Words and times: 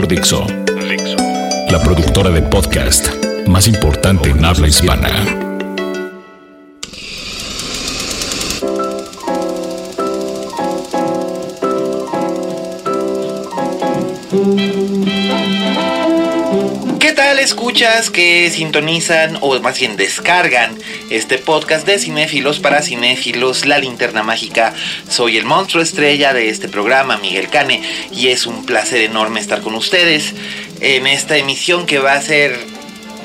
Por 0.00 0.08
Dixo. 0.08 0.46
La 1.70 1.78
productora 1.82 2.30
de 2.30 2.40
podcast 2.40 3.12
más 3.46 3.68
importante 3.68 4.30
en 4.30 4.42
habla 4.46 4.66
hispana. 4.66 5.49
Escuchas 17.50 18.10
que 18.10 18.48
sintonizan 18.48 19.36
o 19.40 19.58
más 19.58 19.76
bien 19.80 19.96
descargan 19.96 20.78
este 21.10 21.36
podcast 21.36 21.84
de 21.84 21.98
cinéfilos 21.98 22.60
para 22.60 22.80
cinéfilos, 22.80 23.66
La 23.66 23.78
Linterna 23.78 24.22
Mágica? 24.22 24.72
Soy 25.08 25.36
el 25.36 25.46
monstruo 25.46 25.82
estrella 25.82 26.32
de 26.32 26.48
este 26.48 26.68
programa, 26.68 27.16
Miguel 27.16 27.48
Cane, 27.48 27.82
y 28.12 28.28
es 28.28 28.46
un 28.46 28.64
placer 28.66 29.00
enorme 29.00 29.40
estar 29.40 29.62
con 29.62 29.74
ustedes 29.74 30.32
en 30.80 31.08
esta 31.08 31.38
emisión 31.38 31.86
que 31.86 31.98
va 31.98 32.12
a 32.12 32.22
ser 32.22 32.56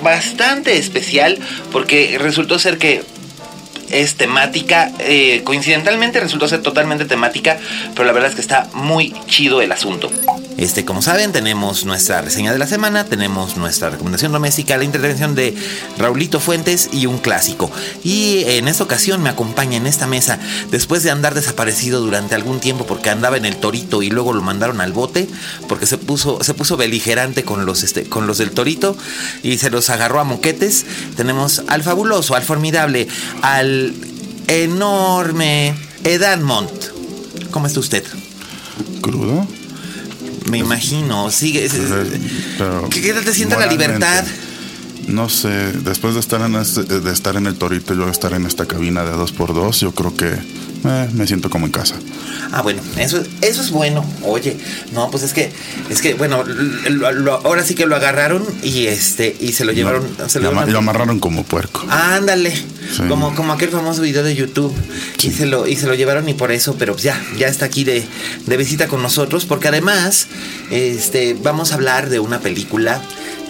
bastante 0.01 0.79
especial 0.79 1.37
porque 1.71 2.17
resultó 2.20 2.57
ser 2.57 2.79
que 2.79 3.04
es 3.91 4.15
temática, 4.15 4.91
eh, 5.01 5.41
coincidentalmente 5.43 6.20
resultó 6.20 6.48
ser 6.48 6.63
totalmente 6.63 7.05
temática, 7.05 7.60
pero 7.93 8.05
la 8.05 8.12
verdad 8.12 8.29
es 8.32 8.35
que 8.35 8.41
está 8.41 8.70
muy 8.73 9.13
chido 9.27 9.62
el 9.62 9.71
asunto. 9.71 10.12
Este, 10.57 10.85
como 10.85 11.01
saben, 11.01 11.34
tenemos 11.34 11.85
nuestra 11.85 12.21
reseña 12.21 12.53
de 12.53 12.59
la 12.59 12.67
semana, 12.67 13.03
tenemos 13.03 13.57
nuestra 13.57 13.89
recomendación 13.89 14.31
doméstica, 14.31 14.77
la 14.77 14.85
intervención 14.85 15.35
de 15.35 15.53
Raulito 15.98 16.39
Fuentes 16.39 16.89
y 16.93 17.07
un 17.07 17.17
clásico. 17.17 17.70
Y 18.03 18.43
en 18.45 18.70
esta 18.70 18.85
ocasión 18.85 19.21
me 19.21 19.29
acompaña 19.29 19.76
en 19.76 19.85
esta 19.85 20.07
mesa, 20.07 20.39
después 20.71 21.03
de 21.03 21.11
andar 21.11 21.33
desaparecido 21.33 21.99
durante 21.99 22.35
algún 22.35 22.61
tiempo 22.61 22.85
porque 22.85 23.09
andaba 23.09 23.35
en 23.35 23.45
el 23.45 23.57
torito 23.57 24.01
y 24.01 24.09
luego 24.09 24.31
lo 24.31 24.41
mandaron 24.41 24.79
al 24.79 24.93
bote, 24.93 25.27
porque 25.67 25.85
se 25.85 25.98
puso, 25.98 26.41
se 26.41 26.53
puso 26.53 26.77
beligerante 26.77 27.43
con 27.43 27.65
los, 27.65 27.83
este, 27.83 28.05
con 28.05 28.26
los 28.26 28.37
del 28.37 28.51
torito 28.51 28.98
y 29.43 29.57
se 29.57 29.70
los 29.70 29.89
agarró 29.89 30.21
a 30.21 30.23
moquetes. 30.23 30.85
Tenemos 31.17 31.63
al 31.67 31.83
fabuloso, 31.83 32.33
al 32.33 32.43
formidable, 32.43 33.09
al 33.41 33.93
enorme 34.48 35.76
Edan 36.05 36.43
Montt. 36.43 36.71
¿Cómo 37.51 37.67
está 37.67 37.81
usted? 37.81 38.05
¿Crudo? 39.01 39.45
Me 40.46 40.60
imagino, 40.60 41.29
sigue. 41.32 41.70
Pero 42.57 42.90
¿Qué 42.90 43.13
tal 43.13 43.24
te 43.24 43.34
siente 43.34 43.57
la 43.57 43.68
libertad? 43.68 44.26
No 45.07 45.29
sé, 45.29 45.71
después 45.84 46.13
de 46.15 46.20
estar, 46.20 46.41
en 46.41 46.55
este- 46.55 46.84
de 46.84 47.12
estar 47.12 47.35
en 47.35 47.46
el 47.46 47.55
torito 47.55 47.93
y 47.93 47.98
luego 47.98 48.12
estar 48.12 48.34
en 48.34 48.46
esta 48.46 48.66
cabina 48.66 49.04
de 49.04 49.12
2x2, 49.12 49.79
yo 49.82 49.91
creo 49.93 50.16
que 50.16 50.35
eh, 50.88 51.10
me 51.14 51.26
siento 51.28 51.50
como 51.50 51.66
en 51.66 51.72
casa. 51.72 51.96
Ah, 52.52 52.62
bueno, 52.62 52.82
eso, 52.98 53.22
eso 53.41 53.62
es 53.62 53.72
bueno. 53.72 54.05
Oye, 54.24 54.58
no, 54.94 55.10
pues 55.12 55.24
es 55.24 55.34
que, 55.34 55.52
es 55.90 56.02
que, 56.02 56.14
bueno, 56.14 56.44
lo- 56.44 57.12
lo- 57.12 57.34
ahora 57.46 57.64
sí 57.64 57.76
que 57.76 57.86
lo 57.86 57.96
agarraron 57.96 58.46
y 58.64 58.88
este, 58.88 59.36
y 59.40 59.54
se 59.54 59.66
lo 59.66 59.72
llevaron. 59.72 60.08
se 60.28 60.40
lo, 60.40 60.46
lo 60.46 60.50
ama- 60.52 60.62
llevaron- 60.62 60.74
lo 60.74 60.80
amarraron 60.80 61.20
como 61.20 61.44
puerco. 61.44 61.84
Ándale, 61.90 62.52
Sí. 62.56 63.04
como, 63.10 63.34
como 63.36 63.54
aquel 63.54 63.70
famoso 63.70 64.02
video 64.02 64.24
de 64.24 64.36
YouTube. 64.36 64.74
Y, 65.22 65.31
se 65.31 65.45
lo, 65.47 65.68
y 65.68 65.75
se 65.75 65.88
lo 65.88 65.95
llevaron 65.95 66.29
y 66.29 66.34
por 66.35 66.51
eso, 66.51 66.75
pero 66.78 66.95
ya, 66.95 67.19
ya 67.38 67.47
está 67.47 67.66
aquí 67.66 67.84
de, 67.84 68.03
de 68.45 68.57
visita 68.57 68.88
con 68.88 69.01
nosotros, 69.01 69.45
porque 69.45 69.68
además, 69.69 70.28
este, 70.72 71.35
vamos 71.41 71.72
a 71.72 71.75
hablar 71.75 72.09
de 72.09 72.19
una 72.19 72.40
película 72.40 73.01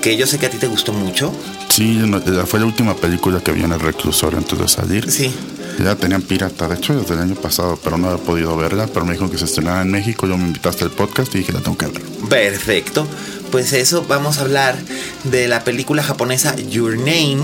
que 0.01 0.15
yo 0.17 0.25
sé 0.27 0.37
que 0.37 0.45
a 0.45 0.49
ti 0.49 0.57
te 0.57 0.67
gustó 0.67 0.93
mucho. 0.93 1.33
Sí, 1.69 1.99
fue 2.47 2.59
la 2.59 2.65
última 2.65 2.95
película 2.95 3.41
que 3.41 3.51
vi 3.51 3.63
en 3.63 3.73
el 3.73 3.79
reclusorio 3.79 4.37
antes 4.37 4.57
de 4.57 4.67
salir. 4.67 5.11
Sí. 5.11 5.33
Ya 5.79 5.95
tenían 5.95 6.21
pirata, 6.21 6.67
de 6.67 6.75
hecho 6.75 6.99
desde 6.99 7.13
el 7.15 7.19
año 7.19 7.35
pasado, 7.35 7.77
pero 7.83 7.97
no 7.97 8.09
había 8.09 8.23
podido 8.23 8.55
verla, 8.55 8.87
pero 8.87 9.05
me 9.05 9.13
dijo 9.13 9.29
que 9.29 9.37
se 9.37 9.45
estrenara 9.45 9.81
en 9.81 9.91
México, 9.91 10.25
yo 10.25 10.37
me 10.37 10.45
invitaste 10.45 10.83
al 10.85 10.91
podcast 10.91 11.33
y 11.35 11.39
dije 11.39 11.51
la 11.51 11.59
tengo 11.59 11.77
que 11.77 11.87
ver. 11.87 12.01
Perfecto. 12.29 13.07
Pues 13.51 13.73
eso, 13.73 14.05
vamos 14.07 14.37
a 14.37 14.41
hablar 14.41 14.77
de 15.25 15.47
la 15.47 15.63
película 15.63 16.01
japonesa 16.03 16.55
Your 16.55 16.97
Name. 16.97 17.43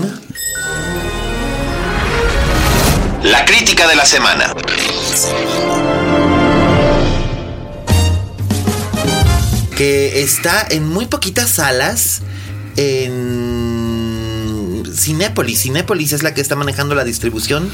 La 3.22 3.44
crítica 3.44 3.86
de 3.86 3.96
la 3.96 4.06
semana. 4.06 4.54
que 9.82 10.22
está 10.22 10.64
en 10.70 10.86
muy 10.86 11.06
poquitas 11.06 11.50
salas 11.50 12.20
en 12.76 13.51
Cinépolis. 14.94 15.60
Cinépolis 15.62 16.12
es 16.12 16.22
la 16.22 16.34
que 16.34 16.40
está 16.40 16.56
manejando 16.56 16.94
la 16.94 17.04
distribución 17.04 17.70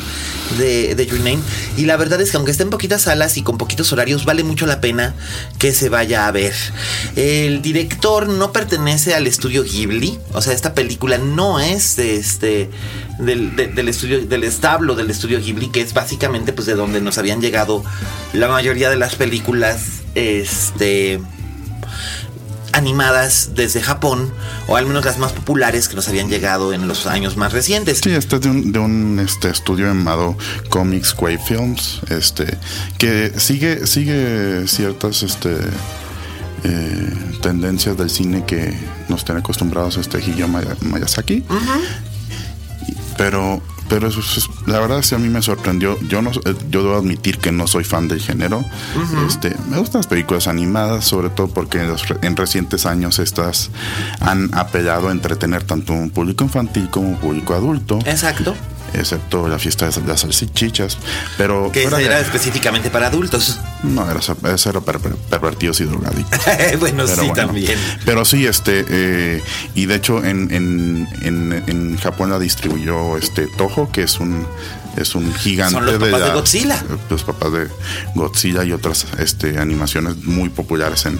de, 0.59 0.95
de 0.95 1.07
Your 1.07 1.19
Name. 1.19 1.39
Y 1.77 1.85
la 1.87 1.97
verdad 1.97 2.21
es 2.21 2.31
que 2.31 2.37
aunque 2.37 2.53
esté 2.53 2.63
en 2.63 2.71
poquitas 2.71 3.03
salas 3.03 3.37
y 3.37 3.43
con 3.43 3.59
poquitos 3.59 3.93
horarios, 3.93 4.25
vale 4.25 4.45
mucho 4.45 4.67
la 4.67 4.81
pena 4.81 5.15
que 5.59 5.73
se 5.73 5.89
vaya 5.89 6.27
a 6.27 6.31
ver. 6.31 6.55
El 7.17 7.63
director 7.63 8.29
no 8.29 8.53
pertenece 8.53 9.15
al 9.15 9.27
estudio 9.27 9.65
Ghibli. 9.65 10.19
O 10.33 10.43
sea, 10.43 10.53
esta 10.53 10.75
película 10.75 11.19
no 11.19 11.61
es 11.61 11.97
de 11.97 12.17
este. 12.17 12.71
Del, 13.19 13.57
de- 13.57 13.67
del 13.69 13.89
estudio, 13.89 14.25
del 14.25 14.45
establo 14.45 14.95
del 14.95 15.11
estudio 15.11 15.41
Ghibli, 15.41 15.71
que 15.71 15.81
es 15.81 15.93
básicamente 15.93 16.53
pues 16.53 16.67
de 16.67 16.75
donde 16.75 17.01
nos 17.01 17.19
habían 17.19 17.41
llegado 17.41 17.85
la 18.33 18.49
mayoría 18.49 18.91
de 18.91 18.97
las 18.97 19.17
películas. 19.17 19.81
Este 20.15 21.21
animadas 22.73 23.51
desde 23.55 23.81
Japón, 23.81 24.33
o 24.67 24.77
al 24.77 24.87
menos 24.87 25.05
las 25.05 25.19
más 25.19 25.33
populares 25.33 25.89
que 25.89 25.97
nos 25.97 26.09
habían 26.09 26.29
llegado 26.29 26.73
en 26.73 26.87
los 26.89 27.07
años 27.07 27.37
más 27.37 27.53
recientes. 27.53 28.01
Sí, 28.03 28.11
este 28.11 28.37
es 28.37 28.43
de 28.43 28.51
un, 28.51 28.73
de 28.73 28.79
un 28.79 29.19
este, 29.21 29.49
estudio 29.51 29.87
llamado 29.87 30.37
Comics 30.71 31.15
Quay 31.15 31.39
Films, 31.39 32.01
este, 32.11 32.57
que 32.99 33.33
sigue, 33.39 33.87
sigue 33.87 34.67
ciertas 34.69 35.23
este, 35.23 35.57
eh, 36.65 37.13
tendencias 37.43 37.97
del 37.97 38.11
cine 38.11 38.45
que 38.47 38.75
nos 39.09 39.25
tiene 39.25 39.41
acostumbrados 39.41 39.97
este 39.97 40.19
Maya- 40.47 40.77
Miyazaki. 40.81 41.45
Pero, 43.17 43.61
pero 43.89 44.09
eso 44.09 44.21
es- 44.21 44.49
la 44.67 44.79
verdad 44.81 44.99
es 44.99 45.09
que 45.09 45.15
a 45.15 45.19
mí 45.19 45.29
me 45.29 45.43
sorprendió. 45.43 45.99
Yo 46.09 46.23
no, 46.23 46.31
eh, 46.31 46.55
yo 46.71 46.83
debo 46.83 46.97
admitir 46.97 47.39
que 47.39 47.53
no 47.53 47.67
soy 47.67 47.85
fan 47.85 48.09
del 48.09 48.21
género. 48.21 48.65
Este, 49.27 49.55
me 49.71 49.79
gustan 49.79 50.01
las 50.01 50.07
películas 50.07 50.47
animadas, 50.49 51.05
sobre 51.05 51.31
todo 51.31 51.49
porque 51.49 51.79
en, 51.81 51.89
los 51.89 52.03
en 52.23 52.37
recientes 52.37 52.87
años 52.87 53.19
estas 53.19 53.71
han 54.21 54.51
apelado 54.55 55.09
a 55.09 55.13
entretener 55.13 55.63
tanto 55.65 55.93
un 55.93 56.11
público 56.11 56.45
infantil 56.45 56.89
como 56.91 57.09
un 57.09 57.17
público 57.17 57.55
adulto, 57.55 57.99
Exacto. 58.07 58.55
Excepto 58.95 59.49
la 59.49 59.59
fiesta 59.59 59.89
de 59.89 60.01
las 60.07 60.21
salchichas. 60.21 60.99
Pero 61.37 61.71
Que 61.73 61.89
de- 61.89 62.05
era 62.05 62.21
específicamente 62.21 62.91
para 62.91 63.07
adultos. 63.09 63.59
no, 63.83 64.09
era, 64.11 64.21
eso 64.21 64.71
era 64.71 64.81
para 64.81 64.99
per- 64.99 65.15
pervertidos 65.17 65.81
y 65.81 65.85
drogadictos. 65.85 66.41
bueno, 66.81 67.05
Pero 67.07 67.09
sí, 67.23 67.29
bueno. 67.29 67.35
también. 67.35 67.79
Pero 68.05 68.25
sí, 68.25 68.47
este, 68.47 68.85
eh, 68.89 69.43
y 69.75 69.87
de 69.87 69.95
hecho 69.95 70.25
en, 70.25 70.53
en, 70.53 71.09
en, 71.23 71.65
en 71.67 71.97
Japón 71.99 72.31
la 72.31 72.39
distribuyó 72.39 73.17
este 73.17 73.47
Toho, 73.57 73.91
que 73.93 74.03
es 74.03 74.19
un 74.21 74.47
es 75.01 75.15
un 75.15 75.33
gigante 75.35 75.75
Son 75.75 75.85
los 75.87 75.95
papás 75.95 76.21
de 76.29 76.35
Godzilla. 76.35 76.85
Los 77.11 77.25
papás 77.25 77.53
de 77.53 77.69
Godzilla 78.15 78.65
y 78.65 78.73
otras 78.73 79.07
este, 79.19 79.59
animaciones 79.59 80.25
muy 80.25 80.49
populares 80.49 81.07
en, 81.07 81.19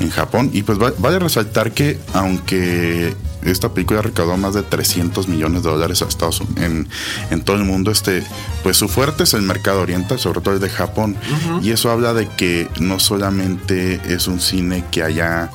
en 0.00 0.10
Japón. 0.10 0.50
Y 0.52 0.62
pues 0.62 0.80
va- 0.80 0.92
vale 0.98 1.18
resaltar 1.18 1.72
que 1.72 1.98
aunque 2.12 3.14
esta 3.44 3.72
película 3.72 4.02
recaudó 4.02 4.36
más 4.36 4.52
de 4.54 4.62
300 4.62 5.26
millones 5.28 5.62
de 5.62 5.70
dólares 5.70 6.02
a 6.02 6.04
Estados 6.06 6.40
Unidos 6.40 6.62
en, 6.62 6.88
en 7.30 7.42
todo 7.42 7.56
el 7.56 7.64
mundo, 7.64 7.90
este, 7.90 8.22
pues 8.62 8.76
su 8.76 8.86
fuerte 8.88 9.22
es 9.24 9.32
el 9.34 9.42
mercado 9.42 9.80
oriental, 9.80 10.18
sobre 10.18 10.40
todo 10.40 10.54
el 10.54 10.60
de 10.60 10.68
Japón. 10.68 11.16
Y 11.62 11.70
eso 11.70 11.90
habla 11.90 12.12
de 12.12 12.28
que 12.28 12.68
no 12.80 12.98
solamente 13.00 14.00
es 14.12 14.26
un 14.28 14.40
cine 14.40 14.84
que 14.90 15.02
haya 15.02 15.50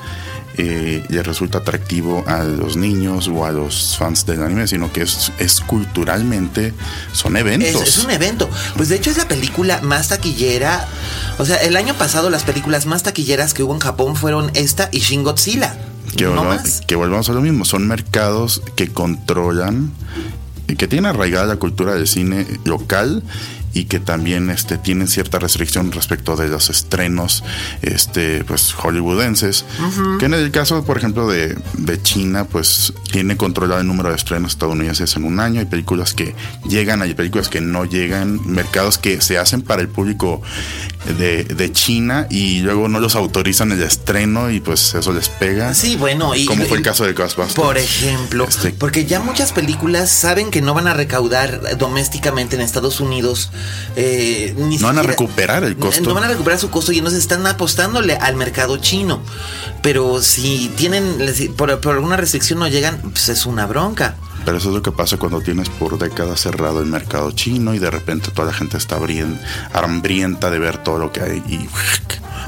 eh, 0.58 1.04
le 1.08 1.22
resulta 1.22 1.58
atractivo 1.58 2.24
a 2.26 2.42
los 2.44 2.76
niños 2.76 3.28
o 3.28 3.44
a 3.44 3.52
los 3.52 3.96
fans 3.98 4.24
del 4.26 4.42
anime, 4.42 4.66
sino 4.66 4.92
que 4.92 5.02
es, 5.02 5.32
es 5.38 5.60
culturalmente, 5.60 6.72
son 7.12 7.36
Es, 7.36 7.40
eventos. 7.42 7.82
es 7.82 7.98
un 8.04 8.10
evento. 8.10 8.48
Pues 8.76 8.88
de 8.88 8.96
hecho 8.96 9.10
es 9.10 9.16
la 9.18 9.28
película 9.28 9.80
más 9.82 10.08
taquillera. 10.08 10.88
O 11.38 11.44
sea, 11.44 11.56
el 11.56 11.76
año 11.76 11.94
pasado 11.94 12.30
las 12.30 12.44
películas 12.44 12.86
más 12.86 13.02
taquilleras 13.02 13.54
que 13.54 13.62
hubo 13.62 13.74
en 13.74 13.80
Japón 13.80 14.16
fueron 14.16 14.50
esta 14.54 14.88
y 14.92 15.00
Shin 15.00 15.22
Godzilla. 15.24 15.76
que, 16.16 16.24
no 16.24 16.30
volvamos, 16.30 16.56
más. 16.62 16.80
que 16.86 16.96
volvamos 16.96 17.28
a 17.28 17.32
lo 17.32 17.40
mismo, 17.40 17.64
son 17.64 17.86
mercados 17.86 18.62
que 18.76 18.88
controlan 18.92 19.90
y 20.68 20.76
que 20.76 20.88
tienen 20.88 21.06
arraigada 21.06 21.46
la 21.46 21.56
cultura 21.56 21.94
del 21.94 22.08
cine 22.08 22.46
local 22.64 23.22
y 23.72 23.84
que 23.84 24.00
también 24.00 24.50
este, 24.50 24.78
tienen 24.78 25.08
cierta 25.08 25.38
restricción 25.38 25.92
respecto 25.92 26.36
de 26.36 26.48
los 26.48 26.70
estrenos 26.70 27.44
este, 27.82 28.44
pues, 28.44 28.72
hollywoodenses. 28.72 29.64
Que 30.18 30.26
en 30.26 30.34
el 30.34 30.50
caso, 30.50 30.84
por 30.84 30.96
ejemplo, 30.96 31.28
de, 31.28 31.56
de 31.74 32.02
China, 32.02 32.44
pues 32.44 32.92
tiene 33.10 33.36
controlado 33.36 33.80
el 33.80 33.86
número 33.86 34.10
de 34.10 34.16
estrenos 34.16 34.52
estadounidenses 34.52 35.16
en 35.16 35.24
un 35.24 35.40
año. 35.40 35.60
Hay 35.60 35.66
películas 35.66 36.14
que 36.14 36.34
llegan, 36.68 37.02
hay 37.02 37.14
películas 37.14 37.48
que 37.48 37.60
no 37.60 37.84
llegan, 37.84 38.40
mercados 38.46 38.98
que 38.98 39.20
se 39.20 39.38
hacen 39.38 39.62
para 39.62 39.82
el 39.82 39.88
público 39.88 40.42
de, 41.18 41.44
de 41.44 41.72
China 41.72 42.26
y 42.30 42.60
luego 42.60 42.88
no 42.88 43.00
los 43.00 43.14
autorizan 43.16 43.72
el 43.72 43.82
estreno 43.82 44.50
y 44.50 44.60
pues 44.60 44.94
eso 44.94 45.12
les 45.12 45.28
pega. 45.28 45.74
Sí, 45.74 45.96
bueno, 45.96 46.34
y 46.34 46.46
como 46.46 46.64
fue 46.66 46.78
el 46.78 46.82
caso 46.82 47.04
de 47.04 47.12
Ghostbusters. 47.12 47.54
Por 47.54 47.78
ejemplo, 47.78 48.44
Este- 48.48 48.70
porque 48.72 49.04
ya 49.06 49.20
muchas 49.20 49.52
películas 49.52 50.10
saben 50.10 50.50
que 50.50 50.60
no 50.62 50.74
van 50.74 50.86
a 50.88 50.94
recaudar 50.94 51.76
domésticamente 51.78 52.56
en 52.56 52.62
Estados 52.62 53.00
Unidos. 53.00 53.50
eh, 53.96 54.54
ni 54.58 54.78
No 54.78 54.88
van 54.88 54.98
a 54.98 55.02
recuperar 55.02 55.64
el 55.64 55.76
costo. 55.76 56.02
No 56.08 56.14
van 56.14 56.24
a 56.24 56.28
recuperar 56.28 56.58
su 56.58 56.70
costo 56.70 56.92
y 56.92 56.98
entonces 56.98 57.20
están 57.20 57.46
apostándole 57.46 58.14
al 58.16 58.36
mercado 58.36 58.76
chino. 58.78 59.22
Pero 59.82 60.20
si 60.22 60.70
tienen, 60.76 61.16
por, 61.56 61.80
por 61.80 61.94
alguna 61.94 62.16
restricción 62.16 62.58
no 62.58 62.68
llegan, 62.68 63.00
pues 63.02 63.28
es 63.28 63.46
una 63.46 63.66
bronca. 63.66 64.16
Pero 64.46 64.56
eso 64.58 64.68
es 64.68 64.74
lo 64.76 64.82
que 64.82 64.92
pasa 64.92 65.18
cuando 65.18 65.40
tienes 65.42 65.68
por 65.68 65.98
décadas 65.98 66.40
cerrado 66.40 66.80
el 66.80 66.86
mercado 66.86 67.32
chino 67.32 67.74
y 67.74 67.78
de 67.78 67.90
repente 67.90 68.30
toda 68.30 68.46
la 68.46 68.54
gente 68.54 68.78
está 68.78 68.96
hambrienta 69.74 70.50
de 70.50 70.58
ver 70.58 70.78
todo 70.82 70.98
lo 70.98 71.12
que 71.12 71.20
hay 71.20 71.42
y 71.48 71.68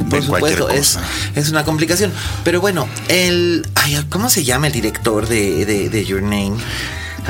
Por 0.05 0.23
supuesto, 0.23 0.71
es, 0.71 0.99
es 1.35 1.50
una 1.50 1.65
complicación. 1.65 2.12
Pero 2.45 2.61
bueno, 2.61 2.89
el. 3.09 3.67
ay, 3.75 4.03
¿Cómo 4.09 4.31
se 4.31 4.45
llama 4.45 4.69
el 4.69 4.73
director 4.73 5.27
de, 5.27 5.67
de- 5.67 5.89
de 5.91 6.05
Your 6.05 6.23
Name? 6.23 6.55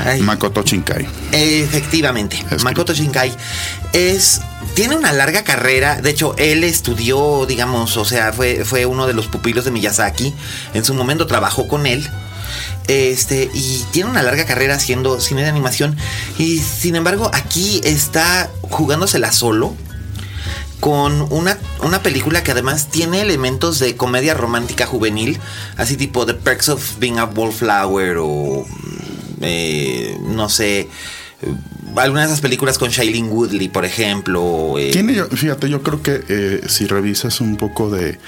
Ay, 0.05 0.21
Makoto 0.21 0.61
Shinkai. 0.61 1.05
Efectivamente. 1.31 2.45
Makoto 2.63 2.93
Shinkai 2.93 3.35
es 3.91 4.39
tiene 4.75 4.95
una 4.95 5.11
larga 5.11 5.43
carrera. 5.43 5.99
De 6.01 6.11
hecho, 6.11 6.35
él 6.37 6.63
estudió, 6.63 7.45
digamos, 7.47 7.97
o 7.97 8.05
sea, 8.05 8.31
fue, 8.31 8.63
fue 8.63 8.85
uno 8.85 9.07
de 9.07 9.13
los 9.13 9.27
pupilos 9.27 9.65
de 9.65 9.71
Miyazaki. 9.71 10.33
En 10.73 10.85
su 10.85 10.93
momento 10.93 11.25
trabajó 11.27 11.67
con 11.67 11.85
él. 11.85 12.07
Este, 12.87 13.49
y 13.53 13.85
tiene 13.91 14.09
una 14.09 14.23
larga 14.23 14.45
carrera 14.45 14.75
haciendo 14.75 15.19
cine 15.19 15.43
de 15.43 15.49
animación. 15.49 15.97
Y 16.37 16.59
sin 16.59 16.95
embargo, 16.95 17.29
aquí 17.33 17.81
está 17.83 18.49
jugándosela 18.61 19.31
solo. 19.31 19.75
Con 20.79 21.27
una, 21.33 21.57
una 21.83 22.01
película 22.01 22.41
que 22.41 22.51
además 22.51 22.87
tiene 22.89 23.19
elementos 23.19 23.79
de 23.79 23.97
comedia 23.97 24.33
romántica 24.33 24.85
juvenil, 24.85 25.37
así 25.75 25.97
tipo 25.97 26.25
The 26.25 26.35
Perks 26.35 26.69
of 26.69 26.99
Being 26.99 27.19
a 27.19 27.25
Wallflower 27.25 28.15
o 28.19 28.65
eh, 29.41 30.17
no 30.21 30.47
sé, 30.49 30.89
algunas 31.95 32.25
de 32.25 32.33
esas 32.33 32.41
películas 32.41 32.77
con 32.77 32.89
Shailene 32.89 33.27
Woodley, 33.29 33.69
por 33.69 33.85
ejemplo. 33.85 34.75
eh, 34.77 34.91
Tiene, 34.91 35.15
yo- 35.15 35.27
fíjate, 35.27 35.69
yo 35.69 35.81
creo 35.81 36.01
que 36.01 36.23
eh, 36.27 36.61
si 36.67 36.85
revisas 36.85 37.41
un 37.41 37.55
poco 37.57 37.89
de 37.89 38.19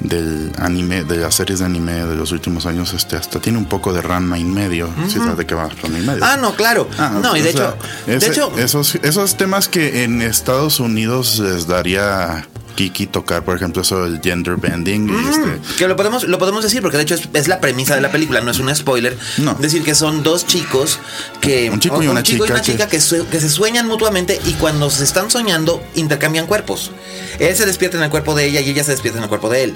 del 0.00 0.50
anime, 0.58 1.04
de 1.04 1.16
las 1.18 1.34
series 1.36 1.60
de 1.60 1.64
anime 1.66 1.92
de 1.92 2.16
los 2.16 2.32
últimos 2.32 2.66
años, 2.66 2.92
este 2.94 3.16
hasta 3.16 3.38
tiene 3.40 3.58
un 3.58 3.66
poco 3.66 3.92
de 3.92 4.02
Ranma 4.02 4.38
en 4.38 4.52
medio. 4.52 4.88
Si 5.08 5.14
sabes 5.18 5.36
de 5.38 5.46
qué 5.46 5.54
va 5.54 5.68
Ranma 5.68 5.98
en 5.98 6.06
medio. 6.06 6.24
Ah, 6.24 6.36
no, 6.36 6.54
claro. 6.54 6.88
Ah, 6.98 7.18
no, 7.22 7.36
y 7.36 7.40
de 7.42 7.50
hecho, 7.50 7.76
de 8.06 8.16
hecho, 8.16 8.52
esos, 8.58 8.96
esos 8.96 9.36
temas 9.36 9.68
que 9.68 10.02
en 10.04 10.20
Estados 10.22 10.80
Unidos 10.80 11.38
les 11.38 11.66
daría 11.66 12.46
Kiki 12.74 13.06
tocar, 13.06 13.44
por 13.44 13.56
ejemplo, 13.56 13.82
eso 13.82 14.04
del 14.04 14.20
gender 14.20 14.56
bending. 14.56 15.08
y 15.08 15.28
este, 15.28 15.76
Que 15.78 15.88
lo 15.88 15.96
podemos, 15.96 16.24
lo 16.24 16.38
podemos 16.38 16.62
decir, 16.62 16.82
porque 16.82 16.96
de 16.96 17.04
hecho 17.04 17.14
es, 17.14 17.28
es 17.32 17.48
la 17.48 17.60
premisa 17.60 17.94
de 17.94 18.00
la 18.00 18.10
película, 18.12 18.40
no 18.40 18.50
es 18.50 18.58
un 18.58 18.74
spoiler. 18.74 19.16
No. 19.38 19.54
Decir 19.54 19.82
que 19.84 19.94
son 19.94 20.22
dos 20.22 20.46
chicos 20.46 20.98
que. 21.40 21.70
Un 21.70 21.80
chico 21.80 22.02
y 22.02 22.08
una 22.08 22.22
chico 22.22 22.44
y 22.44 22.48
chica 22.48 22.54
una 22.54 22.62
que- 22.62 22.72
chica 22.72 23.26
que 23.30 23.40
se 23.40 23.48
sueñan 23.50 23.86
mutuamente 23.86 24.40
y 24.46 24.52
cuando 24.54 24.90
se 24.90 25.04
están 25.04 25.30
soñando 25.30 25.82
intercambian 25.94 26.46
cuerpos. 26.46 26.90
Él 27.38 27.54
se 27.56 27.66
despierta 27.66 27.96
en 27.96 28.04
el 28.04 28.10
cuerpo 28.10 28.34
de 28.34 28.46
ella 28.46 28.60
y 28.60 28.70
ella 28.70 28.84
se 28.84 28.90
despierta 28.92 29.18
en 29.18 29.24
el 29.24 29.28
cuerpo 29.28 29.48
de 29.50 29.64
él. 29.64 29.74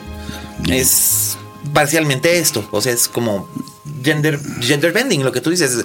Es 0.69 1.37
parcialmente 1.73 2.39
esto. 2.39 2.67
O 2.71 2.81
sea, 2.81 2.93
es 2.93 3.09
como 3.09 3.49
gender, 4.05 4.39
gender 4.61 4.93
bending, 4.93 5.25
lo 5.25 5.33
que 5.33 5.41
tú 5.41 5.51
dices. 5.51 5.85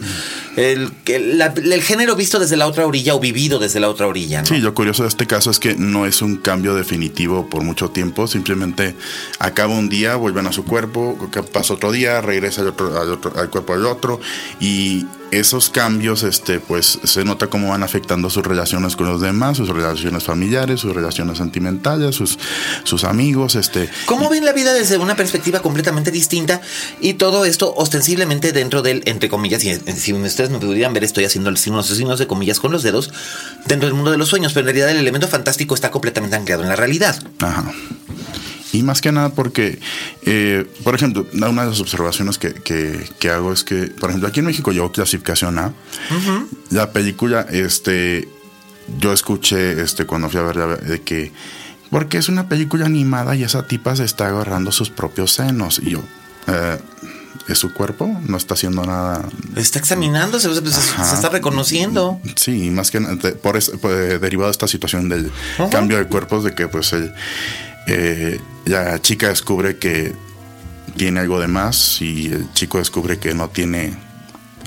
El, 0.56 0.92
la- 1.38 1.54
el 1.56 1.82
género 1.82 2.16
visto 2.16 2.38
desde 2.40 2.58
la 2.58 2.68
otra 2.68 2.86
orilla 2.86 3.16
o 3.16 3.20
vivido 3.20 3.60
desde 3.60 3.80
la 3.80 3.90
otra 3.90 4.08
orilla. 4.08 4.42
¿no? 4.42 4.48
Sí, 4.48 4.58
lo 4.58 4.74
curioso 4.74 5.04
de 5.04 5.10
este 5.10 5.26
caso 5.26 5.50
es 5.52 5.60
que 5.60 5.76
no 5.76 6.06
es 6.06 6.22
un 6.22 6.38
cambio 6.38 6.76
definitivo 6.76 7.50
por 7.50 7.64
mucho 7.64 7.90
tiempo, 7.90 8.28
simplemente 8.28 8.96
acaba 9.40 9.74
un 9.74 9.90
día, 9.90 10.16
vuelven 10.16 10.48
a 10.48 10.52
su 10.52 10.64
cuerpo, 10.66 11.18
pasa 11.52 11.74
otro 11.74 11.92
día, 11.92 12.22
regresa 12.22 12.62
al, 12.62 12.68
otro, 12.70 13.00
al, 13.00 13.12
otro- 13.12 13.34
al 13.38 13.50
cuerpo 13.50 13.74
del 13.76 13.86
otro 13.86 14.20
y 14.60 15.06
esos 15.40 15.70
cambios, 15.70 16.24
este, 16.24 16.60
pues 16.60 17.00
se 17.04 17.24
nota 17.24 17.48
cómo 17.48 17.70
van 17.70 17.84
afectando 17.84 18.30
sus 18.30 18.46
relaciones 18.46 18.96
con 18.96 19.08
los 19.08 19.22
demás, 19.22 19.58
sus 19.58 19.70
relaciones 19.70 20.24
familiares, 20.24 20.80
sus 20.80 20.94
relaciones 20.94 21.38
sentimentales, 21.38 22.16
sus, 22.16 22.38
sus 22.84 23.04
amigos, 23.04 23.56
este. 23.56 23.90
¿Cómo 24.06 24.30
ven 24.30 24.46
la 24.46 24.54
vida 24.54 24.74
desde 24.74 24.98
una 24.98 25.16
perspectiva 25.16 25.62
completamente 25.62 26.12
distinta? 26.12 26.62
Y 27.00 27.14
todo 27.14 27.46
esto 27.46 27.74
ostensiblemente 27.76 28.52
dentro 28.52 28.82
del, 28.82 29.04
entre 29.06 29.30
comillas, 29.30 29.64
y 29.64 29.76
si 29.76 30.14
ustedes 30.14 30.50
me 30.50 30.60
pudieran 30.60 30.94
ver, 30.94 31.04
estoy 31.04 31.26
haciendo 31.26 31.50
unos 31.50 31.88
signos 31.88 32.20
de 32.20 32.28
comillas 32.28 32.60
con 32.60 32.72
los 32.72 32.84
dedos, 32.84 33.12
dentro 33.66 33.88
del 33.88 33.96
mundo 33.96 34.12
de 34.12 34.18
los 34.18 34.30
sueños, 34.30 34.54
pero 34.54 34.62
en 34.62 34.76
realidad 34.76 34.90
el 34.90 34.98
elemento 34.98 35.28
fantástico 35.28 35.76
está 35.76 35.92
completamente 35.92 36.36
anclado 36.36 36.64
en 36.64 36.70
la 36.70 36.76
realidad. 36.76 37.22
Ajá. 37.40 37.72
Y 38.74 38.84
más 38.84 39.00
que 39.02 39.12
nada 39.14 39.30
porque, 39.30 39.80
eh, 40.24 40.66
por 40.84 40.96
ejemplo, 40.96 41.26
una 41.34 41.64
de 41.64 41.70
las 41.70 41.80
observaciones 41.80 42.38
que, 42.38 42.54
que- 42.54 43.08
que 43.20 43.30
hago 43.30 43.54
es 43.54 43.64
que, 43.64 43.84
por 43.88 44.10
ejemplo, 44.10 44.28
aquí 44.28 44.40
en 44.42 44.48
México 44.48 44.72
llegó 44.72 44.92
clasificación 44.92 45.58
A. 45.60 45.74
La 46.72 46.92
película, 46.92 47.46
este, 47.52 48.28
yo 49.00 49.14
escuché 49.14 49.82
este, 49.82 50.06
cuando 50.06 50.30
fui 50.30 50.40
a 50.40 50.44
verla 50.44 50.76
de 50.76 51.02
que, 51.02 51.32
porque 51.92 52.18
es 52.18 52.28
una 52.30 52.50
película 52.50 52.86
animada 52.88 53.36
y 53.36 53.44
esa 53.44 53.66
tipa 53.68 53.96
se 53.96 54.04
está 54.04 54.28
agarrando 54.28 54.72
sus 54.72 54.90
propios 54.90 55.32
senos. 55.34 55.80
Y 55.80 55.92
yo, 55.92 56.02
eh, 56.48 56.80
¿es 57.48 57.60
su 57.60 57.74
cuerpo? 57.74 58.20
No 58.26 58.38
está 58.38 58.56
haciendo 58.56 58.84
nada 58.86 59.24
Está 59.56 59.78
examinándose, 59.78 60.50
pues, 60.50 60.74
se, 60.74 61.14
está 61.16 61.30
reconociendo. 61.30 62.20
Sí, 62.36 62.72
más 62.72 62.90
que 62.90 63.00
nada, 63.00 63.16
por, 63.44 63.56
es- 63.56 63.70
por, 63.70 63.92
eh, 63.92 64.18
derivado 64.18 64.48
de 64.48 64.54
esta 64.54 64.68
situación 64.68 65.10
del 65.10 65.32
Ajá. 65.60 65.70
cambio 65.70 65.98
de 66.00 66.06
cuerpos, 66.08 66.44
de 66.44 66.56
que 66.56 66.68
pues 66.68 66.92
el, 66.94 67.14
eh, 67.88 68.40
la 68.66 69.02
chica 69.02 69.30
descubre 69.30 69.78
que 69.78 70.14
tiene 70.98 71.20
algo 71.22 71.40
de 71.40 71.48
más 71.48 72.02
y 72.02 72.28
el 72.28 72.52
chico 72.54 72.78
descubre 72.78 73.18
que 73.20 73.34
no 73.34 73.50
tiene 73.50 73.96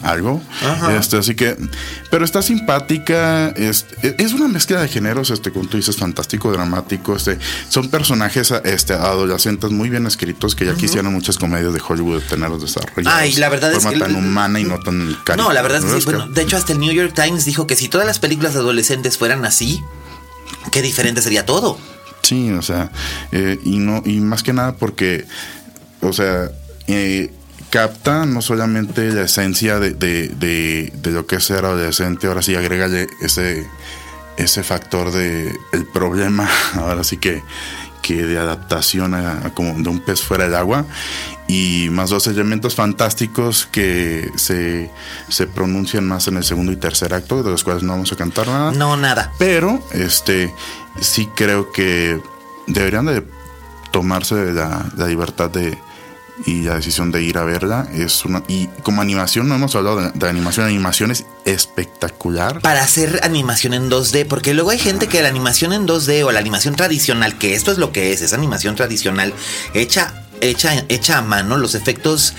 algo. 0.03 0.43
Ajá. 0.63 0.95
Este, 0.99 1.17
así 1.17 1.35
que, 1.35 1.57
pero 2.11 2.25
está 2.27 2.43
simpática, 2.43 3.49
es, 3.57 3.87
es 4.03 4.33
una 4.35 4.47
mezcla 4.47 4.81
de 4.83 4.89
géneros, 4.89 5.31
este, 5.31 5.51
como 5.51 5.69
tú 5.69 5.79
dices, 5.79 5.97
fantástico, 5.97 6.53
dramático, 6.53 7.17
este, 7.17 7.39
son 7.71 7.89
personajes 7.89 8.53
este, 8.65 8.93
adolescentes 8.93 9.71
muy 9.71 9.89
bien 9.89 10.07
escritos 10.07 10.55
que 10.55 10.67
ya 10.67 10.75
quisieran 10.75 11.11
muchas 11.13 11.39
comedias 11.39 11.73
de 11.73 11.81
Hollywood 11.87 12.21
tenerlos 12.29 12.61
desarrollados. 12.61 13.19
Ay, 13.19 13.33
la 13.37 13.49
verdad 13.49 13.71
de 13.71 13.79
es 13.79 13.83
forma 13.85 13.99
que- 13.99 14.05
tan 14.05 14.17
humana 14.17 14.61
y 14.61 14.65
no 14.65 14.79
tan 14.81 15.17
No, 15.37 15.51
la 15.53 15.63
verdad 15.63 15.79
es 15.79 15.87
que 15.87 16.01
sí. 16.01 16.05
Bueno, 16.05 16.29
de 16.29 16.43
hecho, 16.43 16.59
hasta 16.59 16.73
el 16.75 16.81
New 16.81 16.93
York 16.93 17.13
Times 17.15 17.47
dijo 17.47 17.67
que 17.67 17.75
si 17.77 17.89
todas 17.89 18.07
las 18.07 18.19
películas 18.19 18.53
de 18.53 18.61
adolescentes 18.61 19.17
fueran 19.17 19.47
así, 19.47 19.83
qué 20.73 20.83
diferente 20.83 21.23
sería 21.23 21.47
todo. 21.47 21.79
Sí, 22.27 22.51
o 22.51 22.61
sea, 22.61 22.91
eh, 23.31 23.57
y 23.65 23.79
no, 23.79 24.03
y 24.05 24.19
más 24.19 24.43
que 24.43 24.53
nada 24.53 24.75
porque, 24.75 25.25
o 26.01 26.13
sea, 26.13 26.51
eh, 26.89 27.31
capta 27.71 28.27
no 28.27 28.43
solamente 28.43 29.13
la 29.13 29.23
esencia 29.23 29.79
de, 29.79 29.93
de, 29.93 30.91
de, 30.93 31.11
lo 31.13 31.25
que 31.25 31.37
es 31.37 31.45
ser 31.45 31.65
adolescente, 31.65 32.27
ahora 32.27 32.43
sí 32.43 32.57
agrégale 32.57 33.07
ese, 33.23 33.65
ese 34.39 34.65
factor 34.65 35.13
de 35.13 35.57
el 35.73 35.87
problema, 35.87 36.51
ahora 36.75 37.05
sí 37.05 37.19
que, 37.19 37.45
que 38.07 38.23
de 38.23 38.39
adaptación 38.39 39.15
a, 39.15 39.47
a 39.47 39.55
como 39.55 39.75
de 39.83 39.89
un 39.89 39.99
pez 39.99 40.23
fuera 40.23 40.45
del 40.45 40.55
agua 40.55 40.85
y 41.49 41.89
más 41.91 42.11
dos 42.11 42.29
elementos 42.29 42.77
fantásticos 42.77 43.67
que 43.67 44.31
se, 44.37 44.91
se 45.29 45.47
pronuncian 45.49 46.07
más 46.07 46.29
en 46.29 46.37
el 46.37 46.45
segundo 46.45 46.71
y 46.71 46.77
tercer 46.77 47.15
acto, 47.15 47.43
de 47.43 47.51
los 47.51 47.65
cuales 47.65 47.83
no 47.83 47.93
vamos 47.93 48.13
a 48.13 48.17
cantar 48.17 48.47
nada. 48.47 48.71
No, 48.71 48.97
nada. 48.97 49.33
Pero, 49.39 49.83
este, 49.93 50.53
sí 51.01 51.29
creo 51.35 51.73
que 51.73 52.21
deberían 52.69 53.07
de 53.07 53.25
tomarse 53.91 54.53
la, 54.53 54.87
la 54.97 55.07
libertad 55.07 55.51
de 55.51 55.77
y 56.45 56.63
la 56.63 56.75
decisión 56.77 57.11
de 57.13 57.23
ir 57.23 57.39
a 57.39 57.45
verla. 57.45 57.89
Es 57.95 58.25
una, 58.25 58.43
y 58.49 58.67
como 58.83 59.01
animación, 59.03 59.49
no 59.49 59.55
hemos 59.55 59.75
hablado 59.75 60.01
de, 60.01 60.11
de 60.13 60.29
animación, 60.29 60.67
animación 60.67 61.11
es 61.11 61.25
espectacular. 61.45 62.61
Para 62.61 62.83
hacer 62.83 63.21
animación 63.23 63.75
en 63.75 63.89
2D, 63.91 64.27
porque 64.27 64.55
luego 64.55 64.71
hay 64.71 64.79
gente 64.79 65.07
que 65.07 65.23
la 65.23 65.29
animación 65.29 65.73
en 65.73 65.87
2D 65.87 66.25
o 66.25 66.33
la 66.33 66.41
animación 66.41 66.75
tradicional, 66.75 67.39
que 67.39 67.55
esto 67.55 67.73
es 67.73 67.79
lo 67.79 67.93
que 67.93 68.13
es, 68.13 68.23
es 68.23 68.33
animación 68.33 68.75
tradicional, 68.75 69.33
hecha, 69.75 70.25
hecha, 70.41 70.85
hecha 70.89 71.19
a 71.19 71.23
mano, 71.23 71.57
los 71.57 71.75
efectos 71.75 72.35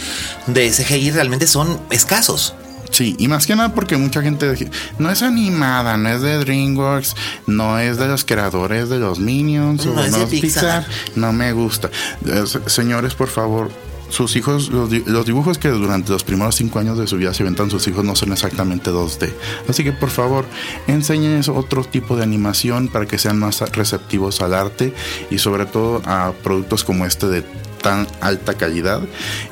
de 0.47 0.69
CGI 0.71 1.11
realmente 1.11 1.47
son 1.47 1.79
escasos. 1.89 2.53
Sí, 2.89 3.17
y 3.19 3.27
más 3.27 3.45
que 3.45 3.53
nada 3.53 3.73
porque 3.73 3.97
mucha 3.97 4.21
gente 4.21 4.69
no 4.97 5.11
es 5.11 5.21
animada, 5.21 5.97
no 5.97 6.07
es 6.07 6.21
de 6.21 6.37
DreamWorks, 6.37 7.15
no 7.45 7.77
es 7.79 7.97
de 7.97 8.07
los 8.07 8.23
creadores 8.23 8.87
de 8.87 8.97
los 8.97 9.19
Minions, 9.19 9.85
No 9.85 9.91
o 9.91 10.03
es 10.05 10.11
no 10.11 10.19
de 10.19 10.27
Pixar. 10.27 10.85
Pixar, 10.85 10.87
no 11.17 11.33
me 11.33 11.51
gusta. 11.51 11.89
Eh, 12.25 12.43
se- 12.47 12.69
señores, 12.69 13.13
por 13.13 13.27
favor, 13.27 13.69
sus 14.09 14.35
hijos, 14.35 14.69
los, 14.69 14.89
dibujos 15.25 15.57
que 15.57 15.69
durante 15.69 16.11
los 16.11 16.23
primeros 16.23 16.55
cinco 16.55 16.79
años 16.79 16.97
de 16.97 17.07
su 17.07 17.17
vida 17.17 17.33
se 17.33 17.43
inventan 17.43 17.69
sus 17.69 17.87
hijos 17.87 18.03
no 18.03 18.15
son 18.15 18.31
exactamente 18.31 18.91
2D. 18.91 19.33
Así 19.67 19.83
que 19.83 19.91
por 19.91 20.09
favor, 20.09 20.45
enséñenles 20.87 21.49
otro 21.49 21.83
tipo 21.83 22.15
de 22.15 22.23
animación 22.23 22.87
para 22.87 23.05
que 23.05 23.17
sean 23.17 23.39
más 23.39 23.59
receptivos 23.71 24.41
al 24.41 24.53
arte 24.53 24.93
y 25.29 25.39
sobre 25.39 25.65
todo 25.65 26.01
a 26.05 26.33
productos 26.43 26.83
como 26.83 27.05
este 27.05 27.27
de 27.27 27.43
tan 27.87 28.05
alta 28.19 28.55
calidad 28.55 28.99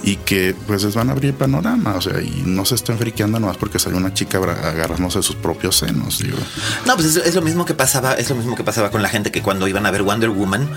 y 0.04 0.18
que 0.18 0.54
pues 0.68 0.84
les 0.84 0.94
van 0.94 1.08
a 1.08 1.14
abrir 1.14 1.34
panorama, 1.36 1.96
o 1.96 2.02
sea, 2.02 2.20
y 2.20 2.44
no 2.46 2.66
se 2.66 2.76
estén 2.76 2.98
friqueando 2.98 3.40
nomás 3.40 3.56
porque 3.56 3.80
salió 3.80 3.98
una 3.98 4.14
chica 4.14 4.40
agarrándose 4.40 5.24
sus 5.24 5.38
propios 5.38 5.78
senos, 5.78 6.20
digo. 6.20 6.38
No, 6.86 6.96
pues 6.96 7.16
es, 7.16 7.34
lo 7.34 7.42
mismo 7.42 7.64
que 7.64 7.74
pasaba, 7.74 8.12
es 8.16 8.30
lo 8.30 8.36
mismo 8.36 8.58
que 8.58 8.66
pasaba 8.66 8.92
con 8.92 9.02
la 9.02 9.08
gente 9.08 9.32
que 9.32 9.42
cuando 9.42 9.70
iban 9.70 9.86
a 9.86 9.92
ver 9.92 10.04
Wonder 10.04 10.32
Woman, 10.32 10.70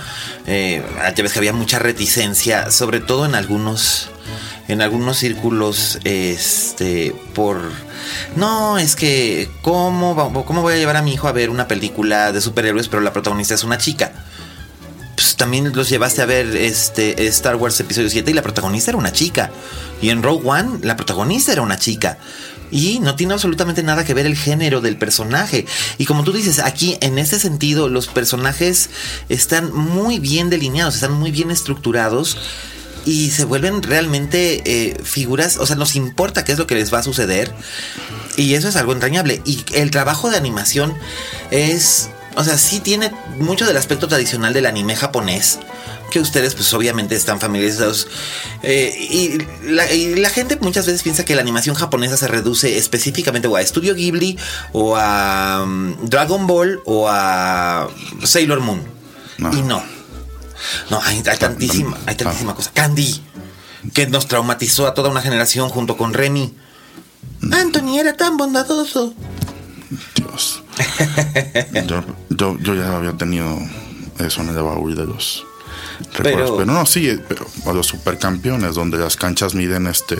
eh, 0.46 0.84
ya 1.16 1.20
ves 1.20 1.32
que 1.32 1.40
había 1.40 1.52
mucha 1.52 1.80
reticencia, 1.80 2.70
sobre 2.70 3.00
todo 3.00 3.26
en 3.26 3.34
algunos 3.34 4.08
en 4.68 4.80
algunos 4.80 5.16
círculos, 5.16 5.98
este, 6.04 7.12
por... 7.34 7.58
No, 8.36 8.78
es 8.78 8.94
que, 8.94 9.50
¿cómo, 9.62 10.44
¿cómo 10.44 10.62
voy 10.62 10.74
a 10.74 10.76
llevar 10.76 10.96
a 10.96 11.02
mi 11.02 11.14
hijo 11.14 11.26
a 11.26 11.32
ver 11.32 11.50
una 11.50 11.66
película 11.66 12.30
de 12.30 12.40
superhéroes, 12.40 12.86
pero 12.86 13.00
la 13.00 13.12
protagonista 13.12 13.54
es 13.54 13.64
una 13.64 13.78
chica? 13.78 14.12
Pues 15.18 15.34
también 15.34 15.72
los 15.74 15.88
llevaste 15.88 16.22
a 16.22 16.26
ver 16.26 16.54
este 16.54 17.26
Star 17.26 17.56
Wars 17.56 17.80
Episodio 17.80 18.08
7 18.08 18.30
y 18.30 18.34
la 18.34 18.42
protagonista 18.42 18.92
era 18.92 18.98
una 18.98 19.12
chica. 19.12 19.50
Y 20.00 20.10
en 20.10 20.22
Rogue 20.22 20.48
One 20.48 20.78
la 20.82 20.94
protagonista 20.94 21.50
era 21.50 21.62
una 21.62 21.76
chica. 21.76 22.18
Y 22.70 23.00
no 23.00 23.16
tiene 23.16 23.32
absolutamente 23.32 23.82
nada 23.82 24.04
que 24.04 24.14
ver 24.14 24.26
el 24.26 24.36
género 24.36 24.80
del 24.80 24.96
personaje. 24.96 25.66
Y 25.98 26.04
como 26.04 26.22
tú 26.22 26.30
dices, 26.30 26.60
aquí 26.60 26.96
en 27.00 27.18
este 27.18 27.40
sentido 27.40 27.88
los 27.88 28.06
personajes 28.06 28.90
están 29.28 29.74
muy 29.74 30.20
bien 30.20 30.50
delineados, 30.50 30.94
están 30.94 31.14
muy 31.14 31.32
bien 31.32 31.50
estructurados 31.50 32.38
y 33.04 33.30
se 33.30 33.44
vuelven 33.44 33.82
realmente 33.82 34.62
eh, 34.66 35.02
figuras, 35.02 35.56
o 35.56 35.66
sea, 35.66 35.74
nos 35.74 35.96
importa 35.96 36.44
qué 36.44 36.52
es 36.52 36.58
lo 36.58 36.68
que 36.68 36.76
les 36.76 36.94
va 36.94 36.98
a 36.98 37.02
suceder 37.02 37.52
y 38.36 38.54
eso 38.54 38.68
es 38.68 38.76
algo 38.76 38.92
entrañable. 38.92 39.42
Y 39.44 39.64
el 39.74 39.90
trabajo 39.90 40.30
de 40.30 40.36
animación 40.36 40.94
es 41.50 42.10
o 42.36 42.44
sea, 42.44 42.56
sí 42.58 42.80
tiene 42.80 43.12
mucho 43.38 43.66
del 43.66 43.76
aspecto 43.76 44.08
tradicional 44.08 44.52
del 44.52 44.66
anime 44.66 44.96
japonés, 44.96 45.58
que 46.10 46.20
ustedes 46.20 46.54
pues 46.54 46.72
obviamente 46.72 47.14
están 47.14 47.40
familiarizados. 47.40 48.08
Eh, 48.62 48.94
y, 49.10 49.38
la, 49.68 50.30
gente 50.30 50.56
muchas 50.60 50.86
veces 50.86 51.02
piensa 51.02 51.24
que 51.24 51.34
la 51.34 51.42
animación 51.42 51.74
japonesa 51.74 52.16
se 52.16 52.28
reduce 52.28 52.78
específicamente 52.78 53.48
o 53.48 53.56
a 53.56 53.64
Studio 53.64 53.94
Ghibli 53.94 54.38
o 54.72 54.96
a 54.96 55.62
um, 55.64 55.96
Dragon 56.08 56.46
Ball 56.46 56.80
o 56.84 57.08
a 57.08 57.88
Sailor 58.24 58.60
Moon. 58.60 58.82
Y 59.52 59.62
no. 59.62 59.82
No, 60.90 61.00
hay, 61.02 61.22
tantísima, 61.22 61.96
hay 62.06 62.16
tantísima 62.16 62.54
cosa. 62.54 62.70
Candy, 62.74 63.22
que 63.94 64.06
nos 64.06 64.26
traumatizó 64.26 64.86
a 64.86 64.94
toda 64.94 65.08
una 65.08 65.22
generación 65.22 65.68
junto 65.68 65.96
con 65.96 66.14
Remy. 66.14 66.54
Mm. 67.40 67.52
Anthony 67.52 67.98
era 67.98 68.16
tan 68.16 68.36
bondadoso. 68.36 69.14
Dios. 71.86 72.04
yo, 72.30 72.58
yo, 72.58 72.74
ya 72.74 72.96
había 72.96 73.12
tenido 73.12 73.58
eso 74.18 74.42
en 74.42 74.48
el 74.48 74.62
baúl 74.62 74.94
de 74.94 75.06
los 75.06 75.44
recuerdos. 76.14 76.52
Pero, 76.58 76.66
no, 76.66 76.86
sí, 76.86 77.18
pero 77.28 77.46
a 77.66 77.72
los 77.72 77.86
supercampeones, 77.86 78.74
donde 78.74 78.98
las 78.98 79.16
canchas 79.16 79.54
miden 79.54 79.86
este 79.86 80.16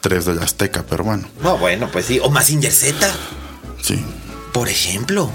tres 0.00 0.24
de 0.24 0.34
la 0.34 0.44
Azteca, 0.44 0.84
pero 0.88 1.04
bueno. 1.04 1.28
No, 1.42 1.58
bueno, 1.58 1.88
pues 1.92 2.06
sí. 2.06 2.18
O 2.22 2.30
más 2.30 2.46
Z. 2.46 3.14
Sí. 3.82 4.02
Por 4.52 4.68
ejemplo. 4.68 5.30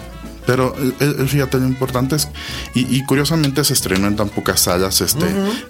Pero 0.46 0.76
eh, 0.78 0.94
eh, 1.00 1.26
fíjate, 1.28 1.58
lo 1.58 1.66
importante 1.66 2.16
es, 2.16 2.28
y, 2.74 3.04
curiosamente 3.06 3.64
se 3.64 3.74
estrenó 3.74 4.08
en 4.08 4.16
tan 4.16 4.30
pocas 4.30 4.62
salas, 4.62 5.02
este, 5.02 5.26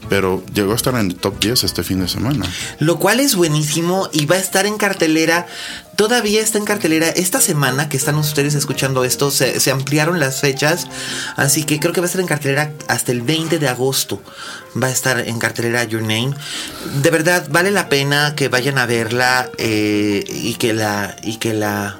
pero 0.10 0.44
llegó 0.54 0.74
a 0.74 0.76
estar 0.76 0.94
en 0.96 1.08
el 1.08 1.16
top 1.16 1.40
10 1.40 1.64
este 1.64 1.84
fin 1.84 2.00
de 2.00 2.08
semana. 2.08 2.46
Lo 2.80 3.00
cual 3.00 3.20
es 3.20 3.36
buenísimo 3.36 4.10
y 4.12 4.26
va 4.26 4.36
a 4.36 4.40
estar 4.40 4.66
en 4.66 4.78
cartelera. 4.78 5.48
Todavía 5.96 6.42
está 6.42 6.58
en 6.58 6.66
cartelera 6.66 7.08
esta 7.08 7.40
semana 7.40 7.88
que 7.88 7.96
están 7.96 8.16
ustedes 8.16 8.54
escuchando 8.54 9.06
esto, 9.06 9.32
se, 9.32 9.62
se 9.62 9.72
ampliaron 9.72 10.20
las 10.20 10.42
fechas, 10.42 10.88
así 11.38 11.64
que 11.64 11.80
creo 11.80 11.94
que 11.94 12.02
va 12.02 12.06
a 12.06 12.08
estar 12.08 12.22
en 12.22 12.28
cartelera 12.28 12.74
hasta 12.88 13.14
el 13.14 13.22
20 13.22 13.60
de 13.60 13.68
agosto. 13.70 14.22
Va 14.82 14.88
a 14.88 14.92
estar 14.92 15.22
en 15.22 15.40
cartelera 15.40 15.86
Your 15.86 16.02
Name. 16.02 16.34
De 17.02 17.10
verdad, 17.10 17.48
vale 17.50 17.72
la 17.72 17.88
pena 17.88 18.36
que 18.36 18.50
vayan 18.50 18.78
a 18.78 18.86
verla 18.86 19.50
eh, 19.58 20.26
y 20.28 20.56
que 20.56 20.74
la... 20.74 21.16
Y 21.24 21.38
que 21.38 21.54
la 21.54 22.00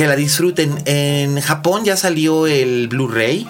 que 0.00 0.06
la 0.06 0.16
disfruten. 0.16 0.82
En 0.86 1.38
Japón 1.42 1.84
ya 1.84 1.94
salió 1.94 2.46
el 2.46 2.88
Blu-ray. 2.88 3.46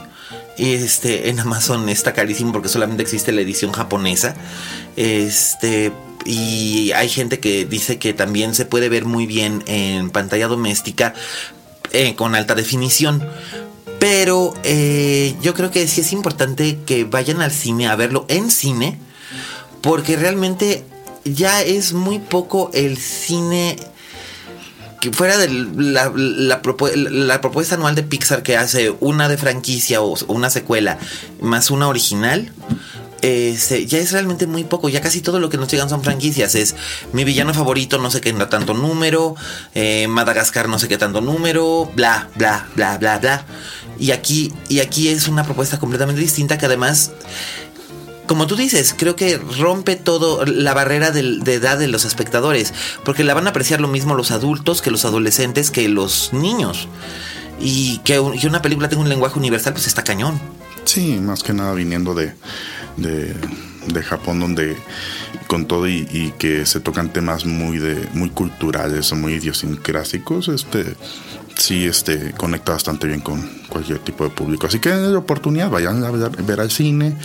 Este, 0.58 1.28
en 1.28 1.38
Amazon 1.38 1.88
está 1.88 2.12
carísimo 2.12 2.50
porque 2.50 2.68
solamente 2.68 3.04
existe 3.04 3.30
la 3.30 3.40
edición 3.40 3.70
japonesa. 3.70 4.34
Este, 4.96 5.92
y 6.24 6.90
hay 6.90 7.08
gente 7.08 7.38
que 7.38 7.66
dice 7.66 8.00
que 8.00 8.14
también 8.14 8.56
se 8.56 8.64
puede 8.64 8.88
ver 8.88 9.04
muy 9.04 9.26
bien 9.26 9.62
en 9.68 10.10
pantalla 10.10 10.48
doméstica 10.48 11.14
eh, 11.92 12.16
con 12.16 12.34
alta 12.34 12.56
definición. 12.56 13.24
Pero 14.00 14.52
eh, 14.64 15.36
yo 15.42 15.54
creo 15.54 15.70
que 15.70 15.86
sí 15.86 16.00
es 16.00 16.12
importante 16.12 16.80
que 16.84 17.04
vayan 17.04 17.42
al 17.42 17.52
cine 17.52 17.86
a 17.86 17.94
verlo 17.94 18.24
en 18.26 18.50
cine. 18.50 18.98
Porque 19.82 20.16
realmente 20.16 20.82
ya 21.24 21.62
es 21.62 21.92
muy 21.92 22.18
poco 22.18 22.72
el 22.74 22.96
cine 22.96 23.76
que 25.00 25.12
fuera 25.12 25.38
de 25.38 25.48
la, 25.48 26.60
propuesta 26.62 27.74
anual 27.74 27.94
de 27.94 28.02
Pixar 28.02 28.42
que 28.42 28.56
hace 28.56 28.94
una 29.00 29.28
de 29.28 29.38
franquicia 29.38 30.02
o 30.02 30.16
una 30.28 30.50
secuela 30.50 30.98
más 31.40 31.70
una 31.70 31.88
original, 31.88 32.52
este, 33.22 33.86
ya 33.86 33.98
es 33.98 34.12
realmente 34.12 34.46
muy 34.46 34.64
poco. 34.64 34.88
Ya 34.88 35.00
casi 35.00 35.20
todo 35.20 35.38
lo 35.38 35.50
que 35.50 35.56
nos 35.56 35.68
llegan 35.70 35.88
son 35.88 36.02
franquicias. 36.02 36.54
Es 36.54 36.74
mi 37.12 37.24
villano 37.24 37.52
favorito, 37.54 37.98
no 37.98 38.10
sé 38.10 38.20
qué 38.20 38.32
tanto 38.32 38.74
número. 38.74 39.34
Eh, 39.74 40.06
Madagascar, 40.08 40.68
no 40.68 40.78
sé 40.78 40.88
qué 40.88 40.98
tanto 40.98 41.20
número. 41.20 41.90
Bla, 41.94 42.28
bla, 42.36 42.66
bla, 42.76 42.98
bla, 42.98 43.18
bla. 43.18 43.44
Y 43.98 44.12
aquí, 44.12 44.52
y 44.68 44.80
aquí 44.80 45.08
es 45.08 45.28
una 45.28 45.44
propuesta 45.44 45.78
completamente 45.78 46.20
distinta 46.20 46.56
que 46.56 46.66
además 46.66 47.12
como 48.30 48.46
tú 48.46 48.54
dices, 48.54 48.94
creo 48.96 49.16
que 49.16 49.38
rompe 49.58 49.96
todo 49.96 50.46
la 50.46 50.72
barrera 50.72 51.10
de, 51.10 51.40
edad 51.52 51.76
de 51.76 51.88
los 51.88 52.04
espectadores, 52.04 52.72
porque 53.04 53.24
la 53.24 53.34
van 53.34 53.48
a 53.48 53.50
apreciar 53.50 53.80
lo 53.80 53.88
mismo 53.88 54.14
los 54.14 54.30
adultos 54.30 54.82
que 54.82 54.92
los 54.92 55.04
adolescentes 55.04 55.72
que 55.72 55.88
los 55.88 56.32
niños. 56.32 56.86
Y 57.58 57.98
que, 58.04 58.20
una 58.20 58.62
película 58.62 58.88
tenga 58.88 59.02
un 59.02 59.08
lenguaje 59.08 59.36
universal, 59.36 59.72
pues 59.72 59.88
está 59.88 60.04
cañón. 60.04 60.40
Sí, 60.84 61.18
más 61.20 61.42
que 61.42 61.52
nada 61.52 61.74
viniendo 61.74 62.14
de, 62.14 62.32
de, 62.98 64.02
Japón, 64.04 64.38
donde 64.38 64.76
con 65.48 65.66
todo 65.66 65.88
y, 65.88 66.32
que 66.38 66.66
se 66.66 66.78
tocan 66.78 67.12
temas 67.12 67.46
muy 67.46 67.78
de 67.78 67.96
muy 68.14 68.30
culturales 68.30 69.10
o 69.10 69.16
muy 69.16 69.32
idiosincrásicos, 69.32 70.46
este 70.46 70.94
sí 71.60 71.86
este, 71.86 72.32
conecta 72.32 72.72
bastante 72.72 73.06
bien 73.06 73.20
con 73.20 73.40
cualquier 73.68 73.98
tipo 73.98 74.24
de 74.24 74.30
público. 74.30 74.66
Así 74.66 74.78
que 74.78 74.90
de 74.90 75.16
oportunidad, 75.16 75.70
vayan 75.70 76.02
a 76.04 76.10
ver, 76.10 76.60
al 76.60 76.70
cine 76.70 77.16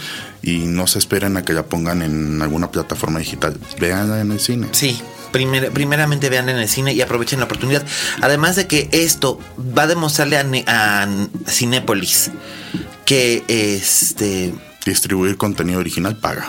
y 0.41 0.59
no 0.59 0.87
se 0.87 0.99
esperen 0.99 1.37
a 1.37 1.43
que 1.43 1.53
la 1.53 1.63
pongan 1.63 2.01
en 2.01 2.41
alguna 2.41 2.69
plataforma 2.69 3.19
digital. 3.19 3.57
Veanla 3.79 4.21
en 4.21 4.31
el 4.31 4.39
cine. 4.39 4.67
Sí, 4.71 5.01
primeramente 5.31 6.29
vean 6.29 6.49
en 6.49 6.57
el 6.57 6.67
cine 6.67 6.93
y 6.93 7.01
aprovechen 7.01 7.39
la 7.39 7.45
oportunidad. 7.45 7.83
Además 8.21 8.55
de 8.55 8.67
que 8.67 8.89
esto 8.91 9.39
va 9.57 9.83
a 9.83 9.87
demostrarle 9.87 10.37
a, 10.37 11.03
a 11.03 11.07
Cinépolis 11.47 12.31
que 13.05 13.43
este 13.47 14.53
distribuir 14.85 15.35
contenido 15.37 15.79
original 15.79 16.15
paga. 16.15 16.47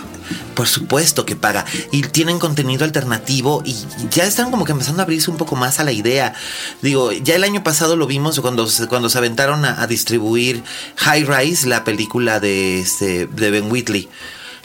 Por 0.55 0.69
supuesto 0.69 1.25
que 1.25 1.37
paga. 1.37 1.65
Y 1.91 2.03
tienen 2.03 2.39
contenido 2.39 2.85
alternativo 2.85 3.63
y 3.65 3.75
ya 4.11 4.25
están 4.25 4.51
como 4.51 4.65
que 4.65 4.73
empezando 4.73 5.01
a 5.01 5.05
abrirse 5.05 5.31
un 5.31 5.39
poco 5.39 5.57
más 5.57 5.81
a 5.81 5.85
la 5.85 5.93
idea. 5.93 6.35
Digo, 6.83 7.13
ya 7.13 7.35
el 7.35 7.45
año 7.45 7.65
pasado 7.65 7.97
lo 7.97 8.07
vimos 8.07 8.39
cuando, 8.41 8.69
cuando 8.89 9.09
se 9.09 9.19
aventaron 9.19 9.65
a, 9.65 9.87
distribuir 9.87 10.63
High 10.97 11.25
Rise, 11.25 11.69
la 11.69 11.85
película 11.85 12.41
de, 12.41 12.81
este, 12.81 13.27
de 13.27 13.51
Ben 13.51 13.71
Whitley 13.71 14.09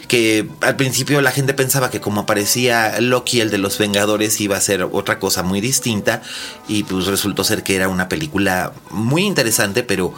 que 0.08 0.46
al 0.60 0.76
principio 0.76 1.22
la 1.22 1.30
gente 1.30 1.54
pensaba 1.54 1.90
que 1.90 2.00
como 2.00 2.22
aparecía 2.22 3.00
Loki, 3.00 3.40
el 3.40 3.50
de 3.50 3.56
los 3.56 3.78
Vengadores, 3.78 4.38
iba 4.42 4.58
a 4.58 4.60
ser 4.60 4.82
otra 4.82 5.18
cosa 5.18 5.42
muy 5.42 5.62
distinta 5.62 6.20
y 6.68 6.82
pues 6.82 7.06
resultó 7.06 7.44
ser 7.44 7.62
que 7.62 7.76
era 7.76 7.88
una 7.88 8.10
película 8.10 8.74
muy 8.90 9.22
interesante, 9.24 9.82
pero 9.82 10.12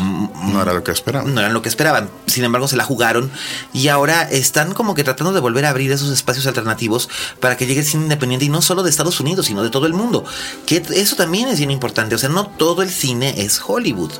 no 0.00 0.62
era 0.62 0.72
lo 0.72 0.82
que 0.82 0.90
esperaban. 0.90 1.34
No 1.34 1.40
era 1.40 1.50
lo 1.50 1.62
que 1.62 1.68
esperaban. 1.68 2.10
Sin 2.26 2.44
embargo, 2.44 2.68
se 2.68 2.76
la 2.76 2.84
jugaron 2.84 3.30
y 3.72 3.88
ahora 3.88 4.22
están 4.22 4.74
como 4.74 4.94
que 4.94 5.04
tratando 5.04 5.32
de 5.32 5.40
volver 5.40 5.64
a 5.66 5.70
abrir 5.70 5.92
esos 5.92 6.10
espacios 6.10 6.46
alternativos 6.46 7.08
para 7.40 7.56
que 7.56 7.66
llegue 7.66 7.80
el 7.80 7.86
cine 7.86 8.04
independiente 8.04 8.44
y 8.44 8.48
no 8.48 8.62
solo 8.62 8.82
de 8.82 8.90
Estados 8.90 9.20
Unidos, 9.20 9.46
sino 9.46 9.62
de 9.62 9.70
todo 9.70 9.86
el 9.86 9.94
mundo. 9.94 10.24
Que 10.66 10.82
eso 10.94 11.16
también 11.16 11.48
es 11.48 11.58
bien 11.58 11.70
importante. 11.70 12.14
O 12.14 12.18
sea, 12.18 12.28
no 12.28 12.46
todo 12.46 12.82
el 12.82 12.90
cine 12.90 13.34
es 13.38 13.60
Hollywood. 13.64 14.12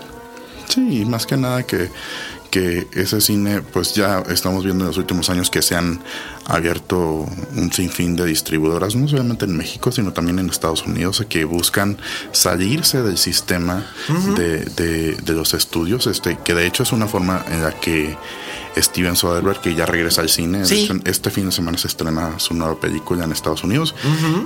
Sí, 0.68 1.04
más 1.04 1.26
que 1.26 1.36
nada 1.36 1.64
que 1.64 1.90
que 2.50 2.88
ese 2.92 3.20
cine, 3.20 3.62
pues 3.62 3.94
ya 3.94 4.22
estamos 4.28 4.64
viendo 4.64 4.84
en 4.84 4.88
los 4.88 4.98
últimos 4.98 5.30
años 5.30 5.50
que 5.50 5.62
se 5.62 5.76
han 5.76 6.00
abierto 6.46 7.26
un 7.56 7.72
sinfín 7.72 8.16
de 8.16 8.26
distribuidoras, 8.26 8.96
no 8.96 9.06
solamente 9.08 9.44
en 9.44 9.56
México, 9.56 9.92
sino 9.92 10.12
también 10.12 10.38
en 10.38 10.50
Estados 10.50 10.84
Unidos, 10.84 11.24
que 11.28 11.44
buscan 11.44 11.98
salirse 12.32 13.02
del 13.02 13.18
sistema 13.18 13.86
de, 14.36 14.64
de, 14.64 15.32
los 15.32 15.54
estudios, 15.54 16.06
este, 16.06 16.38
que 16.44 16.54
de 16.54 16.66
hecho 16.66 16.82
es 16.82 16.92
una 16.92 17.06
forma 17.06 17.44
en 17.48 17.62
la 17.62 17.72
que 17.72 18.16
Steven 18.76 19.16
Soderbergh, 19.16 19.60
que 19.60 19.74
ya 19.74 19.86
regresa 19.86 20.22
al 20.22 20.28
cine. 20.28 20.62
Este 21.04 21.30
fin 21.30 21.46
de 21.46 21.52
semana 21.52 21.78
se 21.78 21.88
estrena 21.88 22.38
su 22.38 22.54
nueva 22.54 22.78
película 22.78 23.24
en 23.24 23.32
Estados 23.32 23.64
Unidos. 23.64 23.94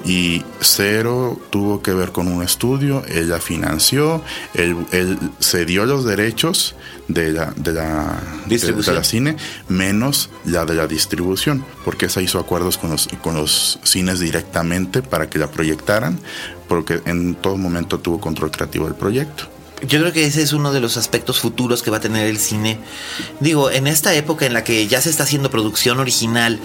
Y 0.04 0.42
cero 0.60 1.38
tuvo 1.50 1.82
que 1.82 1.92
ver 1.92 2.12
con 2.12 2.28
un 2.28 2.42
estudio. 2.42 3.02
Ella 3.08 3.38
financió, 3.38 4.22
él, 4.54 4.76
él 4.92 5.18
cedió 5.40 5.86
los 5.86 6.04
derechos 6.04 6.74
de 7.08 7.32
la, 7.32 7.52
de 7.56 7.72
la, 7.72 8.20
de, 8.46 8.92
la 8.92 9.04
cine, 9.04 9.36
menos 9.68 10.30
la 10.44 10.64
de 10.64 10.74
la 10.74 10.86
distribución, 10.86 11.64
porque 11.84 12.06
esa 12.06 12.22
hizo 12.22 12.38
acuerdos 12.38 12.78
con 12.78 12.90
los, 12.90 13.08
con 13.22 13.34
los 13.34 13.78
cines 13.82 14.20
directamente 14.20 15.02
para 15.02 15.28
que 15.28 15.38
la 15.38 15.50
proyectaran, 15.50 16.18
porque 16.68 17.00
en 17.04 17.34
todo 17.34 17.56
momento 17.56 18.00
tuvo 18.00 18.20
control 18.20 18.50
creativo 18.50 18.86
del 18.86 18.94
proyecto. 18.94 19.53
Yo 19.82 20.00
creo 20.00 20.12
que 20.12 20.24
ese 20.24 20.40
es 20.40 20.52
uno 20.52 20.72
de 20.72 20.80
los 20.80 20.96
aspectos 20.96 21.40
futuros 21.40 21.82
que 21.82 21.90
va 21.90 21.98
a 21.98 22.00
tener 22.00 22.26
el 22.26 22.38
cine. 22.38 22.78
Digo, 23.40 23.70
en 23.70 23.86
esta 23.86 24.14
época 24.14 24.46
en 24.46 24.54
la 24.54 24.64
que 24.64 24.86
ya 24.86 25.00
se 25.00 25.10
está 25.10 25.24
haciendo 25.24 25.50
producción 25.50 25.98
original 25.98 26.58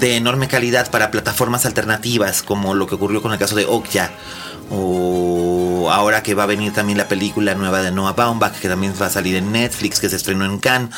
de 0.00 0.16
enorme 0.16 0.48
calidad 0.48 0.90
para 0.90 1.10
plataformas 1.10 1.64
alternativas, 1.66 2.42
como 2.42 2.74
lo 2.74 2.86
que 2.86 2.96
ocurrió 2.96 3.22
con 3.22 3.32
el 3.32 3.38
caso 3.38 3.54
de 3.54 3.64
Okja, 3.64 4.10
o 4.70 5.88
ahora 5.90 6.22
que 6.22 6.34
va 6.34 6.42
a 6.42 6.46
venir 6.46 6.72
también 6.72 6.98
la 6.98 7.08
película 7.08 7.54
nueva 7.54 7.80
de 7.80 7.90
Noah 7.90 8.12
Baumbach, 8.12 8.58
que 8.58 8.68
también 8.68 8.92
va 9.00 9.06
a 9.06 9.10
salir 9.10 9.36
en 9.36 9.52
Netflix, 9.52 10.00
que 10.00 10.10
se 10.10 10.16
estrenó 10.16 10.44
en 10.44 10.58
Cannes, 10.58 10.94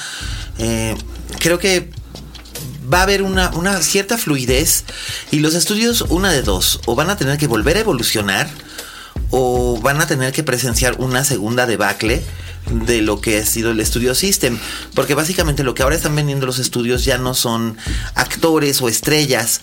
eh, 0.58 0.96
creo 1.38 1.58
que 1.58 1.90
va 2.92 3.00
a 3.00 3.02
haber 3.02 3.22
una, 3.22 3.50
una 3.50 3.80
cierta 3.82 4.18
fluidez 4.18 4.84
y 5.30 5.38
los 5.38 5.54
estudios, 5.54 6.02
una 6.08 6.32
de 6.32 6.42
dos, 6.42 6.80
o 6.86 6.96
van 6.96 7.10
a 7.10 7.16
tener 7.16 7.38
que 7.38 7.46
volver 7.46 7.76
a 7.76 7.80
evolucionar, 7.80 8.48
o 9.30 9.80
van 9.80 10.00
a 10.00 10.06
tener 10.06 10.32
que 10.32 10.42
presenciar 10.42 10.96
una 10.98 11.24
segunda 11.24 11.66
debacle 11.66 12.22
de 12.70 13.00
lo 13.02 13.20
que 13.20 13.38
ha 13.38 13.46
sido 13.46 13.70
el 13.70 13.84
Studio 13.84 14.14
System. 14.14 14.58
Porque 14.94 15.14
básicamente 15.14 15.64
lo 15.64 15.74
que 15.74 15.82
ahora 15.82 15.96
están 15.96 16.14
vendiendo 16.14 16.46
los 16.46 16.58
estudios 16.58 17.04
ya 17.04 17.18
no 17.18 17.34
son 17.34 17.76
actores 18.14 18.80
o 18.82 18.88
estrellas 18.88 19.60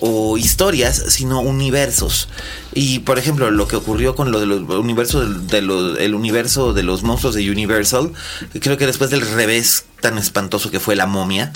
o 0.00 0.36
historias, 0.36 1.02
sino 1.08 1.40
universos. 1.40 2.28
Y 2.74 3.00
por 3.00 3.18
ejemplo, 3.18 3.50
lo 3.50 3.68
que 3.68 3.76
ocurrió 3.76 4.14
con 4.14 4.32
lo 4.32 4.40
del 4.40 4.52
universo 4.52 5.24
de, 5.24 5.58
el 5.58 6.14
universo 6.14 6.72
de 6.72 6.82
los 6.82 7.02
monstruos 7.02 7.34
de 7.34 7.50
Universal, 7.50 8.12
creo 8.60 8.76
que 8.76 8.86
después 8.86 9.10
del 9.10 9.22
revés 9.22 9.84
tan 10.00 10.18
espantoso 10.18 10.70
que 10.70 10.80
fue 10.80 10.96
la 10.96 11.06
momia, 11.06 11.52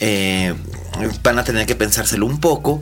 eh, 0.00 0.54
van 1.22 1.38
a 1.38 1.44
tener 1.44 1.66
que 1.66 1.74
pensárselo 1.74 2.26
un 2.26 2.40
poco. 2.40 2.80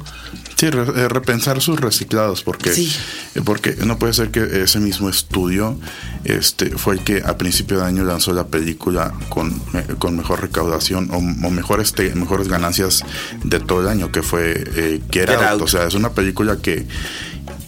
Sí, 0.57 0.67
eh, 0.67 1.09
repensar 1.09 1.61
sus 1.61 1.79
reciclados, 1.79 2.43
porque, 2.43 2.71
eh, 2.71 3.43
porque 3.45 3.77
no 3.85 3.99
puede 3.99 4.15
ser 4.15 4.31
que 4.31 4.63
ese 4.63 4.81
mismo 4.81 5.11
estudio 5.11 5.79
este, 6.25 6.71
fue 6.71 6.95
el 6.95 7.01
que 7.05 7.23
a 7.27 7.37
principio 7.37 7.79
de 7.79 7.85
año 7.85 8.05
lanzó 8.05 8.33
la 8.33 8.47
película 8.47 9.13
con, 9.29 9.61
con 9.99 10.17
mejor 10.17 10.41
recaudación 10.41 11.11
o, 11.13 11.21
mejor 11.51 11.81
este, 11.81 12.15
mejores 12.15 12.49
ganancias 12.49 13.05
de 13.45 13.61
todo 13.61 13.83
el 13.83 13.89
año, 13.89 14.11
que 14.11 14.23
fue 14.23 14.65
eh, 14.77 15.03
Get, 15.11 15.29
Out. 15.29 15.61
O 15.61 15.69
sea, 15.69 15.87
es 15.87 15.93
una 15.93 16.13
película 16.13 16.57
que 16.57 16.87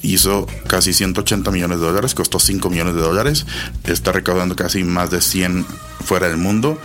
hizo 0.01 0.47
casi 0.67 0.95
180 0.95 1.51
millones 1.51 1.81
de 1.81 1.87
dólares, 1.87 2.15
costó 2.15 2.39
5 2.39 2.71
millones 2.71 2.95
de 2.95 3.03
dólares, 3.03 3.45
está 3.85 4.13
recaudando 4.13 4.57
casi 4.57 4.83
más 4.83 5.11
de 5.11 5.21
100 5.21 5.67
fuera 6.07 6.29
del 6.29 6.39
mundo. 6.39 6.81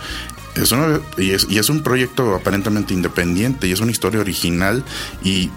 Es 0.54 0.72
y, 1.16 1.30
es, 1.30 1.46
y 1.48 1.58
es 1.58 1.70
un 1.70 1.82
proyecto 1.82 2.34
aparentemente 2.34 2.92
independiente 2.92 3.66
y 3.66 3.72
es 3.72 3.80
una 3.80 3.90
historia 3.90 4.20
original 4.20 4.84
y 5.24 5.50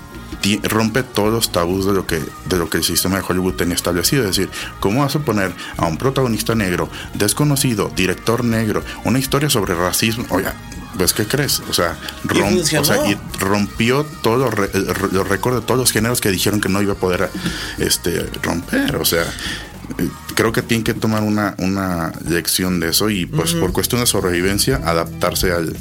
rompe 0.63 1.03
todos 1.03 1.32
los 1.32 1.51
tabús 1.51 1.86
de 1.86 1.94
lo 1.94 2.06
que 2.06 2.22
de 2.46 2.58
lo 2.58 2.70
que 2.70 2.77
el 2.77 2.84
sistema 2.84 3.17
de 3.17 3.24
Hollywood 3.27 3.56
tenía 3.56 3.75
establecido, 3.75 4.24
es 4.24 4.36
decir, 4.36 4.50
cómo 4.79 5.01
vas 5.01 5.15
a 5.15 5.20
poner 5.20 5.53
a 5.77 5.86
un 5.86 5.98
protagonista 5.98 6.56
negro, 6.56 6.89
desconocido, 7.13 7.91
director 7.96 8.44
negro, 8.44 8.84
una 9.03 9.20
historia 9.20 9.50
sobre 9.50 9.75
racismo, 9.75 10.25
oye, 10.29 10.48
pues 10.98 11.13
qué 11.13 11.25
crees, 11.25 11.62
o 11.70 11.74
sea, 11.74 11.98
rompió 13.39 14.06
todos 14.22 14.53
los, 14.53 15.27
récords 15.27 15.60
de 15.60 15.65
todos 15.65 15.79
los 15.79 15.91
géneros 15.91 16.22
que 16.22 16.32
dijeron 16.32 16.60
que 16.60 16.70
no 16.70 16.82
iba 16.82 16.94
a 16.94 16.98
poder 16.98 17.29
este 17.77 18.29
romper, 18.41 18.96
o 18.96 19.06
sea, 19.06 19.25
creo 20.36 20.51
que 20.51 20.62
tienen 20.62 20.84
que 20.84 20.94
tomar 20.94 21.24
una, 21.24 21.56
una 21.58 22.12
lección 22.27 22.79
de 22.79 22.89
eso 22.89 23.10
y 23.10 23.25
pues 23.25 23.53
por 23.53 23.74
cuestión 23.74 24.01
de 24.01 24.08
sobrevivencia 24.08 24.82
adaptarse 24.86 25.51
al, 25.51 25.75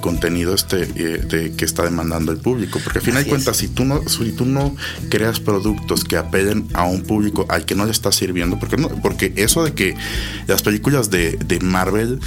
contenido 0.00 0.54
este 0.54 0.82
eh, 0.82 1.18
de, 1.18 1.52
que 1.52 1.64
está 1.64 1.82
demandando 1.82 2.32
el 2.32 2.38
público. 2.38 2.80
Porque 2.82 3.00
al 3.00 3.04
final 3.04 3.24
de 3.24 3.30
cuentas, 3.30 3.56
si 3.56 3.68
tú, 3.68 3.84
no, 3.84 4.06
si 4.08 4.32
tú 4.32 4.44
no 4.44 4.74
creas 5.10 5.40
productos 5.40 6.04
que 6.04 6.16
apelen 6.16 6.68
a 6.74 6.84
un 6.84 7.02
público 7.02 7.46
al 7.48 7.64
que 7.64 7.74
no 7.74 7.84
le 7.84 7.90
está 7.90 8.12
sirviendo, 8.12 8.58
porque, 8.58 8.76
no, 8.76 8.88
porque 8.88 9.32
eso 9.36 9.64
de 9.64 9.74
que 9.74 9.94
las 10.46 10.62
películas 10.62 11.10
de, 11.10 11.32
de 11.32 11.60
Marvel 11.60 12.20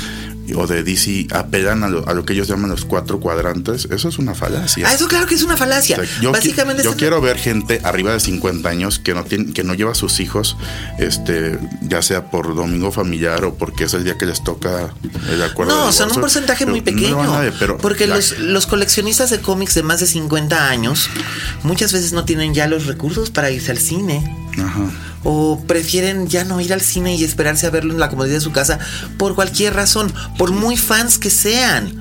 o 0.55 0.67
de 0.67 0.83
DC 0.83 1.27
apelan 1.31 1.83
a 1.83 1.89
lo, 1.89 2.25
que 2.25 2.33
ellos 2.33 2.47
llaman 2.47 2.69
los 2.69 2.85
cuatro 2.85 3.19
cuadrantes, 3.19 3.87
eso 3.91 4.09
es 4.09 4.17
una 4.17 4.35
falacia. 4.35 4.87
Ah, 4.87 4.93
eso 4.93 5.07
claro 5.07 5.27
que 5.27 5.35
es 5.35 5.43
una 5.43 5.57
falacia. 5.57 5.99
yo 6.21 6.31
Básicamente 6.31 6.83
yo 6.83 6.95
quiero 6.95 7.21
ver 7.21 7.37
gente 7.37 7.81
arriba 7.83 8.13
de 8.13 8.19
50 8.19 8.67
años 8.67 8.99
que 8.99 9.13
no 9.13 9.23
tiene, 9.23 9.53
que 9.53 9.63
no 9.63 9.73
lleva 9.73 9.91
a 9.91 9.95
sus 9.95 10.19
hijos, 10.19 10.57
este, 10.99 11.59
ya 11.81 12.01
sea 12.01 12.29
por 12.29 12.55
domingo 12.55 12.91
familiar 12.91 13.43
o 13.45 13.53
porque 13.55 13.85
es 13.85 13.93
el 13.93 14.03
día 14.03 14.17
que 14.17 14.25
les 14.25 14.43
toca 14.43 14.93
el 15.29 15.41
acuerdo. 15.43 15.75
No, 15.75 15.91
son 15.91 16.11
un 16.11 16.21
porcentaje 16.21 16.65
muy 16.65 16.81
pequeño. 16.81 17.39
pero 17.59 17.77
porque 17.77 18.07
los, 18.07 18.39
los 18.39 18.65
coleccionistas 18.65 19.29
de 19.29 19.39
cómics 19.39 19.75
de 19.75 19.83
más 19.83 19.99
de 19.99 20.07
50 20.07 20.69
años 20.69 21.09
muchas 21.63 21.93
veces 21.93 22.13
no 22.13 22.25
tienen 22.25 22.53
ya 22.53 22.67
los 22.67 22.85
recursos 22.85 23.29
para 23.29 23.51
irse 23.51 23.71
al 23.71 23.77
cine. 23.77 24.37
Ajá 24.57 24.91
o 25.23 25.63
prefieren 25.67 26.27
ya 26.27 26.43
no 26.43 26.59
ir 26.61 26.73
al 26.73 26.81
cine 26.81 27.15
y 27.15 27.23
esperarse 27.23 27.67
a 27.67 27.69
verlo 27.69 27.93
en 27.93 27.99
la 27.99 28.09
comodidad 28.09 28.35
de 28.35 28.41
su 28.41 28.51
casa 28.51 28.79
por 29.17 29.35
cualquier 29.35 29.73
razón, 29.73 30.11
por 30.37 30.51
muy 30.51 30.77
fans 30.77 31.17
que 31.17 31.29
sean. 31.29 31.93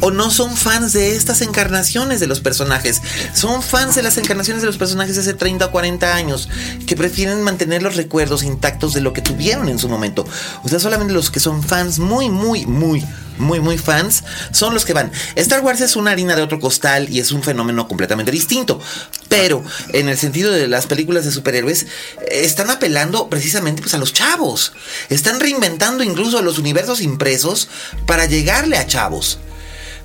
O 0.00 0.10
no 0.10 0.30
son 0.30 0.56
fans 0.56 0.92
de 0.92 1.16
estas 1.16 1.40
encarnaciones 1.40 2.20
de 2.20 2.26
los 2.26 2.40
personajes, 2.40 3.02
son 3.34 3.62
fans 3.62 3.94
de 3.94 4.02
las 4.02 4.16
encarnaciones 4.18 4.62
de 4.62 4.66
los 4.66 4.76
personajes 4.76 5.16
de 5.16 5.22
hace 5.22 5.34
30 5.34 5.66
o 5.66 5.70
40 5.70 6.14
años, 6.14 6.48
que 6.86 6.96
prefieren 6.96 7.42
mantener 7.42 7.82
los 7.82 7.96
recuerdos 7.96 8.42
intactos 8.42 8.94
de 8.94 9.00
lo 9.00 9.12
que 9.12 9.22
tuvieron 9.22 9.68
en 9.68 9.78
su 9.78 9.88
momento. 9.88 10.26
O 10.62 10.68
sea, 10.68 10.78
solamente 10.78 11.12
los 11.12 11.30
que 11.30 11.40
son 11.40 11.62
fans 11.62 11.98
muy, 11.98 12.30
muy, 12.30 12.66
muy, 12.66 13.04
muy, 13.38 13.60
muy 13.60 13.78
fans, 13.78 14.24
son 14.52 14.74
los 14.74 14.84
que 14.84 14.92
van. 14.92 15.10
Star 15.34 15.60
Wars 15.60 15.80
es 15.80 15.96
una 15.96 16.12
harina 16.12 16.36
de 16.36 16.42
otro 16.42 16.60
costal 16.60 17.08
y 17.10 17.20
es 17.20 17.32
un 17.32 17.42
fenómeno 17.42 17.88
completamente 17.88 18.30
distinto. 18.30 18.80
Pero 19.28 19.64
en 19.92 20.08
el 20.08 20.16
sentido 20.16 20.52
de 20.52 20.68
las 20.68 20.86
películas 20.86 21.24
de 21.24 21.32
superhéroes, 21.32 21.86
están 22.30 22.70
apelando 22.70 23.28
precisamente 23.28 23.82
pues, 23.82 23.94
a 23.94 23.98
los 23.98 24.12
chavos. 24.12 24.72
Están 25.08 25.40
reinventando 25.40 26.02
incluso 26.02 26.40
los 26.42 26.58
universos 26.58 27.00
impresos 27.00 27.68
para 28.06 28.26
llegarle 28.26 28.78
a 28.78 28.86
chavos. 28.86 29.38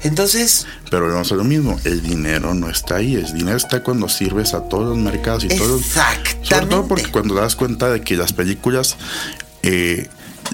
Entonces. 0.03 0.65
Pero 0.89 1.07
vamos 1.07 1.31
a 1.31 1.35
lo 1.35 1.43
mismo, 1.43 1.79
el 1.83 2.01
dinero 2.01 2.53
no 2.53 2.69
está 2.69 2.97
ahí, 2.97 3.15
el 3.15 3.33
dinero 3.33 3.57
está 3.57 3.83
cuando 3.83 4.09
sirves 4.09 4.53
a 4.53 4.67
todos 4.67 4.89
los 4.89 4.97
mercados 4.97 5.43
y 5.43 5.47
todos. 5.49 5.81
Exactamente. 5.81 6.47
Sobre 6.47 6.65
todo 6.67 6.87
porque 6.87 7.11
cuando 7.11 7.35
das 7.35 7.55
cuenta 7.55 7.89
de 7.89 8.01
que 8.01 8.15
las 8.15 8.33
películas 8.33 8.97
eh, 9.63 10.07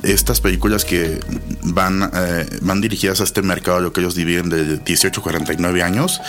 estas 0.04 0.42
películas 0.42 0.86
que 0.86 1.20
van, 1.64 2.10
eh, 2.14 2.46
van 2.62 2.82
dirigidas 2.82 3.22
a 3.22 3.24
este 3.24 3.42
mercado, 3.42 3.80
lo 3.80 3.94
que 3.94 4.02
ellos 4.02 4.16
dividen 4.16 4.50
de 4.50 4.78
18 4.78 5.20
a 5.20 5.24
49 5.24 5.84
años, 5.84 6.22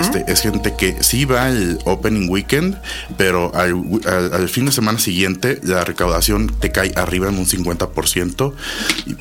este, 0.00 0.24
es 0.28 0.40
gente 0.40 0.74
que 0.76 1.02
sí 1.02 1.24
va 1.24 1.48
el 1.48 1.78
opening 1.84 2.28
weekend, 2.28 2.76
pero 3.16 3.52
al, 3.54 4.48
fin 4.48 4.66
de 4.66 4.72
semana 4.72 4.98
siguiente 4.98 5.60
la 5.62 5.84
recaudación 5.84 6.48
te 6.60 6.70
cae 6.70 6.92
arriba 6.96 7.28
en 7.28 7.38
un 7.38 7.46
50%, 7.46 8.52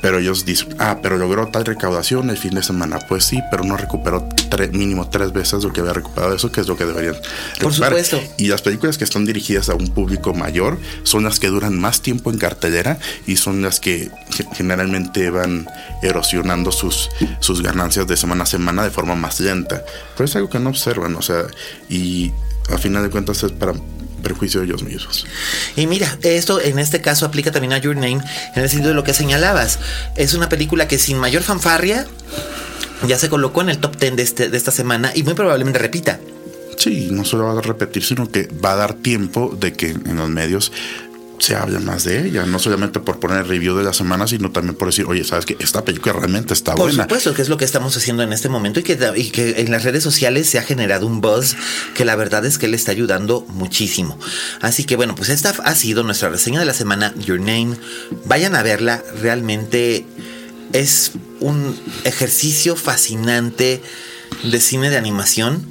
pero 0.01 0.19
ellos 0.19 0.45
dicen, 0.45 0.75
ah, 0.79 0.99
pero 1.01 1.17
logró 1.17 1.47
tal 1.47 1.65
recaudación 1.65 2.29
el 2.29 2.37
fin 2.37 2.55
de 2.55 2.63
semana. 2.63 2.99
Pues 3.07 3.25
sí, 3.25 3.39
pero 3.51 3.63
no 3.63 3.77
recuperó 3.77 4.27
mínimo 4.71 5.09
tres 5.09 5.33
veces 5.33 5.63
lo 5.63 5.73
que 5.73 5.81
había 5.81 5.93
recuperado 5.93 6.35
eso, 6.35 6.51
que 6.51 6.61
es 6.61 6.67
lo 6.67 6.77
que 6.77 6.85
deberían 6.85 7.15
Por 7.59 7.73
supuesto. 7.73 8.21
Y 8.37 8.47
las 8.47 8.61
películas 8.61 8.97
que 8.97 9.03
están 9.03 9.25
dirigidas 9.25 9.69
a 9.69 9.75
un 9.75 9.89
público 9.89 10.33
mayor 10.33 10.77
son 11.03 11.23
las 11.23 11.39
que 11.39 11.47
duran 11.47 11.79
más 11.79 12.01
tiempo 12.01 12.31
en 12.31 12.37
cartelera 12.37 12.99
y 13.25 13.37
son 13.37 13.61
las 13.61 13.79
que 13.83 14.09
generalmente 14.53 15.29
van 15.29 15.67
erosionando 16.01 16.71
sus, 16.71 17.09
sus 17.39 17.61
ganancias 17.61 18.07
de 18.07 18.15
semana 18.15 18.43
a 18.43 18.47
semana 18.47 18.83
de 18.83 18.89
forma 18.89 19.15
más 19.15 19.39
lenta. 19.39 19.83
Pero 20.15 20.25
es 20.25 20.35
algo 20.35 20.49
que 20.49 20.59
no 20.59 20.69
observan, 20.69 21.15
o 21.15 21.21
sea, 21.21 21.43
y 21.89 22.31
a 22.73 22.77
final 22.77 23.03
de 23.03 23.09
cuentas 23.09 23.43
es 23.43 23.51
para 23.51 23.73
perjuicio 24.23 24.61
de 24.61 24.67
ellos 24.67 24.83
mismos. 24.83 25.25
Y 25.75 25.85
mira, 25.85 26.17
esto 26.23 26.61
en 26.61 26.79
este 26.79 27.01
caso 27.01 27.25
aplica 27.25 27.51
también 27.51 27.73
a 27.73 27.77
Your 27.77 27.95
Name 27.95 28.21
en 28.55 28.63
el 28.63 28.69
sentido 28.69 28.89
de 28.89 28.95
lo 28.95 29.03
que 29.03 29.13
señalabas. 29.13 29.79
Es 30.15 30.33
una 30.33 30.47
película 30.47 30.87
que 30.87 30.97
sin 30.97 31.17
mayor 31.17 31.43
fanfarria 31.43 32.07
ya 33.05 33.19
se 33.19 33.29
colocó 33.29 33.61
en 33.61 33.69
el 33.69 33.79
top 33.79 33.97
10 33.97 34.15
de, 34.15 34.23
este, 34.23 34.49
de 34.49 34.57
esta 34.57 34.71
semana 34.71 35.11
y 35.13 35.23
muy 35.23 35.33
probablemente 35.33 35.77
repita. 35.77 36.19
Sí, 36.77 37.09
no 37.11 37.25
solo 37.25 37.45
va 37.45 37.59
a 37.59 37.61
repetir, 37.61 38.03
sino 38.03 38.31
que 38.31 38.47
va 38.63 38.73
a 38.73 38.75
dar 38.75 38.93
tiempo 38.93 39.55
de 39.59 39.73
que 39.73 39.89
en 39.89 40.15
los 40.15 40.29
medios 40.29 40.71
se 41.43 41.55
hable 41.55 41.79
más 41.79 42.05
de 42.05 42.25
ella, 42.25 42.45
no 42.45 42.57
solamente 42.57 42.99
por 42.99 43.19
poner 43.19 43.39
el 43.39 43.47
review 43.47 43.75
de 43.75 43.83
la 43.83 43.93
semana, 43.93 44.27
sino 44.27 44.51
también 44.51 44.75
por 44.75 44.87
decir, 44.87 45.05
oye, 45.07 45.23
sabes 45.23 45.45
que 45.45 45.57
esta 45.59 45.83
película 45.83 46.13
realmente 46.13 46.53
está 46.53 46.73
buena. 46.73 47.07
Por 47.07 47.19
supuesto, 47.19 47.33
que 47.33 47.41
es 47.41 47.49
lo 47.49 47.57
que 47.57 47.65
estamos 47.65 47.95
haciendo 47.97 48.23
en 48.23 48.31
este 48.31 48.49
momento 48.49 48.79
y 48.79 48.83
que, 48.83 48.97
y 49.15 49.29
que 49.29 49.61
en 49.61 49.71
las 49.71 49.83
redes 49.83 50.03
sociales 50.03 50.49
se 50.49 50.57
ha 50.57 50.63
generado 50.63 51.05
un 51.05 51.21
buzz 51.21 51.55
que 51.93 52.05
la 52.05 52.15
verdad 52.15 52.45
es 52.45 52.57
que 52.57 52.67
le 52.67 52.77
está 52.77 52.91
ayudando 52.91 53.45
muchísimo. 53.49 54.17
Así 54.61 54.85
que 54.85 54.95
bueno, 54.95 55.15
pues 55.15 55.29
esta 55.29 55.49
ha 55.63 55.75
sido 55.75 56.03
nuestra 56.03 56.29
reseña 56.29 56.61
de 56.61 56.65
la 56.65 56.73
semana, 56.73 57.13
Your 57.17 57.39
Name. 57.39 57.75
Vayan 58.25 58.55
a 58.55 58.63
verla, 58.63 59.03
realmente 59.21 60.05
es 60.71 61.11
un 61.39 61.77
ejercicio 62.05 62.75
fascinante 62.75 63.81
de 64.43 64.59
cine 64.59 64.89
de 64.89 64.97
animación 64.97 65.65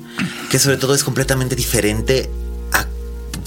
que 0.50 0.58
sobre 0.58 0.76
todo 0.76 0.94
es 0.94 1.02
completamente 1.02 1.56
diferente 1.56 2.30
a 2.72 2.86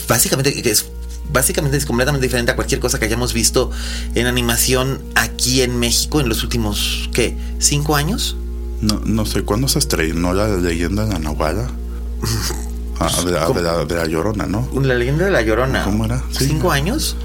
básicamente 0.07 0.69
es 0.69 0.85
básicamente 1.31 1.77
es 1.77 1.85
completamente 1.85 2.25
diferente 2.25 2.51
a 2.51 2.55
cualquier 2.55 2.79
cosa 2.79 2.99
que 2.99 3.05
hayamos 3.05 3.33
visto 3.33 3.71
en 4.15 4.27
animación 4.27 5.01
aquí 5.15 5.61
en 5.61 5.77
México 5.77 6.19
en 6.19 6.29
los 6.29 6.43
últimos, 6.43 7.09
¿qué? 7.13 7.37
¿Cinco 7.59 7.95
años? 7.95 8.37
No, 8.81 9.01
no 9.05 9.25
sé, 9.25 9.43
¿cuándo 9.43 9.67
se 9.67 9.79
estrenó 9.79 10.33
la 10.33 10.47
leyenda 10.47 11.05
de 11.05 11.13
la 11.13 11.19
Nahuala? 11.19 11.69
Ah, 12.97 13.11
de, 13.85 13.93
la, 13.93 14.05
Llorona, 14.05 14.45
¿no? 14.45 14.69
La 14.81 14.95
leyenda 14.95 15.25
de 15.25 15.31
la 15.31 15.41
Llorona. 15.41 15.83
¿Cómo 15.83 16.05
era? 16.05 16.23
¿Cinco 16.31 16.71
años? 16.71 17.17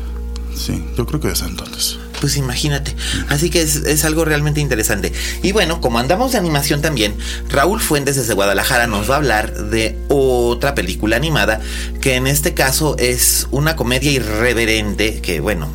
Sí, 0.53 0.85
yo 0.97 1.07
creo 1.07 1.21
que 1.21 1.29
desde 1.29 1.47
entonces. 1.47 1.97
Pues 2.21 2.37
imagínate. 2.37 2.95
Así 3.29 3.51
que 3.51 3.63
es, 3.63 4.05
algo 4.05 4.25
realmente 4.25 4.61
interesante. 4.61 5.13
Y 5.43 5.53
bueno, 5.53 5.81
como 5.81 5.99
andamos 5.99 6.33
de 6.33 6.39
animación 6.39 6.83
también, 6.83 7.15
Raúl 7.49 7.81
Fuentes 7.81 8.17
desde 8.17 8.35
Guadalajara 8.35 8.87
nos 8.87 9.11
va 9.11 9.15
a 9.15 9.19
hablar 9.19 9.55
de 9.71 9.97
otra 10.09 10.75
película 10.75 11.17
animada 11.17 11.61
que 12.01 12.17
en 12.17 12.27
este 12.27 12.55
caso 12.55 12.97
es 12.99 13.47
una 13.51 13.77
comedia 13.77 14.11
irreverente 14.11 15.21
que 15.21 15.41
bueno, 15.41 15.69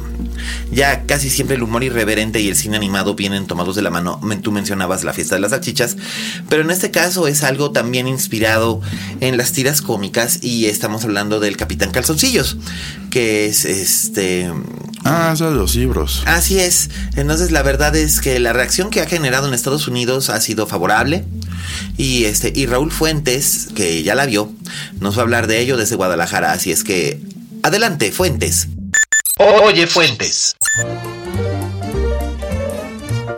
ya 0.72 1.04
casi 1.04 1.30
siempre 1.30 1.56
el 1.56 1.64
humor 1.64 1.84
irreverente 1.84 2.40
y 2.42 2.48
el 2.48 2.56
cine 2.56 2.78
animado 2.78 3.16
vienen 3.16 3.48
tomados 3.48 3.76
de 3.76 3.82
la 3.82 3.90
mano. 3.90 4.20
Tú 4.42 4.52
mencionabas 4.52 5.04
la 5.04 5.14
fiesta 5.14 5.36
de 5.36 5.42
las 5.42 5.52
salchichas, 5.52 5.98
pero 6.50 6.62
en 6.62 6.72
este 6.72 6.92
caso 6.92 7.28
es 7.28 7.44
algo 7.44 7.72
también 7.72 8.08
inspirado 8.08 8.82
en 9.22 9.38
las 9.38 9.52
tiras 9.52 9.82
cómicas 9.82 10.40
y 10.42 10.66
estamos 10.66 11.04
hablando 11.04 11.40
del 11.40 11.58
Capitán 11.58 11.92
Calzoncillos, 11.92 12.58
que 13.10 13.48
es 13.48 13.66
este... 13.66 14.52
Ah, 15.04 15.36
son 15.38 15.56
los 15.56 15.76
libros. 15.76 16.24
Así 16.26 16.60
es. 16.60 16.90
Entonces 17.16 17.52
la 17.52 17.62
verdad 17.62 17.96
es 17.96 18.22
que 18.22 18.40
la 18.40 18.54
reacción 18.54 18.90
que 18.90 19.02
ha 19.02 19.08
generado 19.08 19.48
en 19.48 19.54
Estados 19.54 19.88
Unidos 19.88 20.30
ha 20.30 20.40
sido 20.42 20.68
favorable. 20.68 21.26
Y 21.98 22.26
este, 22.26 22.52
y 22.56 22.66
Raúl 22.66 22.92
Fuentes, 22.92 23.70
que 23.76 24.04
ya 24.04 24.16
la 24.16 24.26
vio, 24.26 24.52
nos 25.00 25.16
va 25.16 25.20
a 25.20 25.24
hablar 25.24 25.48
de 25.48 25.60
ello 25.60 25.78
desde 25.78 25.96
Guadalajara. 25.96 26.52
Así 26.52 26.72
es 26.72 26.84
que 26.84 27.22
adelante, 27.64 28.12
Fuentes. 28.12 28.68
Oye 29.38 29.86
Fuentes. 29.86 30.56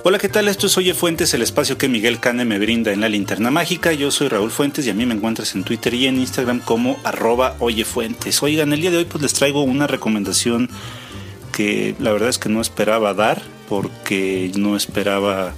Hola, 0.04 0.20
¿qué 0.20 0.30
tal? 0.30 0.48
Esto 0.48 0.68
es 0.68 0.78
Oye 0.78 0.94
Fuentes, 0.94 1.34
el 1.34 1.42
espacio 1.42 1.80
que 1.80 1.90
Miguel 1.90 2.20
Cane 2.20 2.46
me 2.46 2.60
brinda 2.60 2.94
en 2.94 3.02
la 3.02 3.10
linterna 3.10 3.50
mágica. 3.50 3.92
Yo 3.94 4.12
soy 4.12 4.28
Raúl 4.28 4.52
Fuentes 4.52 4.86
y 4.86 4.92
a 4.92 4.94
mí 4.94 5.08
me 5.08 5.16
encuentras 5.16 5.56
en 5.56 5.64
Twitter 5.64 5.96
y 5.96 6.06
en 6.06 6.20
Instagram 6.20 6.60
como 6.60 7.00
arroba 7.04 7.56
Oye 7.58 7.84
Fuentes. 7.84 8.44
Oigan, 8.44 8.74
el 8.74 8.82
día 8.82 8.92
de 8.92 8.98
hoy 8.98 9.06
pues 9.06 9.24
les 9.24 9.34
traigo 9.34 9.64
una 9.64 9.88
recomendación 9.88 10.70
que 11.52 11.96
la 11.98 12.12
verdad 12.12 12.30
es 12.30 12.38
que 12.38 12.50
no 12.50 12.62
esperaba 12.62 13.16
dar 13.16 13.42
porque 13.68 14.52
no 14.56 14.76
esperaba 14.76 15.56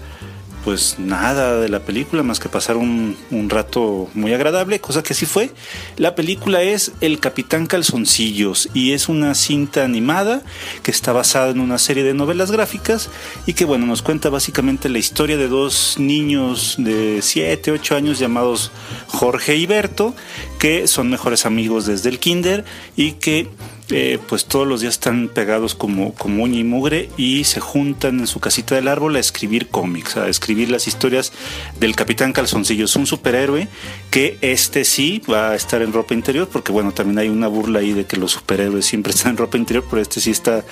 pues 0.64 0.98
nada 1.00 1.60
de 1.60 1.70
la 1.70 1.80
película 1.80 2.24
más 2.24 2.40
que 2.40 2.50
pasar 2.50 2.78
un, 2.78 3.18
rato 3.50 4.10
muy 4.14 4.34
agradable, 4.34 4.80
cosa 4.80 5.04
que 5.04 5.14
sí 5.14 5.26
fue. 5.26 5.52
La 5.98 6.16
película 6.16 6.62
es 6.62 6.92
El 7.02 7.20
Capitán 7.20 7.66
Calzoncillos 7.66 8.70
y 8.74 8.92
es 8.92 9.10
una 9.10 9.34
cinta 9.36 9.84
animada 9.84 10.42
que 10.84 10.92
está 10.92 11.14
basada 11.14 11.50
en 11.50 11.60
una 11.60 11.78
serie 11.78 12.04
de 12.04 12.14
novelas 12.14 12.52
gráficas 12.52 13.10
y 13.46 13.54
que 13.54 13.66
bueno, 13.66 13.86
nos 13.86 14.02
cuenta 14.02 14.30
básicamente 14.30 14.90
la 14.90 15.00
historia 15.00 15.38
de 15.38 15.48
dos 15.48 15.96
niños 15.98 16.76
de 16.78 17.22
7, 17.22 17.72
8 17.72 17.96
años 17.96 18.20
llamados 18.20 18.72
Jorge 19.08 19.56
y 19.56 19.66
Berto, 19.66 20.16
que 20.60 20.88
son 20.88 21.10
mejores 21.10 21.46
amigos 21.46 21.86
desde 21.86 22.10
el 22.10 22.20
kinder 22.20 22.66
y 22.96 23.14
que 23.14 23.48
eh, 23.92 24.20
pues 24.28 24.46
todos 24.46 24.68
los 24.68 24.82
días 24.82 24.94
están 24.94 25.30
pegados 25.30 25.74
como, 25.74 26.14
como 26.14 26.44
uña 26.44 26.60
y 26.60 26.64
mugre 26.64 27.10
y 27.18 27.46
se 27.46 27.60
juntan 27.60 28.20
en 28.20 28.28
su 28.28 28.40
casita 28.40 28.76
del 28.76 28.88
árbol 28.88 29.16
a 29.16 29.20
escribir 29.20 29.68
cómics, 29.70 30.16
a 30.18 30.28
escribir 30.28 30.70
las 30.70 30.88
historias 30.88 31.32
del 31.80 31.96
Capitán 31.96 32.34
Calzoncillos, 32.34 32.96
un 32.98 33.08
superhéroe 33.08 33.68
que 34.12 34.38
este 34.42 34.86
sí 34.86 35.24
va 35.32 35.52
a 35.52 35.56
estar 35.56 35.82
en 35.82 35.92
ropa 35.92 36.14
interior, 36.14 36.48
porque 36.52 36.72
bueno, 36.72 36.92
también 36.92 37.18
hay 37.18 37.30
una 37.30 37.48
burla 37.48 37.80
ahí 37.80 37.94
de 37.94 38.06
que 38.06 38.18
los 38.18 38.34
superhéroes 38.34 38.86
siempre 38.86 39.12
están 39.16 39.32
en 39.32 39.38
ropa 39.38 39.58
interior, 39.58 39.86
pero 39.90 40.02
este 40.02 40.20
sí 40.22 40.30
está 40.30 40.64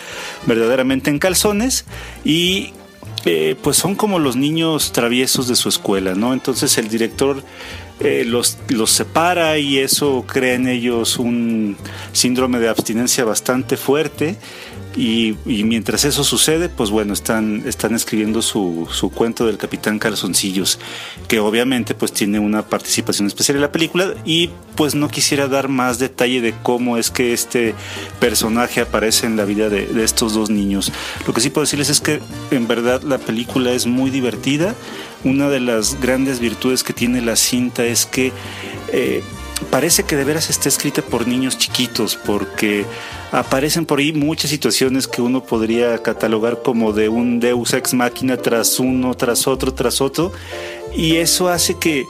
verdaderamente 0.46 1.10
en 1.10 1.18
calzones 1.18 1.86
y 2.24 2.74
eh, 3.26 3.56
pues 3.62 3.78
son 3.78 3.96
como 3.96 4.20
los 4.20 4.36
niños 4.36 4.92
traviesos 4.92 5.48
de 5.48 5.56
su 5.56 5.70
escuela, 5.70 6.14
¿no? 6.14 6.34
Entonces 6.34 6.78
el 6.78 6.88
director 6.88 7.44
eh, 8.00 8.24
los, 8.26 8.58
los 8.70 8.92
separa 8.92 9.58
y 9.58 9.80
eso 9.80 10.26
crea 10.28 10.56
en 10.56 10.68
ellos 10.68 11.18
un 11.18 11.78
síndrome 12.12 12.60
de 12.60 12.70
abstinencia 12.70 13.26
bastante 13.26 13.78
fuerte 13.78 14.38
y, 14.98 15.38
mientras 15.46 16.06
eso 16.06 16.24
sucede, 16.24 16.70
pues 16.70 16.90
bueno, 16.90 17.14
están, 17.14 17.62
están 17.68 17.94
escribiendo 17.94 18.42
su, 18.42 18.88
su, 18.92 19.12
cuento 19.12 19.46
del 19.46 19.58
Capitán 19.58 20.00
Calzoncillos, 20.00 20.80
que 21.28 21.40
obviamente 21.40 21.94
pues 21.94 22.12
tiene 22.12 22.40
una 22.40 22.64
participación 22.64 23.28
especial 23.28 23.58
en 23.58 23.62
la 23.62 23.72
película 23.72 24.16
y 24.26 24.50
pues 24.76 24.96
no 24.96 25.08
quisiera 25.08 25.48
dar 25.48 25.68
más 25.68 26.00
detalle 26.00 26.42
de 26.42 26.56
cómo 26.64 26.98
es 26.98 27.12
que 27.12 27.32
este 27.32 27.76
personaje 28.20 28.82
aparece 28.82 29.28
en 29.28 29.38
la 29.38 29.46
vida 29.46 29.70
de, 29.70 29.86
de 29.86 30.04
estos 30.04 30.34
dos 30.34 30.50
niños. 30.50 30.92
Lo 31.28 31.34
que 31.34 31.42
sí 31.42 31.52
puedo 31.52 31.66
decirles 31.66 31.90
es 31.90 32.02
que 32.02 32.20
en 32.50 32.68
verdad 32.68 33.04
la 33.04 33.20
película 33.20 33.74
es 33.74 33.86
muy 33.86 34.10
divertida. 34.10 34.74
Una 35.24 35.50
de 35.50 35.60
las 35.60 36.00
grandes 36.00 36.40
virtudes 36.40 36.84
que 36.84 36.94
tiene 36.94 37.22
la 37.22 37.36
cinta 37.36 37.86
es 37.86 38.06
que 38.06 38.32
eh, 38.92 39.24
parece 39.70 40.04
que 40.04 40.16
de 40.16 40.24
veras 40.24 40.50
está 40.50 40.70
escrita 40.70 41.02
por 41.02 41.28
niños 41.28 41.58
chiquitos, 41.58 42.16
porque 42.16 42.86
aparecen 43.32 43.86
por 43.86 44.00
ahí 44.00 44.14
muchas 44.14 44.50
situaciones 44.50 45.08
que 45.08 45.22
uno 45.22 45.44
podría 45.44 46.02
catalogar 46.02 46.62
como 46.62 46.94
de 46.94 47.10
un 47.10 47.40
deus 47.40 47.74
ex 47.74 47.94
máquina 47.94 48.38
tras 48.38 48.80
uno, 48.80 49.16
tras 49.16 49.48
otro, 49.48 49.74
tras 49.74 50.02
otro, 50.02 50.32
y 50.96 51.18
eso 51.18 51.50
hace 51.50 51.78
que, 51.78 52.06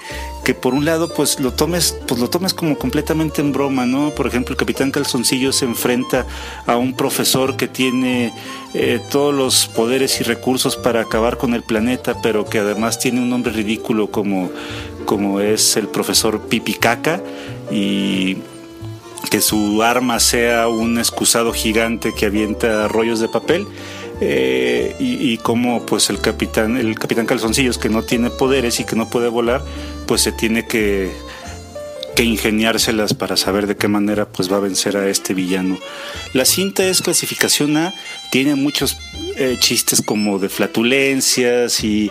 que 0.47 0.53
por 0.53 0.73
un 0.73 0.85
lado 0.85 1.09
pues 1.09 1.41
lo 1.41 1.51
tomes 1.51 1.97
pues 2.07 2.21
lo 2.21 2.29
tomes 2.29 2.53
como 2.53 2.77
completamente 2.77 3.41
en 3.41 3.51
broma 3.51 3.85
no 3.85 4.11
por 4.11 4.27
ejemplo 4.27 4.53
el 4.53 4.57
capitán 4.57 4.91
calzoncillo 4.91 5.51
se 5.51 5.65
enfrenta 5.65 6.25
a 6.65 6.77
un 6.77 6.93
profesor 6.93 7.57
que 7.57 7.67
tiene 7.67 8.31
eh, 8.73 9.01
todos 9.11 9.35
los 9.35 9.67
poderes 9.67 10.21
y 10.21 10.23
recursos 10.23 10.77
para 10.77 11.01
acabar 11.01 11.37
con 11.37 11.53
el 11.53 11.63
planeta 11.63 12.15
pero 12.23 12.45
que 12.45 12.59
además 12.59 12.97
tiene 12.97 13.19
un 13.19 13.29
nombre 13.29 13.51
ridículo 13.51 14.09
como 14.09 14.49
como 15.03 15.41
es 15.41 15.75
el 15.75 15.89
profesor 15.89 16.39
Pipicaca 16.39 17.21
y 17.69 18.37
que 19.29 19.41
su 19.41 19.83
arma 19.83 20.21
sea 20.21 20.69
un 20.69 20.97
excusado 20.97 21.51
gigante 21.51 22.13
que 22.15 22.25
avienta 22.25 22.87
rollos 22.87 23.19
de 23.19 23.27
papel 23.27 23.67
eh, 24.21 24.95
y, 24.97 25.33
y 25.33 25.37
como 25.39 25.85
pues 25.85 26.09
el 26.09 26.21
capitán 26.21 26.77
el 26.77 26.97
capitán 26.97 27.25
calzoncillos 27.25 27.77
que 27.77 27.89
no 27.89 28.03
tiene 28.03 28.29
poderes 28.29 28.79
y 28.79 28.85
que 28.85 28.95
no 28.95 29.09
puede 29.09 29.27
volar 29.27 29.61
pues 30.07 30.21
se 30.21 30.31
tiene 30.31 30.65
que 30.65 31.11
que 32.17 32.23
ingeniárselas 32.23 33.13
para 33.13 33.37
saber 33.37 33.67
de 33.67 33.77
qué 33.77 33.87
manera 33.87 34.27
pues 34.27 34.51
va 34.51 34.57
a 34.57 34.59
vencer 34.59 34.97
a 34.97 35.07
este 35.07 35.35
villano. 35.35 35.77
La 36.33 36.45
cinta 36.45 36.83
es 36.83 37.03
clasificación 37.03 37.77
A, 37.77 37.93
tiene 38.31 38.55
muchos 38.55 38.97
eh, 39.35 39.55
chistes 39.59 40.01
como 40.01 40.39
de 40.39 40.49
flatulencias 40.49 41.83
y 41.83 42.09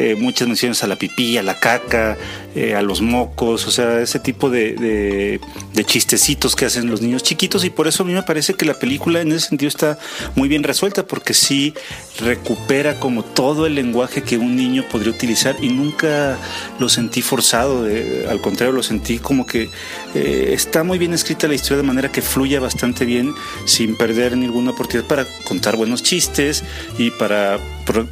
eh, 0.00 0.14
muchas 0.14 0.46
menciones 0.46 0.84
a 0.84 0.86
la 0.86 0.94
pipí, 0.94 1.38
a 1.38 1.42
la 1.42 1.58
caca, 1.58 2.16
eh, 2.54 2.76
a 2.76 2.82
los 2.82 3.00
mocos, 3.00 3.66
o 3.66 3.72
sea, 3.72 4.00
ese 4.00 4.20
tipo 4.20 4.48
de, 4.48 5.40
de, 5.74 5.84
chistecitos 5.84 6.54
que 6.54 6.66
hacen 6.66 6.88
los 6.88 7.00
niños 7.00 7.24
chiquitos 7.24 7.64
y 7.64 7.70
por 7.70 7.88
eso 7.88 8.04
a 8.04 8.06
mí 8.06 8.12
me 8.12 8.22
parece 8.22 8.54
que 8.54 8.64
la 8.64 8.74
película 8.74 9.20
en 9.20 9.32
ese 9.32 9.48
sentido 9.48 9.68
está 9.68 9.98
muy 10.36 10.48
bien 10.48 10.62
resuelta 10.62 11.04
porque 11.04 11.34
sí 11.34 11.74
recupera 12.20 13.00
como 13.00 13.24
todo 13.24 13.66
el 13.66 13.74
lenguaje 13.74 14.22
que 14.22 14.38
un 14.38 14.54
niño 14.54 14.84
podría 14.88 15.10
utilizar 15.10 15.56
y 15.60 15.68
nunca 15.70 16.38
lo 16.78 16.88
sentí 16.88 17.20
forzado, 17.20 17.86
al 18.28 18.40
contrario 18.40 18.72
lo 18.72 18.82
sentí 18.84 19.18
como 19.18 19.46
que 19.46 19.68
está 20.14 20.84
muy 20.84 20.98
bien 20.98 21.14
escrita 21.14 21.48
la 21.48 21.54
historia 21.54 21.78
de 21.78 21.88
manera 21.88 22.12
que 22.12 22.22
fluya 22.22 22.60
bastante 22.60 23.04
bien 23.04 23.34
sin 23.64 23.96
perder 23.96 24.36
ninguna 24.36 24.72
oportunidad 24.72 25.08
para 25.08 25.26
contar 25.44 25.76
buenos 25.76 26.02
chistes 26.02 26.62
y 26.98 27.10
para 27.12 27.58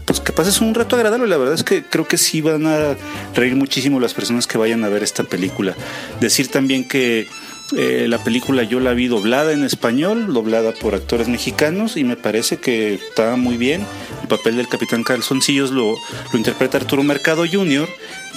pues, 0.04 0.20
que 0.20 0.32
pases 0.32 0.60
un 0.60 0.74
rato 0.74 0.96
agradable. 0.96 1.26
La 1.26 1.36
verdad 1.36 1.54
es 1.54 1.64
que 1.64 1.84
creo 1.84 2.06
que 2.06 2.18
sí 2.18 2.40
van 2.40 2.66
a 2.66 2.96
reír 3.34 3.56
muchísimo 3.56 4.00
las 4.00 4.14
personas 4.14 4.46
que 4.46 4.58
vayan 4.58 4.84
a 4.84 4.88
ver 4.88 5.02
esta 5.02 5.24
película. 5.24 5.74
Decir 6.20 6.48
también 6.48 6.86
que 6.86 7.28
eh, 7.76 8.06
la 8.08 8.22
película 8.22 8.62
yo 8.62 8.78
la 8.78 8.92
vi 8.92 9.08
doblada 9.08 9.52
en 9.52 9.64
español, 9.64 10.32
doblada 10.32 10.72
por 10.72 10.94
actores 10.94 11.26
mexicanos 11.26 11.96
y 11.96 12.04
me 12.04 12.16
parece 12.16 12.58
que 12.58 12.94
está 12.94 13.36
muy 13.36 13.56
bien. 13.56 13.84
El 14.22 14.28
papel 14.28 14.56
del 14.56 14.68
Capitán 14.68 15.02
Calzoncillos 15.02 15.70
lo, 15.70 15.94
lo 16.32 16.38
interpreta 16.38 16.78
Arturo 16.78 17.02
Mercado 17.02 17.44
Jr., 17.50 17.88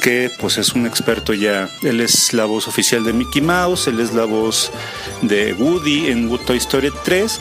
que 0.02 0.32
pues 0.40 0.58
es 0.58 0.74
un 0.74 0.86
experto 0.86 1.34
ya. 1.34 1.70
Él 1.84 2.02
es 2.02 2.34
la 2.34 2.46
voz 2.46 2.68
oficial 2.68 3.04
de 3.04 3.14
Mickey 3.14 3.42
Mouse, 3.42 3.88
él 3.88 4.00
es 4.00 4.14
la 4.14 4.26
voz 4.26 4.72
de 5.22 5.54
Woody 5.54 6.08
en 6.08 6.36
Toy 6.46 6.58
Story 6.58 6.90
3 7.04 7.40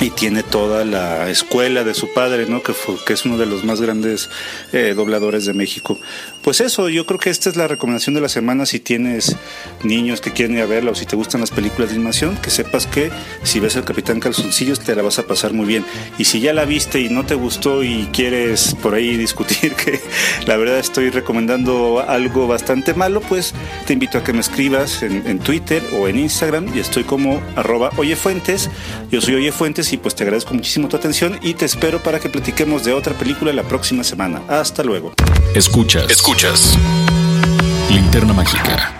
y 0.00 0.10
tiene 0.10 0.42
toda 0.42 0.84
la 0.84 1.28
escuela 1.28 1.82
de 1.82 1.92
su 1.94 2.12
padre, 2.12 2.46
¿no? 2.46 2.62
Que, 2.62 2.72
fue, 2.72 2.96
que 3.04 3.14
es 3.14 3.24
uno 3.24 3.36
de 3.36 3.46
los 3.46 3.64
más 3.64 3.80
grandes 3.80 4.30
eh, 4.72 4.94
dobladores 4.94 5.44
de 5.44 5.54
México. 5.54 5.98
Pues 6.42 6.60
eso, 6.60 6.88
yo 6.88 7.04
creo 7.04 7.18
que 7.18 7.30
esta 7.30 7.50
es 7.50 7.56
la 7.56 7.66
recomendación 7.66 8.14
de 8.14 8.20
la 8.20 8.28
semana 8.28 8.64
si 8.64 8.78
tienes 8.78 9.36
niños 9.82 10.20
que 10.20 10.32
quieren 10.32 10.56
ir 10.56 10.62
a 10.62 10.66
verla 10.66 10.92
o 10.92 10.94
si 10.94 11.04
te 11.04 11.16
gustan 11.16 11.40
las 11.40 11.50
películas 11.50 11.90
de 11.90 11.96
animación, 11.96 12.36
que 12.36 12.50
sepas 12.50 12.86
que 12.86 13.10
si 13.42 13.58
ves 13.58 13.74
el 13.76 13.84
Capitán 13.84 14.20
Calzoncillos 14.20 14.80
te 14.80 14.94
la 14.94 15.02
vas 15.02 15.18
a 15.18 15.26
pasar 15.26 15.52
muy 15.52 15.66
bien. 15.66 15.84
Y 16.16 16.24
si 16.24 16.40
ya 16.40 16.52
la 16.52 16.64
viste 16.64 17.00
y 17.00 17.08
no 17.08 17.26
te 17.26 17.34
gustó 17.34 17.82
y 17.82 18.08
quieres 18.12 18.76
por 18.80 18.94
ahí 18.94 19.16
discutir 19.16 19.74
que 19.74 20.00
la 20.46 20.56
verdad 20.56 20.78
estoy 20.78 21.10
recomendando 21.10 22.04
algo 22.06 22.46
bastante 22.46 22.94
malo, 22.94 23.20
pues 23.20 23.52
te 23.86 23.94
invito 23.94 24.18
a 24.18 24.24
que 24.24 24.32
me 24.32 24.40
escribas 24.40 25.02
en, 25.02 25.26
en 25.26 25.40
Twitter 25.40 25.82
o 25.98 26.06
en 26.06 26.18
Instagram 26.18 26.74
y 26.74 26.78
estoy 26.78 27.02
como 27.02 27.42
arroba 27.56 27.90
oyefuentes. 27.96 28.70
Yo 29.10 29.20
soy 29.20 29.34
Oyefuentes 29.34 29.87
y 29.92 29.96
pues 29.96 30.14
te 30.14 30.24
agradezco 30.24 30.54
muchísimo 30.54 30.88
tu 30.88 30.96
atención 30.96 31.38
y 31.42 31.54
te 31.54 31.64
espero 31.64 32.02
para 32.02 32.20
que 32.20 32.28
platiquemos 32.28 32.84
de 32.84 32.92
otra 32.92 33.14
película 33.14 33.52
la 33.52 33.62
próxima 33.62 34.04
semana. 34.04 34.42
Hasta 34.48 34.82
luego. 34.82 35.12
Escuchas. 35.54 36.10
Escuchas. 36.10 36.76
Linterna 37.90 38.32
Mágica. 38.32 38.92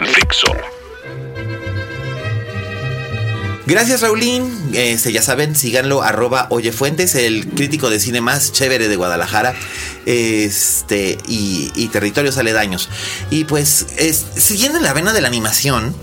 Fixo. 0.00 0.77
Gracias, 3.68 4.00
Raulín. 4.00 4.50
Este, 4.72 5.12
ya 5.12 5.20
saben, 5.20 5.54
síganlo, 5.54 6.02
arroba 6.02 6.46
Oyefuentes, 6.48 7.14
el 7.14 7.46
crítico 7.48 7.90
de 7.90 8.00
cine 8.00 8.22
más 8.22 8.50
chévere 8.50 8.88
de 8.88 8.96
Guadalajara 8.96 9.54
este, 10.06 11.18
y, 11.28 11.88
territorios 11.88 12.38
aledaños. 12.38 12.88
Y 13.30 13.44
pues, 13.44 13.84
siguiendo 14.36 14.78
en 14.78 14.84
la 14.84 14.94
vena 14.94 15.12
de 15.12 15.20
la 15.20 15.28
animación, 15.28 15.94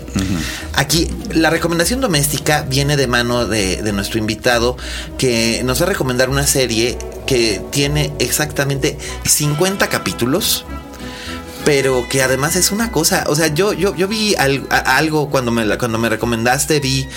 aquí 0.74 1.08
la 1.34 1.50
recomendación 1.50 2.00
doméstica 2.00 2.62
viene 2.62 2.96
de 2.96 3.08
mano 3.08 3.46
de, 3.46 3.82
de 3.82 3.92
nuestro 3.92 4.20
invitado 4.20 4.76
que 5.18 5.62
nos 5.64 5.80
va 5.82 5.86
a 5.86 5.88
recomendar 5.88 6.30
una 6.30 6.46
serie 6.46 6.96
que 7.26 7.60
tiene 7.72 8.12
exactamente 8.20 8.96
50 9.24 9.88
capítulos 9.88 10.64
pero 11.66 12.08
que 12.08 12.22
además 12.22 12.54
es 12.54 12.70
una 12.70 12.92
cosa, 12.92 13.24
o 13.26 13.34
sea, 13.34 13.48
yo, 13.48 13.72
yo, 13.72 13.92
yo 13.96 14.06
vi 14.06 14.36
algo 14.36 15.30
cuando 15.30 15.50
me, 15.50 15.76
cuando 15.78 15.98
me 15.98 16.08
recomendaste, 16.08 16.78
vi, 16.78 17.08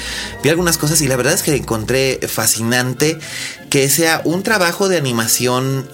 vi 0.42 0.50
algunas 0.50 0.80
cosas 0.80 1.00
y 1.02 1.08
la 1.08 1.16
verdad 1.18 1.34
es 1.34 1.44
que 1.44 1.56
encontré 1.56 2.20
fascinante 2.28 3.20
que 3.70 3.88
sea 3.90 4.24
un 4.26 4.42
trabajo 4.42 4.90
de 4.90 4.98
animación 4.98 5.88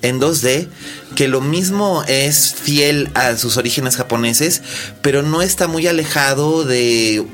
en 0.00 0.22
2D 0.22 0.68
que 1.16 1.28
lo 1.28 1.42
mismo 1.42 2.02
es 2.08 2.54
fiel 2.54 3.10
a 3.12 3.36
sus 3.36 3.58
orígenes 3.58 3.96
japoneses, 3.96 4.62
pero 5.02 5.22
no 5.22 5.42
está 5.42 5.68
muy 5.68 5.86
alejado 5.86 6.64
de 6.64 7.26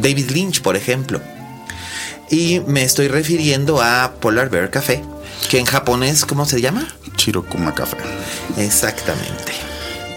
David 0.00 0.32
Lynch, 0.32 0.60
por 0.60 0.76
ejemplo. 0.76 1.22
Y 2.30 2.60
me 2.66 2.82
estoy 2.82 3.08
refiriendo 3.08 3.80
a 3.80 4.16
Polar 4.20 4.50
Bear 4.50 4.68
Café, 4.68 5.02
que 5.48 5.58
en 5.58 5.64
japonés, 5.64 6.26
¿cómo 6.26 6.44
se 6.44 6.60
llama? 6.60 6.94
Chirokuma 7.16 7.74
Café. 7.74 7.96
Exactamente. 8.58 9.73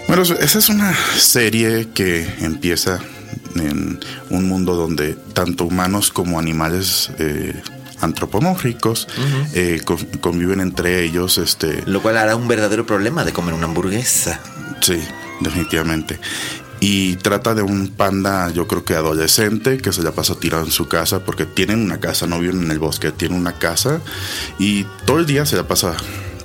Bueno, 0.08 0.22
esa 0.22 0.58
es 0.58 0.68
una 0.70 0.94
serie 1.18 1.88
que 1.92 2.26
empieza 2.40 2.98
en 3.56 4.00
un 4.30 4.48
mundo 4.48 4.74
donde 4.74 5.12
tanto 5.34 5.66
humanos 5.66 6.10
como 6.10 6.38
animales 6.38 7.10
eh, 7.18 7.52
antropomórficos 8.00 9.06
eh, 9.52 9.82
conviven 10.22 10.60
entre 10.60 11.04
ellos. 11.04 11.36
Este, 11.36 11.82
Lo 11.84 12.00
cual 12.00 12.16
hará 12.16 12.36
un 12.36 12.48
verdadero 12.48 12.86
problema 12.86 13.22
de 13.26 13.34
comer 13.34 13.52
una 13.52 13.66
hamburguesa. 13.66 14.40
Sí, 14.80 14.98
definitivamente. 15.42 16.18
Y 16.80 17.16
trata 17.16 17.54
de 17.54 17.60
un 17.60 17.88
panda, 17.88 18.50
yo 18.50 18.66
creo 18.66 18.86
que 18.86 18.94
adolescente, 18.94 19.76
que 19.76 19.92
se 19.92 20.02
la 20.02 20.12
pasa 20.12 20.36
tirado 20.40 20.64
en 20.64 20.70
su 20.70 20.88
casa, 20.88 21.22
porque 21.22 21.44
tienen 21.44 21.82
una 21.82 22.00
casa, 22.00 22.26
no 22.26 22.40
viven 22.40 22.62
en 22.62 22.70
el 22.70 22.78
bosque, 22.78 23.12
tienen 23.12 23.38
una 23.38 23.58
casa 23.58 24.00
y 24.58 24.84
todo 25.04 25.18
el 25.18 25.26
día 25.26 25.44
se 25.44 25.56
la 25.56 25.68
pasa 25.68 25.94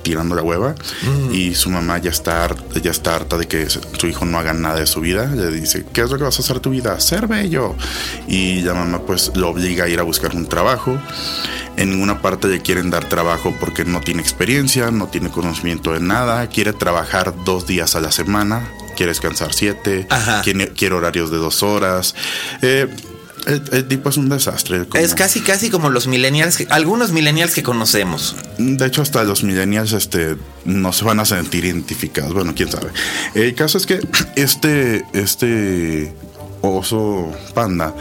tirando 0.03 0.35
la 0.35 0.41
hueva 0.43 0.75
mm. 1.03 1.33
y 1.33 1.55
su 1.55 1.69
mamá 1.69 1.97
ya 1.97 2.11
está, 2.11 2.53
ya 2.81 2.91
está 2.91 3.15
harta 3.15 3.37
de 3.37 3.47
que 3.47 3.67
su 3.69 4.07
hijo 4.07 4.25
no 4.25 4.37
haga 4.37 4.53
nada 4.53 4.79
de 4.79 4.85
su 4.85 5.01
vida. 5.01 5.25
Le 5.25 5.49
dice, 5.49 5.85
¿qué 5.91 6.01
es 6.01 6.11
lo 6.11 6.17
que 6.17 6.25
vas 6.25 6.37
a 6.37 6.41
hacer 6.41 6.59
tu 6.59 6.69
vida? 6.69 6.99
Ser 6.99 7.27
bello. 7.27 7.75
Y 8.27 8.61
la 8.61 8.73
mamá 8.73 9.01
pues 9.05 9.31
lo 9.35 9.49
obliga 9.49 9.85
a 9.85 9.87
ir 9.87 9.99
a 9.99 10.03
buscar 10.03 10.35
un 10.35 10.47
trabajo. 10.47 10.99
En 11.75 11.89
ninguna 11.89 12.21
parte 12.21 12.47
le 12.47 12.61
quieren 12.61 12.91
dar 12.91 13.09
trabajo 13.09 13.55
porque 13.59 13.83
no 13.83 14.01
tiene 14.01 14.21
experiencia, 14.21 14.91
no 14.91 15.07
tiene 15.07 15.29
conocimiento 15.29 15.93
de 15.93 15.99
nada, 15.99 16.47
quiere 16.47 16.73
trabajar 16.73 17.33
dos 17.45 17.65
días 17.65 17.95
a 17.95 18.01
la 18.01 18.11
semana, 18.11 18.69
quiere 18.95 19.11
descansar 19.11 19.53
siete, 19.53 20.07
quiere, 20.43 20.69
quiere, 20.73 20.95
horarios 20.95 21.31
de 21.31 21.37
dos 21.37 21.63
horas. 21.63 22.13
Eh, 22.61 22.87
el, 23.45 23.87
tipo 23.87 24.09
es 24.09 24.17
un 24.17 24.29
desastre. 24.29 24.85
Es 24.93 25.13
casi, 25.13 25.41
casi 25.41 25.69
como 25.69 25.89
los 25.89 26.07
millennials, 26.07 26.65
algunos 26.69 27.11
millennials 27.11 27.53
que 27.53 27.63
conocemos. 27.63 28.35
De 28.57 28.85
hecho, 28.85 29.01
hasta 29.01 29.23
los 29.23 29.43
millennials 29.43 29.93
este, 29.93 30.37
no 30.65 30.93
se 30.93 31.05
van 31.05 31.19
a 31.19 31.25
sentir 31.25 31.65
identificados. 31.65 32.33
Bueno, 32.33 32.53
quién 32.55 32.71
sabe. 32.71 32.89
El 33.35 33.53
caso 33.55 33.77
es 33.77 33.85
que 33.85 33.99
este, 34.35 35.05
este 35.13 36.13
oso 36.61 37.31
panda 37.53 37.93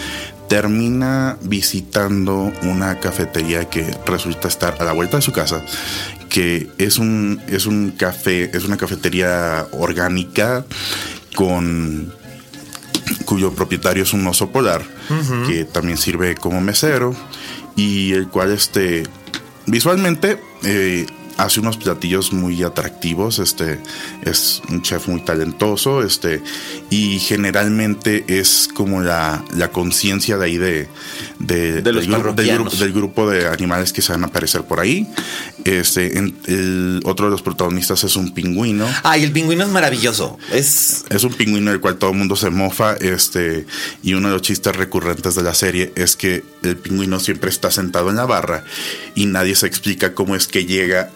termina 0.48 1.38
visitando 1.42 2.52
una 2.62 3.00
cafetería 3.00 3.64
que 3.70 3.86
resulta 4.06 4.48
estar 4.48 4.76
a 4.80 4.84
la 4.84 4.92
vuelta 4.92 5.16
de 5.16 5.22
su 5.22 5.32
casa, 5.32 5.62
que 6.28 6.68
es 6.78 6.98
un, 6.98 7.40
es 7.48 7.66
un 7.66 7.90
café, 7.90 8.50
es 8.56 8.64
una 8.64 8.76
cafetería 8.76 9.66
orgánica 9.72 10.64
con 11.34 12.12
cuyo 13.24 13.52
propietario 13.52 14.02
es 14.02 14.12
un 14.12 14.26
oso 14.26 14.50
polar, 14.50 14.82
que 15.46 15.64
también 15.64 15.98
sirve 15.98 16.34
como 16.34 16.60
mesero, 16.60 17.14
y 17.76 18.12
el 18.12 18.28
cual 18.28 18.52
este, 18.52 19.04
visualmente 19.66 20.40
eh, 20.64 21.06
hace 21.36 21.60
unos 21.60 21.76
platillos 21.76 22.32
muy 22.32 22.62
atractivos, 22.62 23.38
este 23.38 23.80
es 24.22 24.62
un 24.68 24.82
chef 24.82 25.08
muy 25.08 25.20
talentoso, 25.22 26.02
este 26.02 26.42
y 26.90 27.18
generalmente 27.18 28.24
es 28.28 28.68
como 28.72 29.00
la, 29.00 29.44
la 29.56 29.68
conciencia 29.68 30.38
de 30.38 30.44
ahí 30.44 30.56
de, 30.56 30.88
de, 31.38 31.82
del, 31.82 32.06
grupo, 32.06 32.32
del, 32.32 32.92
grupo, 32.92 33.30
de 33.30 33.48
animales 33.48 33.92
que 33.92 34.02
se 34.02 34.12
van 34.12 34.24
a 34.24 34.26
aparecer 34.28 34.62
por 34.62 34.80
ahí. 34.80 35.08
Este 35.64 36.18
el 36.18 37.00
otro 37.04 37.26
de 37.26 37.32
los 37.32 37.42
protagonistas 37.42 38.04
es 38.04 38.16
un 38.16 38.32
pingüino. 38.32 38.86
Ay, 39.02 39.24
el 39.24 39.32
pingüino 39.32 39.64
es 39.64 39.70
maravilloso. 39.70 40.38
Es 40.52 41.04
es 41.08 41.24
un 41.24 41.32
pingüino 41.32 41.70
del 41.70 41.80
cual 41.80 41.96
todo 41.96 42.10
el 42.10 42.16
mundo 42.16 42.36
se 42.36 42.50
mofa, 42.50 42.94
este 42.94 43.66
y 44.02 44.14
uno 44.14 44.28
de 44.28 44.34
los 44.34 44.42
chistes 44.42 44.74
recurrentes 44.74 45.34
de 45.34 45.42
la 45.42 45.54
serie 45.54 45.92
es 45.96 46.16
que 46.16 46.44
el 46.62 46.76
pingüino 46.76 47.20
siempre 47.20 47.50
está 47.50 47.70
sentado 47.70 48.10
en 48.10 48.16
la 48.16 48.26
barra 48.26 48.64
y 49.14 49.26
nadie 49.26 49.54
se 49.54 49.66
explica 49.66 50.14
cómo 50.14 50.36
es 50.36 50.46
que 50.46 50.66
llega 50.66 51.10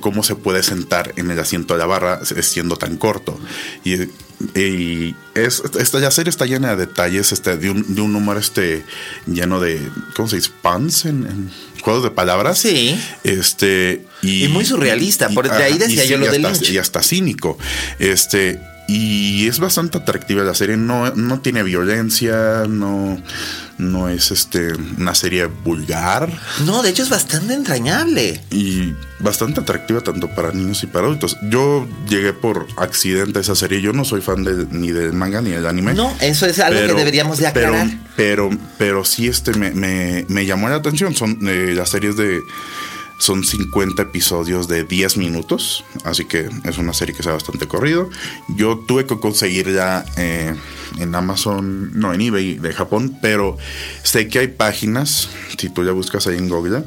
cómo 0.00 0.22
se 0.22 0.34
puede 0.34 0.62
sentar 0.62 1.12
en 1.16 1.30
el 1.30 1.38
asiento 1.38 1.74
de 1.74 1.78
la 1.78 1.86
barra 1.86 2.24
siendo 2.24 2.76
tan 2.76 2.96
corto. 2.96 3.38
Y, 3.84 5.14
esta 5.34 6.10
serie 6.12 6.30
está 6.30 6.46
llena 6.46 6.70
de 6.70 6.86
detalles, 6.86 7.32
este, 7.32 7.56
de, 7.56 7.70
un, 7.70 7.94
de 7.94 8.00
un 8.00 8.12
número 8.12 8.38
este, 8.38 8.84
lleno 9.26 9.58
de, 9.58 9.80
¿cómo 10.14 10.28
se 10.28 10.36
dice? 10.36 10.50
Puns 10.62 11.06
en, 11.06 11.50
juegos 11.82 12.04
de 12.04 12.10
palabras. 12.10 12.58
Sí. 12.58 12.98
Este, 13.24 14.06
y, 14.22 14.46
muy 14.48 14.64
surrealista, 14.64 15.28
por 15.30 15.50
de 15.50 15.64
ahí 15.64 15.76
decía 15.76 16.04
yo 16.04 16.18
lo 16.18 16.30
de 16.30 16.38
Lynch. 16.38 16.70
Y 16.70 16.78
hasta 16.78 17.02
cínico. 17.02 17.58
Este, 17.98 18.60
y 18.88 19.46
es 19.46 19.60
bastante 19.60 19.98
atractiva 19.98 20.42
la 20.42 20.54
serie, 20.54 20.78
no, 20.78 21.14
no 21.14 21.40
tiene 21.40 21.62
violencia, 21.62 22.64
no 22.66 23.22
no 23.78 24.08
es 24.08 24.30
este 24.30 24.72
una 24.98 25.14
serie 25.14 25.46
vulgar. 25.46 26.30
No, 26.64 26.82
de 26.82 26.90
hecho 26.90 27.04
es 27.04 27.08
bastante 27.08 27.54
entrañable. 27.54 28.40
Y 28.50 28.94
bastante 29.20 29.60
atractiva 29.60 30.00
tanto 30.00 30.28
para 30.34 30.52
niños 30.52 30.82
y 30.82 30.86
para 30.86 31.06
adultos. 31.06 31.36
Yo 31.48 31.86
llegué 32.08 32.32
por 32.32 32.66
accidente 32.76 33.38
a 33.38 33.42
esa 33.42 33.54
serie. 33.54 33.80
Yo 33.80 33.92
no 33.92 34.04
soy 34.04 34.20
fan 34.20 34.42
de, 34.42 34.66
ni 34.70 34.90
del 34.90 35.12
manga 35.12 35.40
ni 35.40 35.50
del 35.50 35.66
anime. 35.66 35.94
No, 35.94 36.12
eso 36.20 36.46
es 36.46 36.58
algo 36.58 36.80
que 36.80 36.94
deberíamos 36.94 37.38
de 37.38 37.46
aclarar. 37.46 37.88
Pero, 38.16 38.50
pero, 38.78 39.04
sí 39.04 39.28
este 39.28 39.52
me, 39.52 39.70
me, 40.28 40.46
llamó 40.46 40.68
la 40.68 40.76
atención. 40.76 41.14
Son 41.14 41.38
eh, 41.46 41.72
las 41.76 41.90
series 41.90 42.16
de 42.16 42.40
son 43.18 43.44
50 43.44 44.00
episodios 44.02 44.68
de 44.68 44.84
10 44.84 45.16
minutos, 45.16 45.84
así 46.04 46.24
que 46.24 46.48
es 46.64 46.78
una 46.78 46.92
serie 46.92 47.14
que 47.14 47.20
está 47.20 47.32
bastante 47.32 47.66
corrido. 47.66 48.08
Yo 48.56 48.78
tuve 48.86 49.06
que 49.06 49.18
conseguirla 49.18 50.04
eh, 50.16 50.54
en 50.98 51.14
Amazon, 51.14 51.90
no, 51.98 52.14
en 52.14 52.20
eBay 52.20 52.54
de 52.54 52.72
Japón, 52.72 53.18
pero 53.20 53.58
sé 54.02 54.28
que 54.28 54.38
hay 54.38 54.48
páginas, 54.48 55.28
si 55.58 55.68
tú 55.68 55.84
ya 55.84 55.92
buscas 55.92 56.26
ahí 56.26 56.38
en 56.38 56.48
Google, 56.48 56.84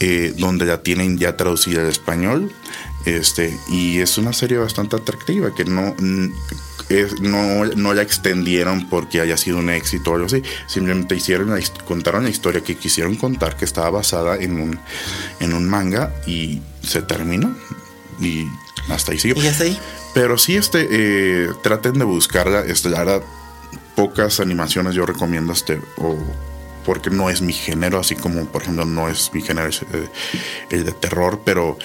eh, 0.00 0.34
donde 0.38 0.66
la 0.66 0.82
tienen 0.82 1.18
ya 1.18 1.36
traducida 1.36 1.82
al 1.82 1.88
español. 1.88 2.52
Este, 3.06 3.54
y 3.68 3.98
es 3.98 4.16
una 4.16 4.32
serie 4.32 4.56
bastante 4.56 4.96
atractiva 4.96 5.54
que 5.54 5.66
no 5.66 5.94
no, 7.20 7.64
no 7.64 7.94
la 7.94 8.02
extendieron 8.02 8.88
porque 8.88 9.20
haya 9.20 9.36
sido 9.36 9.58
un 9.58 9.70
éxito 9.70 10.12
o 10.12 10.14
algo 10.14 10.26
así. 10.26 10.42
Simplemente 10.66 11.16
hicieron 11.16 11.58
contaron 11.86 12.24
la 12.24 12.30
historia 12.30 12.62
que 12.62 12.76
quisieron 12.76 13.16
contar, 13.16 13.56
que 13.56 13.64
estaba 13.64 13.90
basada 13.90 14.36
en 14.36 14.60
un, 14.60 14.78
en 15.40 15.54
un 15.54 15.68
manga 15.68 16.12
y 16.26 16.60
se 16.82 17.02
terminó. 17.02 17.54
Y 18.20 18.46
hasta 18.88 19.12
ahí 19.12 19.18
siguió. 19.18 19.42
¿Y 19.42 19.46
hasta 19.46 19.64
ahí? 19.64 19.78
Pero 20.14 20.38
sí, 20.38 20.56
este, 20.56 20.86
eh, 20.90 21.50
traten 21.62 21.98
de 21.98 22.04
buscarla. 22.04 22.60
Este, 22.60 22.90
la 22.90 23.20
pocas 23.94 24.40
animaciones 24.40 24.94
yo 24.94 25.06
recomiendo 25.06 25.52
este, 25.52 25.80
o 25.98 26.16
porque 26.84 27.10
no 27.10 27.30
es 27.30 27.40
mi 27.40 27.52
género, 27.52 27.98
así 27.98 28.14
como 28.14 28.44
por 28.46 28.62
ejemplo 28.62 28.84
no 28.84 29.08
es 29.08 29.32
mi 29.32 29.40
género 29.40 29.70
eh, 29.70 30.08
el 30.70 30.84
de 30.84 30.92
terror, 30.92 31.40
pero 31.44 31.78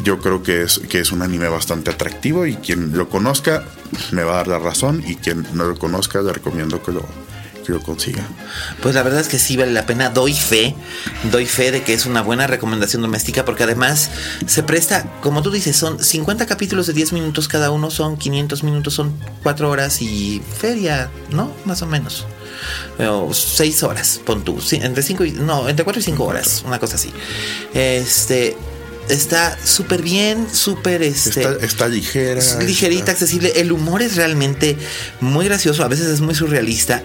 yo 0.00 0.18
creo 0.20 0.42
que 0.42 0.62
es, 0.62 0.78
que 0.78 1.00
es 1.00 1.12
un 1.12 1.22
anime 1.22 1.48
bastante 1.48 1.90
atractivo 1.90 2.46
y 2.46 2.56
quien 2.56 2.96
lo 2.96 3.08
conozca 3.08 3.64
me 4.12 4.24
va 4.24 4.34
a 4.34 4.36
dar 4.36 4.48
la 4.48 4.58
razón 4.58 5.02
y 5.06 5.16
quien 5.16 5.46
no 5.54 5.64
lo 5.64 5.78
conozca 5.78 6.20
le 6.20 6.32
recomiendo 6.32 6.82
que 6.82 6.92
lo, 6.92 7.06
que 7.66 7.72
lo 7.72 7.82
consiga. 7.82 8.22
Pues 8.80 8.94
la 8.94 9.02
verdad 9.02 9.20
es 9.20 9.28
que 9.28 9.38
sí 9.38 9.56
vale 9.56 9.72
la 9.72 9.86
pena, 9.86 10.10
doy 10.10 10.32
fe, 10.34 10.74
doy 11.30 11.46
fe 11.46 11.72
de 11.72 11.82
que 11.82 11.92
es 11.94 12.06
una 12.06 12.22
buena 12.22 12.46
recomendación 12.46 13.02
doméstica 13.02 13.44
porque 13.44 13.64
además 13.64 14.10
se 14.46 14.62
presta, 14.62 15.10
como 15.20 15.42
tú 15.42 15.50
dices, 15.50 15.76
son 15.76 16.02
50 16.02 16.46
capítulos 16.46 16.86
de 16.86 16.92
10 16.92 17.12
minutos 17.12 17.48
cada 17.48 17.70
uno, 17.70 17.90
son 17.90 18.16
500 18.16 18.62
minutos, 18.62 18.94
son 18.94 19.18
4 19.42 19.68
horas 19.68 20.00
y 20.00 20.40
feria, 20.58 21.10
¿no? 21.30 21.52
Más 21.64 21.82
o 21.82 21.86
menos. 21.86 22.26
O 22.98 23.34
6 23.34 23.82
horas, 23.82 24.20
pon 24.24 24.44
tú, 24.44 24.58
entre 24.72 25.02
5 25.02 25.24
y, 25.24 25.32
no, 25.32 25.68
entre 25.68 25.84
4 25.84 26.00
y 26.00 26.04
5 26.04 26.24
horas, 26.24 26.62
una 26.66 26.78
cosa 26.78 26.94
así. 26.94 27.10
Este, 27.74 28.56
está 29.08 29.56
súper 29.64 30.02
bien, 30.02 30.48
súper 30.52 31.02
este, 31.02 31.64
está, 31.64 31.88
ligera. 31.88 32.40
Ligerita, 32.60 33.12
accesible. 33.12 33.52
El 33.56 33.72
humor 33.72 34.02
es 34.02 34.16
realmente 34.16 34.76
muy 35.20 35.46
gracioso, 35.46 35.84
a 35.84 35.88
veces 35.88 36.06
es 36.06 36.20
muy 36.20 36.34
surrealista. 36.34 37.02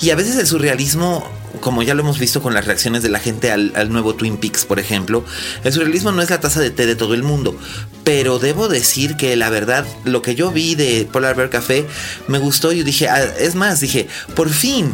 Y 0.00 0.10
a 0.10 0.16
veces 0.16 0.36
el 0.36 0.46
surrealismo, 0.46 1.30
como 1.60 1.82
ya 1.82 1.94
lo 1.94 2.02
hemos 2.02 2.18
visto 2.18 2.42
con 2.42 2.54
las 2.54 2.66
reacciones 2.66 3.02
de 3.02 3.08
la 3.08 3.18
gente 3.18 3.50
al, 3.50 3.90
nuevo 3.90 4.14
Twin 4.14 4.36
Peaks, 4.36 4.64
por 4.64 4.78
ejemplo, 4.78 5.24
el 5.64 5.72
surrealismo 5.72 6.12
no 6.12 6.22
es 6.22 6.30
la 6.30 6.40
taza 6.40 6.60
de 6.60 6.70
té 6.70 6.86
de 6.86 6.96
todo 6.96 7.14
el 7.14 7.22
mundo. 7.22 7.56
Pero 8.04 8.38
debo 8.38 8.68
decir 8.68 9.16
que 9.16 9.36
la 9.36 9.50
verdad, 9.50 9.86
lo 10.04 10.22
que 10.22 10.34
yo 10.34 10.50
vi 10.50 10.74
de 10.74 11.08
Polar 11.10 11.36
Bear 11.36 11.50
Café 11.50 11.86
me 12.28 12.38
gustó. 12.38 12.72
Y 12.72 12.82
dije, 12.82 13.08
ah, 13.08 13.22
es 13.38 13.54
más, 13.54 13.80
dije, 13.80 14.08
por 14.34 14.50
fin, 14.50 14.92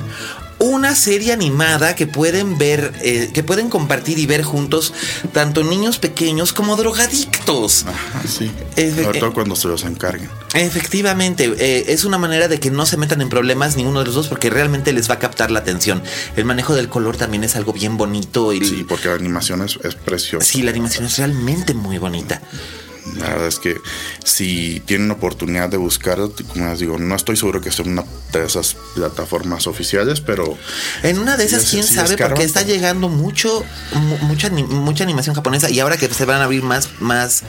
una 0.58 0.94
serie 0.94 1.32
animada 1.32 1.94
que 1.94 2.06
pueden 2.06 2.58
ver, 2.58 2.92
eh, 3.02 3.30
que 3.32 3.42
pueden 3.42 3.68
compartir 3.68 4.18
y 4.18 4.26
ver 4.26 4.42
juntos 4.42 4.92
tanto 5.32 5.62
niños 5.62 5.98
pequeños 5.98 6.52
como 6.52 6.76
drogadictos. 6.76 7.84
Ajá, 7.86 8.22
sí. 8.26 8.50
Sobre 8.74 9.20
todo 9.20 9.32
cuando 9.32 9.56
se 9.56 9.68
los 9.68 9.84
encarguen. 9.84 10.28
Efectivamente, 10.54 11.52
eh, 11.58 11.84
es 11.88 12.04
una 12.04 12.18
manera 12.18 12.48
de 12.48 12.58
que 12.60 12.70
no 12.70 12.86
se 12.86 12.96
metan 12.96 13.20
en 13.20 13.28
problemas 13.28 13.76
ninguno 13.76 14.00
de 14.00 14.06
los 14.06 14.14
dos 14.14 14.28
porque 14.28 14.50
realmente 14.50 14.92
les 14.92 15.10
va 15.10 15.14
a 15.14 15.18
captar 15.18 15.50
la 15.50 15.60
atención. 15.60 16.02
El 16.36 16.44
manejo 16.44 16.74
del 16.74 16.88
color 16.88 17.16
también 17.16 17.44
es 17.44 17.56
algo 17.56 17.72
bien 17.72 17.96
bonito. 17.96 18.52
Y... 18.52 18.64
Sí, 18.64 18.84
porque 18.88 19.08
la 19.08 19.14
animación 19.14 19.62
es, 19.62 19.78
es 19.82 19.94
preciosa. 19.94 20.46
Sí, 20.46 20.62
la 20.62 20.70
animación 20.70 21.04
es 21.04 21.18
realmente 21.18 21.74
muy 21.74 21.98
bonita. 21.98 22.40
La 23.14 23.28
verdad 23.28 23.46
es 23.46 23.58
que 23.58 23.80
si 24.24 24.80
tienen 24.84 25.10
oportunidad 25.10 25.68
de 25.68 25.76
buscar, 25.76 26.18
como 26.48 26.68
les 26.68 26.80
digo, 26.80 26.98
no 26.98 27.14
estoy 27.14 27.36
seguro 27.36 27.60
que 27.60 27.70
sea 27.70 27.84
una 27.84 28.04
de 28.32 28.44
esas 28.44 28.76
plataformas 28.94 29.66
oficiales, 29.66 30.20
pero... 30.20 30.58
En 31.02 31.18
una 31.18 31.36
de 31.36 31.44
esas, 31.44 31.70
quién 31.70 31.84
sabe, 31.84 32.16
porque 32.16 32.42
está 32.42 32.62
llegando 32.62 33.08
mucho, 33.08 33.64
mucha, 34.22 34.50
mucha 34.50 35.04
animación 35.04 35.34
japonesa 35.34 35.70
y 35.70 35.80
ahora 35.80 35.96
que 35.96 36.12
se 36.12 36.24
van 36.24 36.40
a 36.40 36.44
abrir 36.44 36.62
más, 36.62 36.88
más 37.00 37.42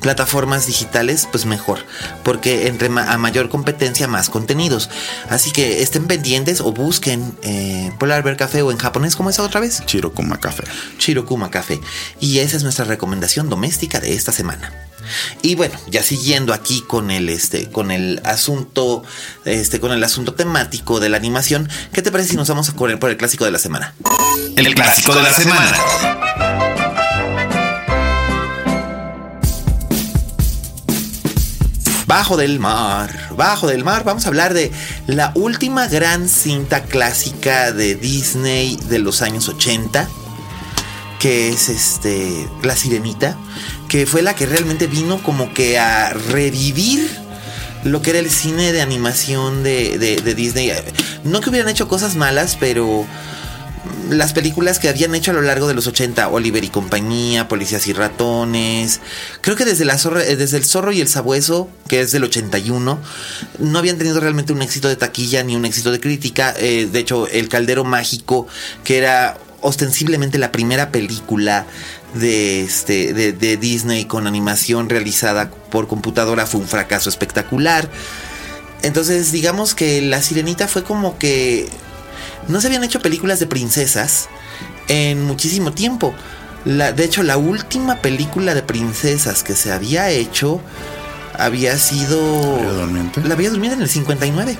plataformas 0.00 0.66
digitales, 0.66 1.28
pues 1.30 1.46
mejor, 1.46 1.78
porque 2.24 2.66
entre 2.66 2.88
a 2.88 3.18
mayor 3.18 3.48
competencia, 3.48 4.08
más 4.08 4.28
contenidos. 4.28 4.90
Así 5.28 5.52
que 5.52 5.82
estén 5.82 6.06
pendientes 6.06 6.60
o 6.60 6.72
busquen 6.72 7.36
eh, 7.42 7.92
Polar 7.98 8.22
Bear 8.22 8.36
Café 8.36 8.62
o 8.62 8.70
en 8.70 8.78
japonés, 8.78 9.16
¿cómo 9.16 9.30
es 9.30 9.38
otra 9.38 9.60
vez? 9.60 9.84
Chirokuma 9.86 10.40
Café. 10.40 10.64
Chirokuma 10.98 11.50
Café. 11.50 11.80
Y 12.20 12.38
esa 12.38 12.56
es 12.56 12.62
nuestra 12.62 12.84
recomendación 12.84 13.48
doméstica 13.48 14.00
de 14.00 14.14
esta 14.14 14.32
semana. 14.32 14.72
Y 15.42 15.54
bueno, 15.54 15.78
ya 15.88 16.02
siguiendo 16.02 16.52
aquí 16.52 16.82
con 16.82 17.10
el 17.10 17.28
este 17.28 17.70
con 17.70 17.90
el 17.90 18.20
asunto 18.24 19.02
este 19.44 19.80
con 19.80 19.92
el 19.92 20.02
asunto 20.04 20.34
temático 20.34 21.00
de 21.00 21.08
la 21.08 21.16
animación, 21.16 21.68
¿qué 21.92 22.02
te 22.02 22.10
parece 22.10 22.30
si 22.30 22.36
nos 22.36 22.48
vamos 22.48 22.68
a 22.68 22.72
correr 22.72 22.98
por 22.98 23.10
el 23.10 23.16
clásico 23.16 23.44
de 23.44 23.50
la 23.50 23.58
semana? 23.58 23.94
El, 24.56 24.74
clásico, 24.74 25.14
de 25.14 25.22
la, 25.22 25.32
semana. 25.32 25.76
Bajo 32.06 32.36
del 32.36 32.58
mar, 32.58 33.34
bajo 33.36 33.66
del 33.66 33.84
mar, 33.84 34.04
vamos 34.04 34.24
a 34.24 34.28
hablar 34.28 34.54
de 34.54 34.70
la 35.06 35.32
última 35.34 35.88
gran 35.88 36.28
cinta 36.28 36.84
clásica 36.84 37.72
de 37.72 37.96
Disney 37.96 38.76
de 38.88 39.00
los 39.00 39.22
años 39.22 39.48
80, 39.48 40.08
que 41.18 41.50
es 41.50 41.68
este 41.68 42.48
La 42.62 42.76
Sirenita 42.76 43.36
que 43.88 44.06
fue 44.06 44.22
la 44.22 44.34
que 44.34 44.46
realmente 44.46 44.86
vino 44.86 45.22
como 45.22 45.52
que 45.52 45.78
a 45.78 46.12
revivir 46.12 47.08
lo 47.84 48.02
que 48.02 48.10
era 48.10 48.18
el 48.18 48.30
cine 48.30 48.72
de 48.72 48.82
animación 48.82 49.62
de, 49.62 50.34
Disney. 50.36 50.72
No 51.24 51.40
que 51.40 51.50
hubieran 51.50 51.70
hecho 51.70 51.88
cosas 51.88 52.16
malas, 52.16 52.56
pero 52.58 53.06
las 54.10 54.32
películas 54.32 54.78
que 54.78 54.88
habían 54.88 55.14
hecho 55.14 55.30
a 55.30 55.34
lo 55.34 55.42
largo 55.42 55.68
de 55.68 55.74
los 55.74 55.86
80, 55.86 56.28
Oliver 56.28 56.64
y 56.64 56.68
compañía, 56.68 57.48
Policías 57.48 57.86
y 57.86 57.92
Ratones, 57.92 59.00
creo 59.40 59.56
que 59.56 59.64
desde, 59.64 59.84
la 59.84 59.94
eh, 59.94 60.36
desde 60.36 60.56
El 60.56 60.64
Zorro 60.64 60.92
y 60.92 61.00
el 61.00 61.08
Sabueso, 61.08 61.68
que 61.88 62.00
es 62.00 62.12
del 62.12 62.24
81, 62.24 62.98
no 63.58 63.78
habían 63.78 63.98
tenido 63.98 64.20
realmente 64.20 64.52
un 64.52 64.62
éxito 64.62 64.88
de 64.88 64.96
taquilla 64.96 65.42
ni 65.42 65.56
un 65.56 65.64
éxito 65.64 65.92
de 65.92 66.00
crítica. 66.00 66.54
Eh, 66.58 66.88
de 66.90 66.98
hecho, 66.98 67.28
El 67.28 67.48
Caldero 67.48 67.84
Mágico, 67.84 68.46
que 68.84 68.98
era 68.98 69.38
ostensiblemente 69.60 70.38
la 70.38 70.52
primera 70.52 70.92
película 70.92 71.66
de, 72.18 72.62
este, 72.62 73.12
de, 73.12 73.56
Disney 73.56 74.04
con 74.04 74.26
animación 74.26 74.88
realizada 74.88 75.50
por 75.50 75.86
computadora 75.86 76.46
fue 76.46 76.60
un 76.60 76.68
fracaso 76.68 77.08
espectacular. 77.08 77.88
Entonces 78.82 79.32
digamos 79.32 79.74
que 79.74 80.00
La 80.02 80.22
Sirenita 80.22 80.68
fue 80.68 80.84
como 80.84 81.18
que 81.18 81.68
no 82.48 82.60
se 82.60 82.68
habían 82.68 82.84
hecho 82.84 83.00
películas 83.00 83.40
de 83.40 83.46
princesas 83.46 84.28
en 84.88 85.24
muchísimo 85.24 85.72
tiempo. 85.72 86.14
La, 86.64 86.92
de 86.92 87.04
hecho, 87.04 87.22
la 87.22 87.36
última 87.36 87.96
película 87.96 88.54
de 88.54 88.62
princesas 88.62 89.44
que 89.44 89.54
se 89.54 89.72
había 89.72 90.10
hecho 90.10 90.60
había 91.38 91.76
sido. 91.78 92.58
La 93.24 93.34
Bella 93.34 93.50
Durmiente 93.50 93.76
en 93.76 93.82
el 93.82 93.88
59. 93.88 94.58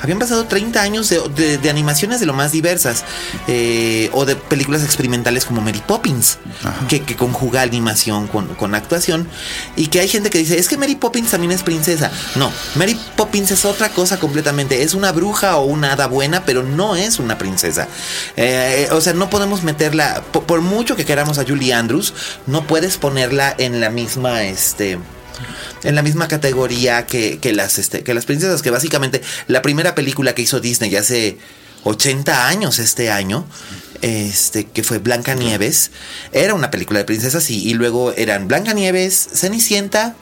Habían 0.00 0.18
pasado 0.18 0.46
30 0.46 0.82
años 0.82 1.08
de, 1.08 1.70
animaciones 1.70 2.20
de 2.20 2.26
lo 2.26 2.32
más 2.32 2.52
diversas. 2.52 3.04
Eh, 3.48 4.10
o 4.12 4.24
de 4.24 4.36
películas 4.36 4.82
experimentales 4.82 5.44
como 5.44 5.60
Mary 5.60 5.82
Poppins, 5.86 6.38
que, 6.88 7.02
conjuga 7.16 7.62
animación 7.62 8.28
con, 8.28 8.74
actuación. 8.74 9.28
Y 9.76 9.88
que 9.88 10.00
hay 10.00 10.08
gente 10.08 10.30
que 10.30 10.38
dice: 10.38 10.58
Es 10.58 10.68
que 10.68 10.76
Mary 10.76 10.96
Poppins 10.96 11.30
también 11.30 11.52
es 11.52 11.62
princesa. 11.62 12.10
No, 12.36 12.52
Mary 12.74 12.98
Poppins 13.16 13.50
es 13.50 13.64
otra 13.64 13.90
cosa 13.90 14.18
completamente. 14.18 14.82
Es 14.82 14.94
una 14.94 15.12
bruja 15.12 15.56
o 15.56 15.64
una 15.64 15.92
hada 15.92 16.06
buena, 16.06 16.44
pero 16.44 16.62
no 16.62 16.96
es 16.96 17.18
una 17.18 17.38
princesa. 17.38 17.88
Eh, 18.36 18.88
o 18.92 19.00
sea, 19.00 19.12
no 19.12 19.30
podemos 19.30 19.62
meterla. 19.62 20.22
Por, 20.32 20.44
por 20.44 20.60
mucho 20.60 20.96
que 20.96 21.04
queramos 21.04 21.38
a 21.38 21.44
Julie 21.44 21.72
Andrews, 21.72 22.14
no 22.46 22.66
puedes 22.66 22.96
ponerla 22.96 23.54
en 23.58 23.80
la 23.80 23.90
misma. 23.90 24.42
Este, 24.42 24.98
en 25.82 25.94
la 25.94 26.02
misma 26.02 26.28
categoría 26.28 27.06
que, 27.06 27.38
las, 27.54 27.78
este, 27.78 28.02
que 28.02 28.14
las 28.14 28.26
princesas, 28.26 28.62
que 28.62 28.70
básicamente 28.70 29.22
la 29.46 29.62
primera 29.62 29.94
película 29.94 30.34
que 30.34 30.42
hizo 30.42 30.60
Disney 30.60 30.94
hace 30.96 31.38
80 31.84 32.48
años 32.48 32.78
este 32.78 33.10
año, 33.10 33.46
este, 34.00 34.64
que 34.64 34.82
fue 34.82 34.98
Blanca 34.98 35.34
Nieves, 35.34 35.90
era 36.32 36.54
una 36.54 36.70
película 36.70 36.98
de 36.98 37.04
princesas 37.04 37.50
y, 37.50 37.68
y 37.68 37.74
luego 37.74 38.12
eran 38.12 38.48
Blanca 38.48 38.72
Nieves, 38.72 39.28
Cenicienta 39.32 40.16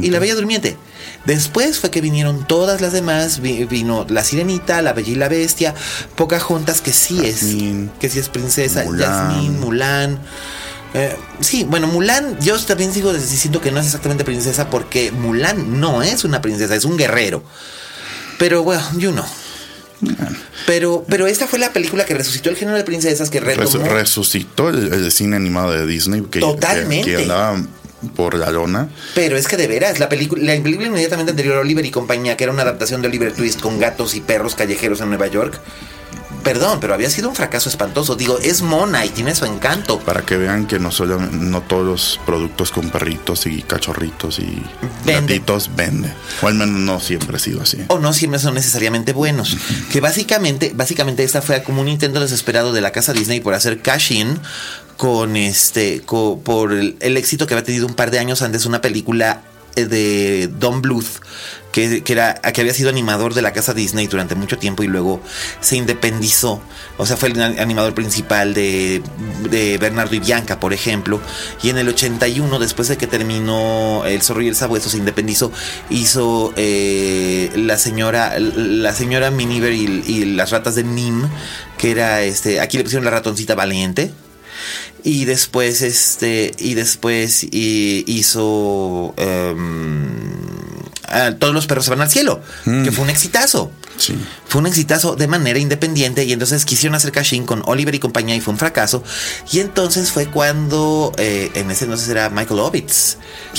y 0.00 0.10
La 0.10 0.18
Bella 0.18 0.34
Durmiente. 0.34 0.76
Después 1.26 1.78
fue 1.78 1.90
que 1.90 2.00
vinieron 2.00 2.46
todas 2.46 2.80
las 2.80 2.92
demás, 2.92 3.40
vino 3.40 4.06
La 4.08 4.22
Sirenita, 4.24 4.82
La 4.82 4.92
Bella 4.92 5.12
y 5.12 5.14
la 5.14 5.28
Bestia, 5.28 5.74
Pocahontas, 6.16 6.80
que 6.80 6.92
sí 6.92 7.20
es, 7.24 7.40
que 7.98 8.10
sí 8.10 8.18
es 8.18 8.28
princesa, 8.28 8.84
Jasmine, 8.84 9.58
Mulan. 9.58 10.18
Eh, 10.94 11.16
sí, 11.40 11.64
bueno, 11.64 11.88
Mulan, 11.88 12.38
yo 12.40 12.58
también 12.60 12.92
sigo 12.92 13.12
diciendo 13.12 13.60
que 13.60 13.72
no 13.72 13.80
es 13.80 13.86
exactamente 13.86 14.24
princesa 14.24 14.70
porque 14.70 15.10
Mulan 15.10 15.80
no 15.80 16.02
es 16.02 16.24
una 16.24 16.40
princesa, 16.40 16.76
es 16.76 16.84
un 16.84 16.96
guerrero. 16.96 17.42
Pero 18.38 18.62
bueno, 18.62 18.82
you 18.96 19.10
know. 19.10 19.24
Pero, 20.66 21.04
pero 21.08 21.26
esta 21.26 21.46
fue 21.46 21.58
la 21.58 21.72
película 21.72 22.04
que 22.04 22.14
resucitó 22.14 22.50
el 22.50 22.56
género 22.56 22.76
de 22.76 22.84
princesas, 22.84 23.30
que 23.30 23.40
resucitó 23.40 24.68
el, 24.68 25.10
cine 25.10 25.36
animado 25.36 25.72
de 25.72 25.86
Disney. 25.86 26.22
Que, 26.22 26.40
Totalmente. 26.40 27.16
andaba 27.16 27.60
por 28.16 28.34
la 28.34 28.50
lona. 28.50 28.88
Pero 29.14 29.36
es 29.36 29.48
que 29.48 29.56
de 29.56 29.66
veras, 29.66 29.98
la 29.98 30.08
película, 30.08 30.42
la 30.42 30.62
película 30.62 30.88
inmediatamente 30.88 31.30
anterior, 31.30 31.56
Oliver 31.58 31.84
y 31.84 31.90
compañía, 31.90 32.36
que 32.36 32.44
era 32.44 32.52
una 32.52 32.62
adaptación 32.62 33.02
de 33.02 33.08
Oliver 33.08 33.32
Twist 33.32 33.60
con 33.60 33.78
gatos 33.78 34.14
y 34.14 34.20
perros 34.20 34.54
callejeros 34.54 35.00
en 35.00 35.08
Nueva 35.08 35.26
York, 35.26 35.58
Perdón, 36.44 36.78
pero 36.78 36.92
había 36.92 37.08
sido 37.08 37.30
un 37.30 37.34
fracaso 37.34 37.70
espantoso. 37.70 38.16
Digo, 38.16 38.38
es 38.38 38.60
mona 38.60 39.04
y 39.06 39.08
tiene 39.08 39.34
su 39.34 39.46
encanto. 39.46 39.98
Para 39.98 40.22
que 40.22 40.36
vean 40.36 40.66
que 40.66 40.78
no 40.78 40.92
solo 40.92 41.18
no 41.18 41.62
todos 41.62 41.86
los 41.86 42.20
productos 42.26 42.70
con 42.70 42.90
perritos 42.90 43.46
y 43.46 43.62
cachorritos 43.62 44.38
y 44.38 44.62
gatitos 45.06 45.70
venden. 45.74 46.12
O 46.42 46.46
al 46.48 46.54
menos 46.54 46.78
no 46.78 47.00
siempre 47.00 47.36
ha 47.36 47.40
sido 47.40 47.62
así. 47.62 47.78
O 47.88 47.98
no 47.98 48.12
siempre 48.12 48.38
son 48.38 48.54
necesariamente 48.54 49.14
buenos. 49.14 49.56
que 49.90 50.00
básicamente, 50.00 50.72
básicamente 50.74 51.24
esta 51.24 51.40
fue 51.40 51.62
como 51.62 51.80
un 51.80 51.88
intento 51.88 52.20
desesperado 52.20 52.72
de 52.72 52.82
la 52.82 52.92
casa 52.92 53.14
Disney 53.14 53.40
por 53.40 53.54
hacer 53.54 53.80
cash 53.80 54.12
in 54.12 54.38
con 54.96 55.36
este 55.36 56.02
por 56.06 56.72
el, 56.72 57.16
éxito 57.16 57.46
que 57.46 57.54
había 57.54 57.64
tenido 57.64 57.86
un 57.86 57.94
par 57.94 58.10
de 58.10 58.18
años 58.18 58.42
antes 58.42 58.66
una 58.66 58.80
película 58.80 59.42
eh, 59.76 59.86
de 59.86 60.48
Don 60.58 60.82
Bluth 60.82 61.20
que, 61.74 62.04
era, 62.06 62.34
que 62.34 62.60
había 62.60 62.72
sido 62.72 62.88
animador 62.88 63.34
de 63.34 63.42
la 63.42 63.52
casa 63.52 63.74
Disney 63.74 64.06
durante 64.06 64.36
mucho 64.36 64.58
tiempo 64.58 64.84
y 64.84 64.86
luego 64.86 65.20
se 65.60 65.76
independizó. 65.76 66.62
O 66.98 67.04
sea, 67.04 67.16
fue 67.16 67.30
el 67.30 67.42
animador 67.42 67.94
principal 67.94 68.54
de, 68.54 69.02
de 69.50 69.76
Bernardo 69.78 70.14
y 70.14 70.20
Bianca, 70.20 70.60
por 70.60 70.72
ejemplo. 70.72 71.20
Y 71.64 71.70
en 71.70 71.78
el 71.78 71.88
81, 71.88 72.60
después 72.60 72.86
de 72.86 72.96
que 72.96 73.08
terminó 73.08 74.04
El 74.06 74.22
Zorro 74.22 74.42
y 74.42 74.48
el 74.48 74.54
Sabueso, 74.54 74.88
se 74.88 74.98
independizó, 74.98 75.50
hizo 75.90 76.52
eh, 76.56 77.50
la 77.56 77.76
señora, 77.76 78.38
la 78.38 78.92
señora 78.94 79.32
Miniver 79.32 79.72
y, 79.72 80.24
las 80.26 80.52
ratas 80.52 80.76
de 80.76 80.84
Nim, 80.84 81.28
que 81.76 81.90
era 81.90 82.22
este, 82.22 82.60
aquí 82.60 82.76
le 82.76 82.84
pusieron 82.84 83.04
la 83.04 83.10
ratoncita 83.10 83.56
valiente 83.56 84.12
y 85.02 85.24
después 85.24 85.82
este 85.82 86.52
y 86.58 86.74
después 86.74 87.46
hizo 87.50 89.14
todos 91.38 91.54
los 91.54 91.66
perros 91.66 91.84
se 91.84 91.90
van 91.90 92.00
al 92.00 92.10
cielo 92.10 92.40
que 92.64 92.92
fue 92.92 93.04
un 93.04 93.10
exitazo 93.10 93.70
fue 94.46 94.60
un 94.60 94.66
exitazo 94.66 95.16
de 95.16 95.26
manera 95.26 95.58
independiente 95.58 96.24
y 96.24 96.32
entonces 96.32 96.64
quisieron 96.64 96.94
hacer 96.94 97.12
Cashin 97.12 97.46
con 97.46 97.62
Oliver 97.66 97.94
y 97.94 97.98
compañía 97.98 98.36
y 98.36 98.40
fue 98.40 98.52
un 98.52 98.58
fracaso. 98.58 99.02
Y 99.50 99.60
entonces 99.60 100.12
fue 100.12 100.26
cuando, 100.26 101.12
eh, 101.16 101.50
en 101.54 101.70
ese 101.70 101.84
entonces 101.84 102.08
era 102.08 102.30
Michael 102.30 102.60
Ovitz, 102.60 103.16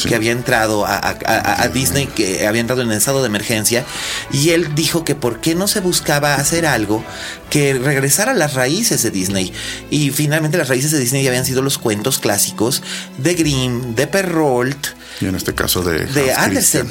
que 0.08 0.16
había 0.16 0.32
entrado 0.32 0.86
a, 0.86 1.70
Disney, 1.74 2.08
que 2.08 2.48
había 2.48 2.62
entrado 2.62 2.82
en 2.82 2.92
estado 2.92 3.22
de 3.22 3.28
emergencia 3.28 3.86
y 4.32 4.50
él 4.50 4.76
dijo 4.76 5.04
que 5.04 5.16
por 5.16 5.42
qué 5.42 5.56
no 5.56 5.68
se 5.68 5.80
buscaba 5.80 6.36
hacer 6.36 6.66
algo 6.66 7.04
que 7.50 7.74
regresara 7.74 8.32
a 8.32 8.36
las 8.36 8.54
raíces 8.54 9.04
de 9.04 9.12
Disney. 9.12 9.54
Y 9.90 10.12
finalmente 10.12 10.58
las 10.58 10.70
raíces 10.70 10.92
de 10.92 11.00
Disney 11.00 11.28
habían 11.28 11.46
sido 11.46 11.62
los 11.62 11.78
cuentos 11.78 12.20
clásicos 12.20 12.84
de 13.18 13.34
Grimm, 13.34 13.96
de 13.96 14.08
Perrault. 14.08 14.88
Y 15.22 15.28
en 15.28 15.36
este 15.36 15.54
caso 15.54 15.82
de, 15.84 16.06
de 16.06 16.34
Anderson 16.34 16.88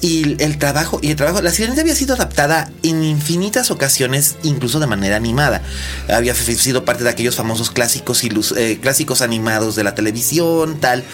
y 0.00 0.42
el 0.42 0.58
trabajo 0.58 1.00
y 1.02 1.10
el 1.10 1.16
trabajo 1.16 1.42
la 1.42 1.50
sirenita 1.50 1.80
había 1.80 1.94
sido 1.94 2.14
adaptada 2.14 2.70
en 2.82 3.02
infinitas 3.02 3.70
ocasiones 3.70 4.36
incluso 4.42 4.78
de 4.80 4.86
manera 4.86 5.16
animada. 5.16 5.62
Había 6.08 6.34
sido 6.34 6.84
parte 6.84 7.04
de 7.04 7.10
aquellos 7.10 7.34
famosos 7.34 7.70
clásicos 7.70 8.22
y 8.24 8.30
eh, 8.56 8.78
clásicos 8.80 9.22
animados 9.22 9.76
de 9.76 9.84
la 9.84 9.94
televisión 9.94 10.78
tal. 10.80 11.04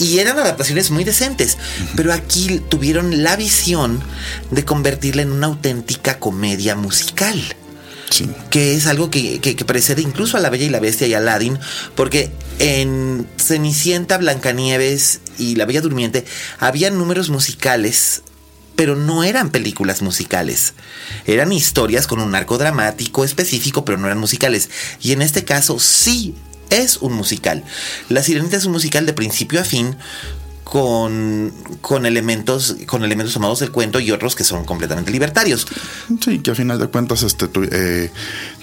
Y 0.00 0.20
eran 0.20 0.38
adaptaciones 0.38 0.92
muy 0.92 1.02
decentes, 1.02 1.58
pero 1.96 2.12
aquí 2.12 2.60
tuvieron 2.68 3.24
la 3.24 3.34
visión 3.34 4.00
de 4.52 4.64
convertirla 4.64 5.22
en 5.22 5.32
una 5.32 5.48
auténtica 5.48 6.20
comedia 6.20 6.76
musical. 6.76 7.42
Que 8.50 8.74
es 8.74 8.86
algo 8.86 9.10
que, 9.10 9.40
precede 9.66 10.02
incluso 10.02 10.36
a 10.36 10.40
La 10.40 10.50
Bella 10.50 10.64
y 10.64 10.70
la 10.70 10.80
Bestia 10.80 11.06
y 11.06 11.14
a 11.14 11.18
Aladdin, 11.18 11.58
porque 11.94 12.30
en 12.58 13.26
Cenicienta, 13.36 14.18
Blancanieves 14.18 15.20
y 15.38 15.56
La 15.56 15.66
Bella 15.66 15.80
Durmiente 15.80 16.24
había 16.58 16.90
números 16.90 17.30
musicales 17.30 18.22
pero 18.76 18.94
no 18.94 19.24
eran 19.24 19.50
películas 19.50 20.02
musicales. 20.02 20.74
Eran 21.26 21.52
historias 21.52 22.06
con 22.06 22.20
un 22.20 22.36
arco 22.36 22.58
dramático 22.58 23.24
específico, 23.24 23.84
pero 23.84 23.98
no 23.98 24.06
eran 24.06 24.18
musicales. 24.20 24.70
Y 25.00 25.10
en 25.10 25.20
este 25.20 25.44
caso 25.44 25.80
sí 25.80 26.36
es 26.70 26.98
un 26.98 27.12
musical. 27.14 27.64
La 28.08 28.22
Sirenita 28.22 28.56
es 28.56 28.66
un 28.66 28.72
musical 28.72 29.04
de 29.04 29.14
principio 29.14 29.60
a 29.60 29.64
fin 29.64 29.96
con, 30.68 31.50
con 31.80 32.04
elementos 32.04 32.76
con 32.86 33.02
elementos 33.02 33.32
tomados 33.32 33.60
del 33.60 33.70
cuento 33.70 34.00
y 34.00 34.10
otros 34.10 34.36
que 34.36 34.44
son 34.44 34.64
completamente 34.64 35.10
libertarios. 35.10 35.66
Sí, 36.22 36.40
que 36.40 36.50
a 36.50 36.54
final 36.54 36.78
de 36.78 36.88
cuentas 36.88 37.22
este, 37.22 37.46
eh, 37.72 38.10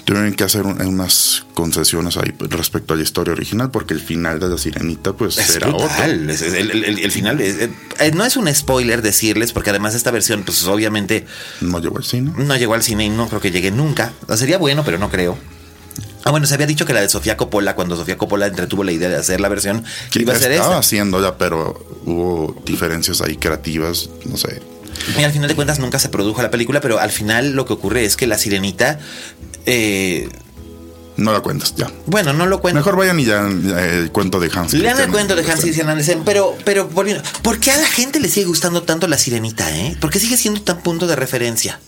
tuvieron 0.04 0.32
que 0.34 0.44
hacer 0.44 0.64
unas 0.64 1.44
concesiones 1.54 2.16
ahí 2.16 2.32
respecto 2.48 2.94
a 2.94 2.96
la 2.96 3.02
historia 3.02 3.32
original 3.32 3.70
porque 3.72 3.92
el 3.94 4.00
final 4.00 4.38
de 4.38 4.48
la 4.48 4.56
sirenita 4.56 5.14
pues 5.14 5.36
era 5.56 5.68
otro. 5.74 5.88
el, 6.04 7.10
final 7.10 7.40
eh, 7.40 7.70
no 8.14 8.24
es 8.24 8.36
un 8.36 8.54
spoiler 8.54 9.02
decirles 9.02 9.52
porque 9.52 9.70
además 9.70 9.96
esta 9.96 10.12
versión 10.12 10.44
pues 10.44 10.64
obviamente 10.66 11.26
no 11.60 11.80
llegó 11.80 11.98
al 11.98 12.04
cine. 12.04 12.32
No 12.36 12.56
llegó 12.56 12.74
al 12.74 12.84
cine 12.84 13.06
y 13.06 13.10
no 13.10 13.28
creo 13.28 13.40
que 13.40 13.50
llegue 13.50 13.72
nunca. 13.72 14.12
sería 14.36 14.58
bueno, 14.58 14.84
pero 14.84 14.98
no 14.98 15.10
creo. 15.10 15.36
Ah, 16.26 16.32
bueno, 16.32 16.44
se 16.44 16.54
había 16.54 16.66
dicho 16.66 16.84
que 16.84 16.92
la 16.92 17.00
de 17.00 17.08
Sofía 17.08 17.36
Coppola, 17.36 17.76
cuando 17.76 17.94
Sofía 17.94 18.18
Coppola 18.18 18.48
entretuvo 18.48 18.82
la 18.82 18.90
idea 18.90 19.08
de 19.08 19.14
hacer 19.14 19.40
la 19.40 19.48
versión, 19.48 19.84
que 20.10 20.22
iba 20.22 20.32
a 20.32 20.36
ser 20.36 20.50
Estaba 20.50 20.76
haciendo 20.76 21.22
ya, 21.22 21.38
pero 21.38 21.86
hubo 22.04 22.60
diferencias 22.66 23.20
ahí 23.20 23.36
creativas, 23.36 24.10
no 24.24 24.36
sé. 24.36 24.60
Y 25.16 25.22
al 25.22 25.30
final 25.30 25.46
de 25.46 25.54
cuentas 25.54 25.78
nunca 25.78 26.00
se 26.00 26.08
produjo 26.08 26.42
la 26.42 26.50
película, 26.50 26.80
pero 26.80 26.98
al 26.98 27.12
final 27.12 27.52
lo 27.52 27.64
que 27.64 27.74
ocurre 27.74 28.04
es 28.04 28.16
que 28.16 28.26
la 28.26 28.38
sirenita. 28.38 28.98
Eh, 29.66 30.28
no 31.16 31.32
la 31.32 31.42
cuentas, 31.42 31.74
ya. 31.76 31.92
Bueno, 32.06 32.32
no 32.32 32.46
lo 32.46 32.60
cuento. 32.60 32.80
Mejor 32.80 32.96
vayan 32.96 33.20
y 33.20 33.24
ya 33.24 33.46
el 33.46 34.10
cuento 34.10 34.40
de 34.40 34.50
Hans. 34.52 34.74
Lean 34.74 34.98
el 34.98 35.12
cuento 35.12 35.36
de 35.36 35.48
Hans 35.48 35.60
Christian 35.60 35.88
Andersen, 35.88 36.24
pero, 36.24 36.58
pero 36.64 36.88
volviendo. 36.88 37.22
¿Por 37.42 37.60
qué 37.60 37.70
a 37.70 37.76
la 37.76 37.86
gente 37.86 38.18
le 38.18 38.28
sigue 38.28 38.46
gustando 38.46 38.82
tanto 38.82 39.06
la 39.06 39.16
sirenita, 39.16 39.70
eh? 39.76 39.96
¿Por 40.00 40.10
qué 40.10 40.18
sigue 40.18 40.36
siendo 40.36 40.60
tan 40.60 40.78
punto 40.78 41.06
de 41.06 41.14
referencia? 41.14 41.78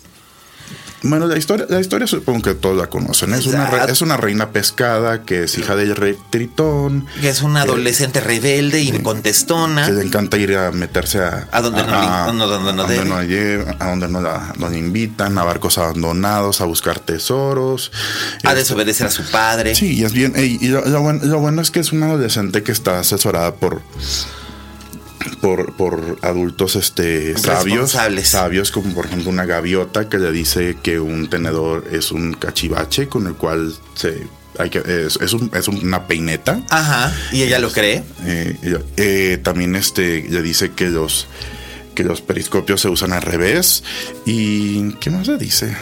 Bueno, 1.03 1.27
la 1.27 1.39
historia, 1.39 1.67
la 1.69 1.81
historia 1.81 2.07
supongo 2.07 2.43
que 2.43 2.55
todos 2.55 2.77
la 2.77 2.89
conocen. 2.89 3.33
Es 3.35 3.47
una, 3.47 3.69
es 3.85 4.03
una 4.03 4.17
reina 4.17 4.51
pescada 4.51 5.23
que 5.23 5.45
es 5.45 5.57
hija 5.57 5.77
del 5.77 5.95
rey 5.95 6.17
Tritón. 6.31 7.07
Que 7.21 7.29
es 7.29 7.43
una 7.43 7.63
adolescente 7.63 8.21
rebelde 8.21 8.81
y 8.81 8.91
contestona. 9.03 9.87
Que 9.87 9.93
le 9.93 10.03
encanta 10.03 10.37
ir 10.39 10.57
a 10.57 10.73
meterse 10.73 11.21
a... 11.21 11.49
A 11.53 11.61
donde 11.61 11.83
no, 11.83 12.33
no, 12.33 12.45
a 12.45 13.87
donde 13.87 14.09
no 14.09 14.21
la 14.21 14.77
invitan, 14.77 15.39
a 15.39 15.45
barcos 15.45 15.79
abandonados, 15.79 16.61
a 16.61 16.65
buscar 16.65 16.99
tesoros. 16.99 17.93
A 18.43 18.49
este, 18.49 18.55
desobedecer 18.57 19.07
a 19.07 19.11
su 19.11 19.23
padre. 19.31 19.75
Sí, 19.75 19.95
y 19.95 20.05
es 20.05 20.13
bien... 20.13 20.35
Y, 20.37 20.69
lo, 20.69 20.83
bueno, 21.01 21.21
lo 21.23 21.39
bueno 21.39 21.63
es 21.63 21.71
que 21.71 21.81
es 21.81 21.93
una 21.93 22.07
adolescente 22.07 22.63
que 22.63 22.73
está 22.73 22.99
asesorada 22.99 23.55
por 23.55 23.83
por, 25.37 25.75
por 25.75 26.19
adultos 26.23 26.77
este, 26.77 27.37
sabios, 27.37 27.97
sabios, 28.25 28.71
como 28.71 28.95
por 28.95 29.07
ejemplo 29.07 29.31
una 29.31 29.47
gaviota 29.47 30.09
que 30.09 30.19
le 30.19 30.33
dice 30.33 30.77
que 30.83 31.01
un 31.01 31.29
tenedor 31.31 31.87
es 31.91 32.13
un 32.13 32.35
cachivache 32.35 33.09
con 33.09 33.27
el 33.27 33.35
cual 33.35 33.75
se 33.95 34.27
hay 34.59 34.71
que, 34.71 34.79
es, 34.79 35.19
es, 35.21 35.33
un, 35.33 35.51
es 35.55 35.69
una 35.69 36.07
peineta. 36.07 36.61
Ajá. 36.69 37.15
Y 37.33 37.43
ella 37.43 37.61
lo 37.61 37.71
cree. 37.71 38.03
Eh, 38.25 38.57
eh, 38.97 39.39
también 39.43 39.77
este 39.77 40.27
le 40.29 40.43
dice 40.43 40.73
que 40.73 40.89
los 40.89 41.29
que 41.95 42.05
los 42.05 42.21
periscopios 42.21 42.81
se 42.81 42.89
usan 42.89 43.13
al 43.13 43.23
revés. 43.23 43.83
¿Y 44.25 44.93
qué 44.95 45.11
más 45.11 45.27
le 45.27 45.37
dice? 45.37 45.77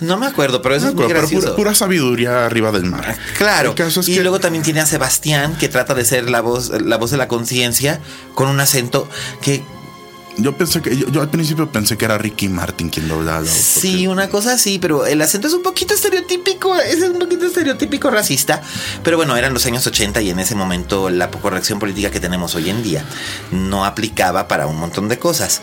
No, 0.00 0.16
me 0.16 0.26
acuerdo, 0.26 0.62
pero 0.62 0.74
eso 0.74 0.88
es 0.88 0.94
muy 0.94 1.06
gracioso. 1.08 1.56
Pura, 1.56 1.74
sabiduría 1.74 2.46
arriba 2.46 2.72
del 2.72 2.84
mar. 2.84 3.16
Claro. 3.36 3.74
y 4.06 4.18
luego 4.20 4.40
también 4.40 4.64
tiene 4.64 4.80
a 4.80 4.86
Sebastián, 4.86 5.56
que 5.58 5.68
trata 5.68 5.94
de 5.94 6.04
ser 6.04 6.30
la 6.30 6.40
voz, 6.40 6.70
la 6.82 6.96
voz 6.96 7.10
de 7.10 7.16
la 7.16 7.28
conciencia, 7.28 8.00
con 8.34 8.48
un 8.48 8.60
acento 8.60 9.08
que 9.40 9.62
yo 10.38 10.56
pensé 10.56 10.82
que 10.82 10.96
yo, 10.96 11.20
al 11.20 11.30
principio 11.30 11.70
pensé 11.70 11.96
que 11.96 12.04
era 12.04 12.18
Ricky 12.18 12.48
Martin 12.48 12.90
quien 12.90 13.08
doblaba. 13.08 13.46
Sí, 13.46 14.06
una 14.06 14.28
cosa 14.28 14.52
así, 14.52 14.78
pero 14.78 15.06
el 15.06 15.20
acento 15.22 15.48
es 15.48 15.54
un 15.54 15.62
poquito 15.62 15.94
estereotípico, 15.94 16.76
es 16.76 17.02
un 17.02 17.18
poquito 17.18 17.46
estereotípico 17.46 18.10
racista, 18.10 18.60
pero 19.02 19.16
bueno, 19.16 19.36
eran 19.36 19.54
los 19.54 19.64
años 19.64 19.86
80 19.86 20.20
y 20.20 20.30
en 20.30 20.38
ese 20.38 20.54
momento 20.54 21.08
la 21.08 21.30
corrección 21.30 21.78
política 21.78 22.10
que 22.10 22.20
tenemos 22.20 22.54
hoy 22.54 22.68
en 22.68 22.82
día 22.82 23.04
no 23.50 23.84
aplicaba 23.84 24.46
para 24.46 24.66
un 24.66 24.76
montón 24.76 25.08
de 25.08 25.18
cosas. 25.18 25.62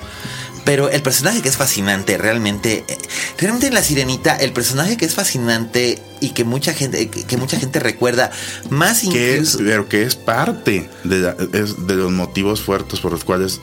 Pero 0.66 0.89
el 0.89 1.01
personaje 1.01 1.41
que 1.41 1.49
es 1.49 1.57
fascinante, 1.57 2.18
realmente, 2.18 2.86
eh, 2.88 2.97
realmente 3.38 3.68
en 3.68 3.74
La 3.74 3.84
Sirenita, 3.84 4.36
el 4.36 4.53
personaje 4.53 4.95
que 4.97 5.05
es 5.05 5.14
fascinante 5.14 6.01
y 6.22 6.30
que 6.30 6.45
mucha 6.45 6.74
gente, 6.74 7.09
que 7.09 7.38
mucha 7.38 7.59
gente 7.59 7.80
recuerda 7.80 8.32
más 8.70 9.03
incluso. 9.03 9.57
pero 9.59 9.89
que 9.89 10.03
es 10.03 10.16
parte 10.16 10.89
de, 11.03 11.34
de, 11.34 11.95
los 11.95 12.11
motivos 12.11 12.61
fuertes 12.61 13.01
por 13.01 13.11
los 13.11 13.26
cuales 13.26 13.59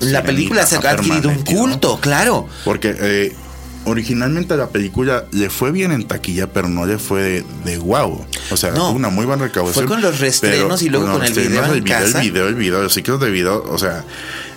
la, 0.00 0.22
película 0.24 0.66
se 0.66 0.76
ha 0.76 0.78
adquirido 0.78 1.28
un 1.28 1.44
culto, 1.44 2.00
claro. 2.00 2.48
Porque 2.64 2.94
eh, 2.98 3.36
originalmente 3.84 4.56
la 4.56 4.68
película 4.68 5.26
le 5.30 5.48
fue 5.48 5.70
bien 5.70 5.92
en 5.92 6.08
taquilla, 6.08 6.52
pero 6.52 6.68
no 6.68 6.86
le 6.86 6.98
fue 6.98 7.44
de, 7.64 7.78
wow. 7.78 8.24
O 8.50 8.56
sea, 8.56 8.74
tuvo 8.74 8.90
una 8.90 9.10
muy 9.10 9.26
buena 9.26 9.44
recaudación. 9.44 9.86
Fue 9.86 9.94
con 9.94 10.02
los 10.02 10.18
restrenos 10.18 10.82
y 10.82 10.88
luego 10.88 11.12
con, 11.12 11.24
el 11.24 11.32
video, 11.32 11.64
el 11.72 11.82
video, 11.82 11.98
el 11.98 12.14
video, 12.14 12.48
el 12.48 12.54
video, 12.56 12.82
los 12.82 12.94
ciclos 12.94 13.20
de 13.20 13.30
video, 13.30 13.64
o 13.68 13.78
sea 13.78 14.04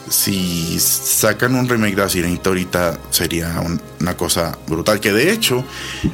si 0.09 0.79
sacan 0.79 1.55
un 1.55 1.67
remake 1.67 1.95
de 1.95 2.01
La 2.01 2.09
Sirenita 2.09 2.49
ahorita 2.49 2.99
sería 3.09 3.61
una 3.99 4.17
cosa 4.17 4.57
brutal. 4.67 4.99
Que 4.99 5.11
de 5.11 5.31
hecho, 5.31 5.63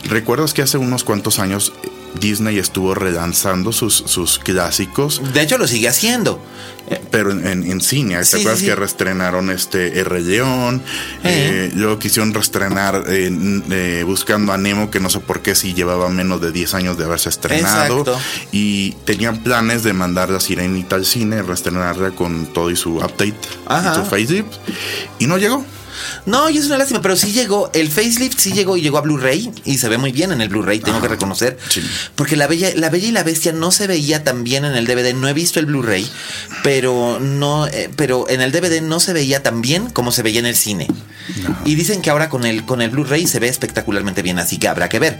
recuerdas 0.05 0.53
que 0.53 0.61
hace 0.61 0.77
unos 0.77 1.03
cuantos 1.03 1.39
años 1.39 1.73
Disney 2.19 2.57
estuvo 2.57 2.93
relanzando 2.93 3.71
sus, 3.71 3.95
sus 3.95 4.39
clásicos. 4.39 5.21
De 5.33 5.41
hecho, 5.41 5.57
lo 5.57 5.67
sigue 5.67 5.87
haciendo. 5.87 6.41
Pero 7.11 7.31
en, 7.31 7.81
cine, 7.81 8.17
¿te 8.23 8.37
acuerdas 8.37 8.61
que 8.63 8.73
reestrenaron 8.73 9.49
este 9.49 9.99
R. 9.99 10.21
León? 10.21 10.81
Eh. 11.23 11.69
luego 11.75 11.99
quisieron 11.99 12.33
reestrenar 12.33 13.03
eh, 13.07 14.03
Buscando 14.05 14.53
a 14.53 14.57
Nemo, 14.57 14.89
que 14.89 14.99
no 14.99 15.09
sé 15.09 15.19
por 15.19 15.41
qué 15.41 15.53
si 15.53 15.73
llevaba 15.73 16.09
menos 16.09 16.41
de 16.41 16.51
10 16.51 16.73
años 16.73 16.97
de 16.97 17.03
haberse 17.03 17.29
estrenado. 17.29 18.05
Y 18.51 18.91
tenían 19.05 19.43
planes 19.43 19.83
de 19.83 19.93
mandar 19.93 20.29
la 20.29 20.39
sirenita 20.39 20.95
al 20.95 21.05
cine, 21.05 21.41
reestrenarla 21.41 22.11
con 22.11 22.45
todo 22.47 22.71
y 22.71 22.75
su 22.75 22.97
update, 22.97 23.35
y 23.35 23.95
su 23.95 24.05
facelift. 24.05 24.53
Y 25.19 25.27
no 25.27 25.37
llegó. 25.37 25.65
No, 26.25 26.49
y 26.49 26.57
es 26.57 26.65
una 26.65 26.77
lástima, 26.77 27.01
pero 27.01 27.15
sí 27.15 27.31
llegó, 27.31 27.69
el 27.73 27.89
facelift 27.89 28.39
sí 28.39 28.53
llegó 28.53 28.77
y 28.77 28.81
llegó 28.81 28.97
a 28.97 29.01
Blu-ray 29.01 29.51
y 29.65 29.77
se 29.77 29.89
ve 29.89 29.97
muy 29.97 30.11
bien 30.11 30.31
en 30.31 30.41
el 30.41 30.49
Blu-ray, 30.49 30.79
tengo 30.79 31.01
que 31.01 31.07
reconocer. 31.07 31.57
Porque 32.15 32.35
la 32.35 32.47
Bella, 32.47 32.69
la 32.75 32.89
Bella 32.89 33.07
y 33.07 33.11
la 33.11 33.23
Bestia 33.23 33.51
no 33.51 33.71
se 33.71 33.87
veía 33.87 34.23
tan 34.23 34.43
bien 34.43 34.65
en 34.65 34.75
el 34.75 34.85
DVD, 34.85 35.13
no 35.13 35.27
he 35.27 35.33
visto 35.33 35.59
el 35.59 35.65
Blu-ray, 35.65 36.09
pero 36.63 37.19
no, 37.19 37.67
eh, 37.67 37.89
pero 37.95 38.29
en 38.29 38.41
el 38.41 38.51
DVD 38.51 38.81
no 38.81 38.99
se 38.99 39.13
veía 39.13 39.43
tan 39.43 39.61
bien 39.61 39.89
como 39.89 40.11
se 40.11 40.23
veía 40.23 40.39
en 40.39 40.45
el 40.45 40.55
cine. 40.55 40.87
Y 41.65 41.75
dicen 41.75 42.01
que 42.01 42.09
ahora 42.09 42.29
con 42.29 42.45
el, 42.45 42.65
con 42.65 42.81
el 42.81 42.89
Blu-ray 42.89 43.27
se 43.27 43.39
ve 43.39 43.47
espectacularmente 43.47 44.21
bien, 44.21 44.39
así 44.39 44.57
que 44.57 44.67
habrá 44.67 44.89
que 44.89 44.99
ver. 44.99 45.19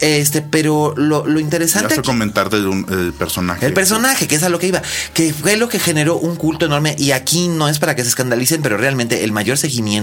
Este, 0.00 0.42
pero 0.42 0.94
lo, 0.96 1.26
lo 1.26 1.40
interesante. 1.40 1.96
Ya 1.96 2.02
comentar 2.02 2.48
del 2.50 3.12
personaje. 3.18 3.66
El 3.66 3.74
personaje, 3.74 4.28
que 4.28 4.36
es 4.36 4.42
a 4.42 4.48
lo 4.48 4.58
que 4.58 4.68
iba, 4.68 4.82
que 5.14 5.32
fue 5.32 5.56
lo 5.56 5.68
que 5.68 5.78
generó 5.78 6.16
un 6.16 6.36
culto 6.36 6.66
enorme. 6.66 6.94
Y 6.98 7.12
aquí 7.12 7.48
no 7.48 7.68
es 7.68 7.78
para 7.78 7.94
que 7.96 8.02
se 8.02 8.08
escandalicen, 8.08 8.62
pero 8.62 8.76
realmente 8.76 9.24
el 9.24 9.32
mayor 9.32 9.58
seguimiento 9.58 10.01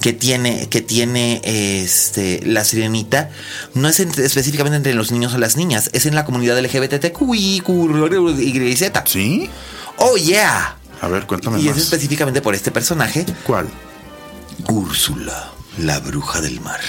que 0.00 0.12
tiene, 0.12 0.68
que 0.68 0.80
tiene 0.80 1.40
este, 1.44 2.40
la 2.44 2.64
sirenita 2.64 3.30
no 3.74 3.88
es 3.88 4.00
específicamente 4.00 4.76
entre 4.76 4.94
los 4.94 5.12
niños 5.12 5.34
o 5.34 5.38
las 5.38 5.56
niñas, 5.56 5.90
es 5.92 6.06
en 6.06 6.14
la 6.14 6.24
comunidad 6.24 6.58
LGBTQI 6.58 7.62
y 8.40 8.76
Z. 8.76 9.04
¿Sí? 9.06 9.48
Oh, 9.98 10.16
yeah. 10.16 10.76
A 11.00 11.08
ver, 11.08 11.26
cuéntame 11.26 11.60
y 11.60 11.68
es 11.68 11.76
específicamente 11.76 12.40
por 12.40 12.54
este 12.54 12.70
personaje. 12.70 13.26
¿Cuál? 13.44 13.68
Úrsula. 14.68 15.50
La 15.78 16.00
bruja 16.00 16.40
del 16.40 16.60
mar. 16.60 16.80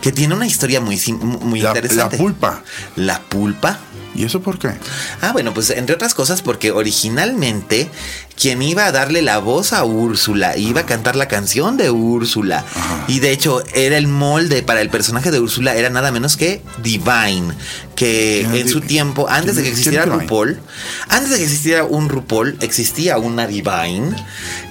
Que 0.00 0.12
tiene 0.12 0.34
una 0.34 0.46
historia 0.46 0.80
muy, 0.80 1.00
muy 1.20 1.60
interesante. 1.60 2.16
La 2.16 2.22
pulpa. 2.22 2.62
La 2.96 3.20
pulpa. 3.20 3.80
¿Y 4.20 4.24
eso 4.24 4.42
por 4.42 4.58
qué? 4.58 4.68
Ah, 5.22 5.32
bueno, 5.32 5.54
pues 5.54 5.70
entre 5.70 5.94
otras 5.94 6.14
cosas 6.14 6.42
porque 6.42 6.72
originalmente 6.72 7.90
quien 8.40 8.62
iba 8.62 8.86
a 8.86 8.92
darle 8.92 9.20
la 9.20 9.38
voz 9.38 9.74
a 9.74 9.84
Úrsula, 9.84 10.56
iba 10.56 10.80
a 10.80 10.86
cantar 10.86 11.14
la 11.14 11.28
canción 11.28 11.76
de 11.76 11.90
Úrsula. 11.90 12.64
Y 13.06 13.20
de 13.20 13.32
hecho, 13.32 13.62
era 13.74 13.98
el 13.98 14.08
molde 14.08 14.62
para 14.62 14.80
el 14.80 14.88
personaje 14.88 15.30
de 15.30 15.40
Úrsula, 15.40 15.74
era 15.74 15.90
nada 15.90 16.10
menos 16.10 16.38
que 16.38 16.62
Divine, 16.82 17.54
que 17.94 18.40
en 18.40 18.66
su 18.66 18.80
tiempo, 18.80 19.28
antes 19.28 19.56
de 19.56 19.62
que 19.62 19.68
existiera 19.68 20.06
RuPaul, 20.06 20.58
antes 21.08 21.30
de 21.30 21.36
que 21.36 21.42
existiera 21.42 21.84
un 21.84 22.08
RuPaul, 22.08 22.56
existía 22.62 23.18
una 23.18 23.46
Divine, 23.46 24.16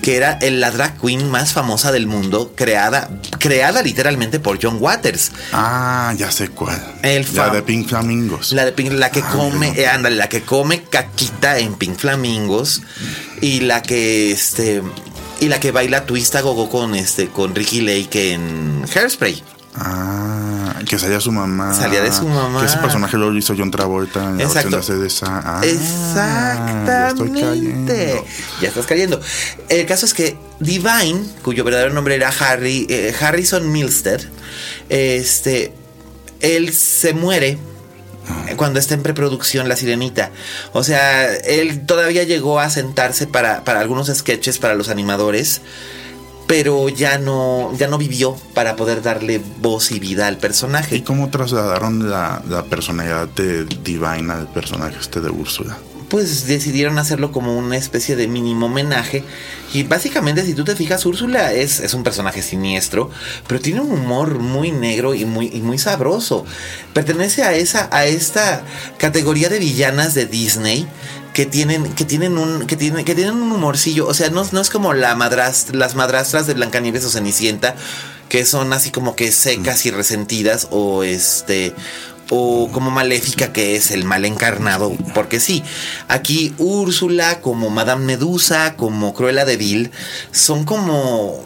que 0.02 0.16
era 0.16 0.40
la 0.42 0.72
drag 0.72 1.00
queen 1.00 1.30
más 1.30 1.54
famosa 1.54 1.92
del 1.92 2.08
mundo, 2.08 2.54
creada, 2.56 3.12
creada 3.38 3.84
literalmente 3.84 4.40
por 4.40 4.58
John 4.60 4.78
Waters. 4.80 5.32
Ah, 5.54 6.12
ya 6.18 6.32
sé 6.32 6.50
cuál. 6.50 6.82
la 7.04 7.50
de 7.52 7.62
Pink 7.62 7.88
Flamingos. 7.88 8.52
La 8.54 8.66
de 8.66 8.72
Pink, 8.72 8.94
la 8.94 9.12
que 9.12 9.22
come, 9.40 9.74
eh, 9.76 9.88
ándale, 9.88 10.16
la 10.16 10.30
que 10.30 10.42
come 10.42 10.84
caquita 10.84 11.60
en 11.60 11.76
Pink 11.76 11.98
Flamingos 11.98 12.82
y 13.42 13.62
la 13.62 13.82
que 13.82 14.32
este 14.32 14.82
y 15.40 15.48
la 15.48 15.60
que 15.60 15.72
baila 15.72 16.06
twist 16.06 16.36
a 16.36 16.42
gogo 16.42 16.70
con 16.70 16.94
este 16.96 17.30
con 17.30 17.56
Ricky 17.56 17.82
Lake 17.82 18.34
en 18.34 18.86
Hairspray. 18.94 19.42
Ah, 19.76 20.74
que 20.88 20.98
salía 21.00 21.20
su 21.22 21.32
mamá. 21.32 21.74
Salía 21.74 22.02
de 22.02 22.12
su 22.12 22.28
mamá. 22.28 22.60
Que 22.60 22.66
ese 22.66 22.78
personaje 22.80 23.16
lo 23.18 23.34
hizo 23.38 23.56
John 23.58 23.72
Travolta 23.72 24.32
en 24.32 24.42
Exacto. 24.42 24.72
la 24.72 24.82
de 24.82 25.08
esa. 25.08 25.42
Ah, 25.46 25.62
Exactamente. 25.64 28.22
Ya, 28.62 28.68
estás 28.68 28.86
cayendo. 28.86 29.22
El 29.70 29.86
caso 29.86 30.06
es 30.06 30.14
que 30.14 30.36
Divine, 30.60 31.22
cuyo 31.44 31.64
verdadero 31.64 31.94
nombre 31.94 32.16
era 32.16 32.28
Harry, 32.30 32.86
eh, 32.90 33.16
Harrison 33.20 33.72
Milstead, 33.72 34.20
este, 34.90 35.74
él 36.42 36.74
se 36.74 37.14
muere 37.14 37.58
cuando 38.56 38.80
está 38.80 38.94
en 38.94 39.04
preproducción 39.04 39.70
La 39.70 39.76
Sirenita. 39.76 40.32
O 40.74 40.84
sea, 40.84 41.34
él 41.36 41.86
todavía 41.86 42.24
llegó 42.24 42.60
a 42.60 42.70
sentarse 42.70 43.28
para, 43.28 43.64
para 43.64 43.80
algunos 43.80 44.08
sketches 44.08 44.58
para 44.58 44.76
los 44.76 44.90
animadores 44.90 45.62
pero 46.50 46.90
ya 46.90 47.20
no, 47.20 47.72
ya 47.78 47.88
no 47.88 48.00
vivió 48.00 48.36
para 48.56 48.76
poder 48.76 49.04
darle 49.04 49.40
voz 49.60 49.92
y 49.92 50.00
vida 50.00 50.26
al 50.26 50.38
personaje. 50.38 50.96
¿Y 50.96 51.02
cómo 51.02 51.30
trasladaron 51.30 52.10
la, 52.10 52.42
la 52.50 52.64
personalidad 52.64 53.28
de 53.28 53.66
Divine 53.66 54.34
al 54.34 54.48
personaje 54.52 54.98
este 55.00 55.22
de 55.22 55.30
Úrsula? 55.30 55.78
Pues 56.10 56.48
decidieron 56.48 56.98
hacerlo 56.98 57.32
como 57.32 57.58
una 57.58 57.78
especie 57.78 58.16
de 58.16 58.28
mínimo 58.28 58.66
homenaje. 58.66 59.24
Y 59.74 59.84
básicamente, 59.84 60.44
si 60.44 60.54
tú 60.54 60.64
te 60.64 60.76
fijas, 60.76 61.06
Úrsula 61.06 61.54
es, 61.54 61.80
es 61.80 61.94
un 61.94 62.04
personaje 62.04 62.42
siniestro, 62.42 63.12
pero 63.48 63.62
tiene 63.62 63.82
un 63.82 63.92
humor 63.92 64.40
muy 64.40 64.72
negro 64.72 65.14
y 65.14 65.26
muy, 65.26 65.50
muy 65.62 65.78
sabroso. 65.78 66.46
Pertenece 66.94 67.44
a, 67.44 67.54
esa, 67.54 67.88
a 67.92 68.06
esta 68.06 68.64
categoría 68.98 69.50
de 69.50 69.60
villanas 69.60 70.16
de 70.16 70.26
Disney 70.26 70.88
que 71.34 71.46
tienen, 71.46 71.94
que 71.94 72.06
tienen 72.06 72.38
un, 72.38 72.66
que 72.66 72.76
tienen, 72.76 73.06
que 73.06 73.16
tienen 73.16 73.36
un 73.36 73.52
humorcillo. 73.52 74.08
O 74.08 74.14
sea, 74.14 74.30
no, 74.30 74.46
no 74.52 74.62
es 74.62 74.70
como 74.70 74.94
la 74.94 75.16
las 75.16 75.96
madrastras 75.96 76.48
de 76.48 76.54
Blancanieves 76.56 77.06
o 77.06 77.10
Cenicienta, 77.10 77.76
que 78.30 78.46
son 78.46 78.74
así 78.74 78.92
como 78.92 79.16
que 79.16 79.32
secas 79.32 79.86
y 79.86 79.92
resentidas, 79.92 80.68
o 80.72 81.04
este, 81.04 81.74
o 82.30 82.70
como 82.72 82.92
maléfica 82.92 83.52
que 83.52 83.76
es 83.76 83.92
el 83.92 84.06
mal 84.06 84.26
encarnado, 84.26 84.96
porque 85.14 85.40
sí, 85.40 85.64
aquí 86.08 86.54
Úrsula 86.58 87.42
como 87.42 87.70
Madame 87.70 88.06
Medusa, 88.06 88.76
como 88.76 89.14
Cruella 89.14 89.46
de 89.46 89.58
Vil, 89.58 89.92
son 90.32 90.64
como 90.64 91.44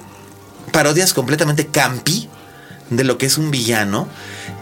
parodias 0.72 1.14
completamente 1.14 1.68
campi 1.68 2.30
de 2.90 3.04
lo 3.04 3.18
que 3.18 3.26
es 3.26 3.38
un 3.38 3.52
villano 3.52 4.08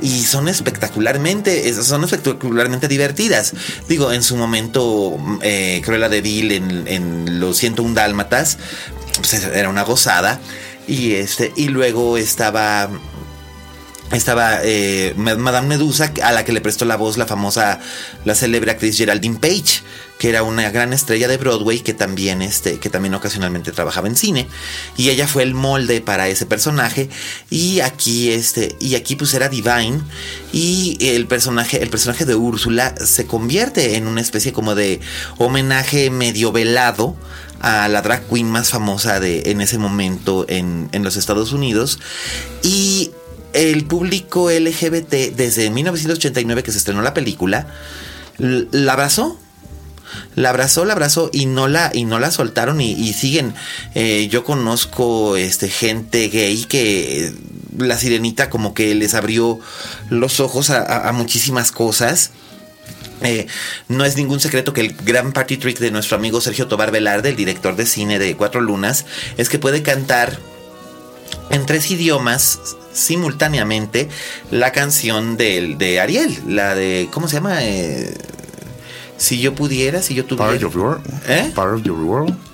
y 0.02 0.24
son 0.24 0.48
espectacularmente 0.48 1.74
son 1.74 2.04
espectacularmente 2.04 2.88
divertidas. 2.88 3.54
Digo 3.88 4.12
en 4.12 4.24
su 4.24 4.36
momento 4.36 5.18
eh, 5.42 5.82
Cruella 5.84 6.10
de 6.10 6.22
Vil 6.22 6.52
en, 6.52 6.88
en 6.88 7.40
los 7.40 7.58
101 7.58 7.94
dálmatas 7.94 8.58
pues, 9.18 9.34
era 9.34 9.70
una 9.70 9.84
gozada 9.84 10.40
y 10.88 11.14
este 11.14 11.54
y 11.56 11.68
luego 11.68 12.18
estaba 12.18 12.90
estaba 14.12 14.60
eh, 14.64 15.14
Madame 15.18 15.68
Medusa, 15.68 16.12
a 16.24 16.32
la 16.32 16.44
que 16.46 16.52
le 16.52 16.62
prestó 16.62 16.86
la 16.86 16.98
voz 16.98 17.18
la 17.18 17.26
famosa, 17.26 17.80
la 18.26 18.36
célebre 18.36 18.72
actriz 18.72 18.98
Geraldine 18.98 19.40
Page, 19.40 19.84
que 20.20 20.30
era 20.30 20.44
una 20.44 20.70
gran 20.70 20.94
estrella 20.94 21.28
de 21.28 21.38
Broadway 21.38 21.80
que 21.80 21.94
también, 21.94 22.42
este, 22.42 22.78
que 22.78 22.90
también 22.90 23.16
ocasionalmente 23.16 23.72
trabajaba 23.72 24.08
en 24.08 24.16
cine. 24.16 24.48
Y 24.96 25.10
ella 25.10 25.28
fue 25.28 25.44
el 25.44 25.56
molde 25.56 26.02
para 26.02 26.28
ese 26.28 26.46
personaje. 26.46 27.10
Y 27.50 27.80
aquí, 27.80 28.32
este, 28.32 28.76
y 28.80 28.96
aquí 28.96 29.16
pues 29.16 29.34
era 29.34 29.50
Divine. 29.50 30.00
Y 30.54 30.98
el 31.02 31.26
personaje, 31.26 31.82
el 31.82 31.90
personaje 31.90 32.26
de 32.26 32.36
Úrsula 32.36 32.94
se 33.04 33.26
convierte 33.26 33.96
en 33.96 34.08
una 34.08 34.22
especie 34.22 34.54
como 34.54 34.76
de 34.76 35.00
homenaje 35.40 36.12
medio 36.12 36.52
velado 36.52 37.16
a 37.60 37.88
la 37.88 38.02
drag 38.02 38.28
queen 38.28 38.50
más 38.50 38.70
famosa 38.70 39.20
de 39.20 39.44
en 39.48 39.62
ese 39.62 39.78
momento 39.78 40.46
en, 40.50 40.90
en 40.92 41.04
los 41.04 41.16
Estados 41.16 41.52
Unidos. 41.52 42.00
Y 42.62 43.12
el 43.54 43.86
público 43.86 44.50
LGBT 44.50 45.36
desde 45.36 45.70
1989 45.70 46.64
que 46.64 46.72
se 46.72 46.78
estrenó 46.78 47.02
la 47.02 47.14
película 47.14 47.68
la 48.38 48.94
abrazó 48.94 49.38
la 50.36 50.50
abrazó, 50.50 50.86
la 50.86 50.94
abrazó 50.94 51.30
y 51.32 51.46
no 51.46 51.68
la, 51.68 51.92
y 51.94 52.06
no 52.06 52.20
la 52.20 52.32
soltaron 52.32 52.82
y, 52.82 53.14
siguen. 53.14 53.54
Eh, 53.96 54.28
yo 54.30 54.44
conozco 54.44 55.36
este, 55.36 55.70
gente 55.70 56.30
gay 56.30 56.66
que 56.66 57.34
la 57.78 57.98
sirenita 57.98 58.50
como 58.50 58.74
que 58.74 58.94
les 58.96 59.14
abrió 59.14 59.60
los 60.10 60.40
ojos 60.40 60.70
a, 60.70 61.12
muchísimas 61.14 61.72
cosas. 61.72 62.32
Eh, 63.24 63.48
no 63.88 64.04
es 64.04 64.18
ningún 64.18 64.40
secreto 64.40 64.74
que 64.74 64.82
el 64.82 64.94
gran 64.94 65.32
party 65.32 65.58
trick 65.58 65.80
de 65.80 65.92
nuestro 65.92 66.18
amigo 66.18 66.42
Sergio 66.42 66.68
Tobar 66.68 66.92
Velarde, 66.92 67.30
el 67.30 67.36
director 67.36 67.76
de 67.76 67.86
cine 67.86 68.18
de 68.18 68.36
Cuatro 68.36 68.62
Lunas, 68.62 69.06
es 69.38 69.48
que 69.50 69.60
puede 69.60 69.84
cantar 69.84 70.40
en 71.50 71.66
tres 71.66 71.90
idiomas 71.92 72.60
simultáneamente 72.94 74.10
la 74.52 74.72
canción 74.72 75.38
de, 75.38 75.76
de 75.78 76.00
Ariel, 76.00 76.38
la 76.48 76.76
de, 76.76 77.10
¿cómo 77.12 77.28
se 77.28 77.36
llama? 77.36 77.64
Eh, 77.64 78.14
si 79.18 79.40
yo 79.40 79.54
pudiera, 79.54 80.02
si 80.02 80.14
yo 80.14 80.26
tuviera... 80.26 80.52
Part 80.52 80.64
of 80.64 80.74
your 80.74 80.84
world. 80.84 81.06
¿Eh? 81.28 81.52
Part 81.56 81.74
of 81.76 81.84
your 81.84 82.00
world 82.00 82.51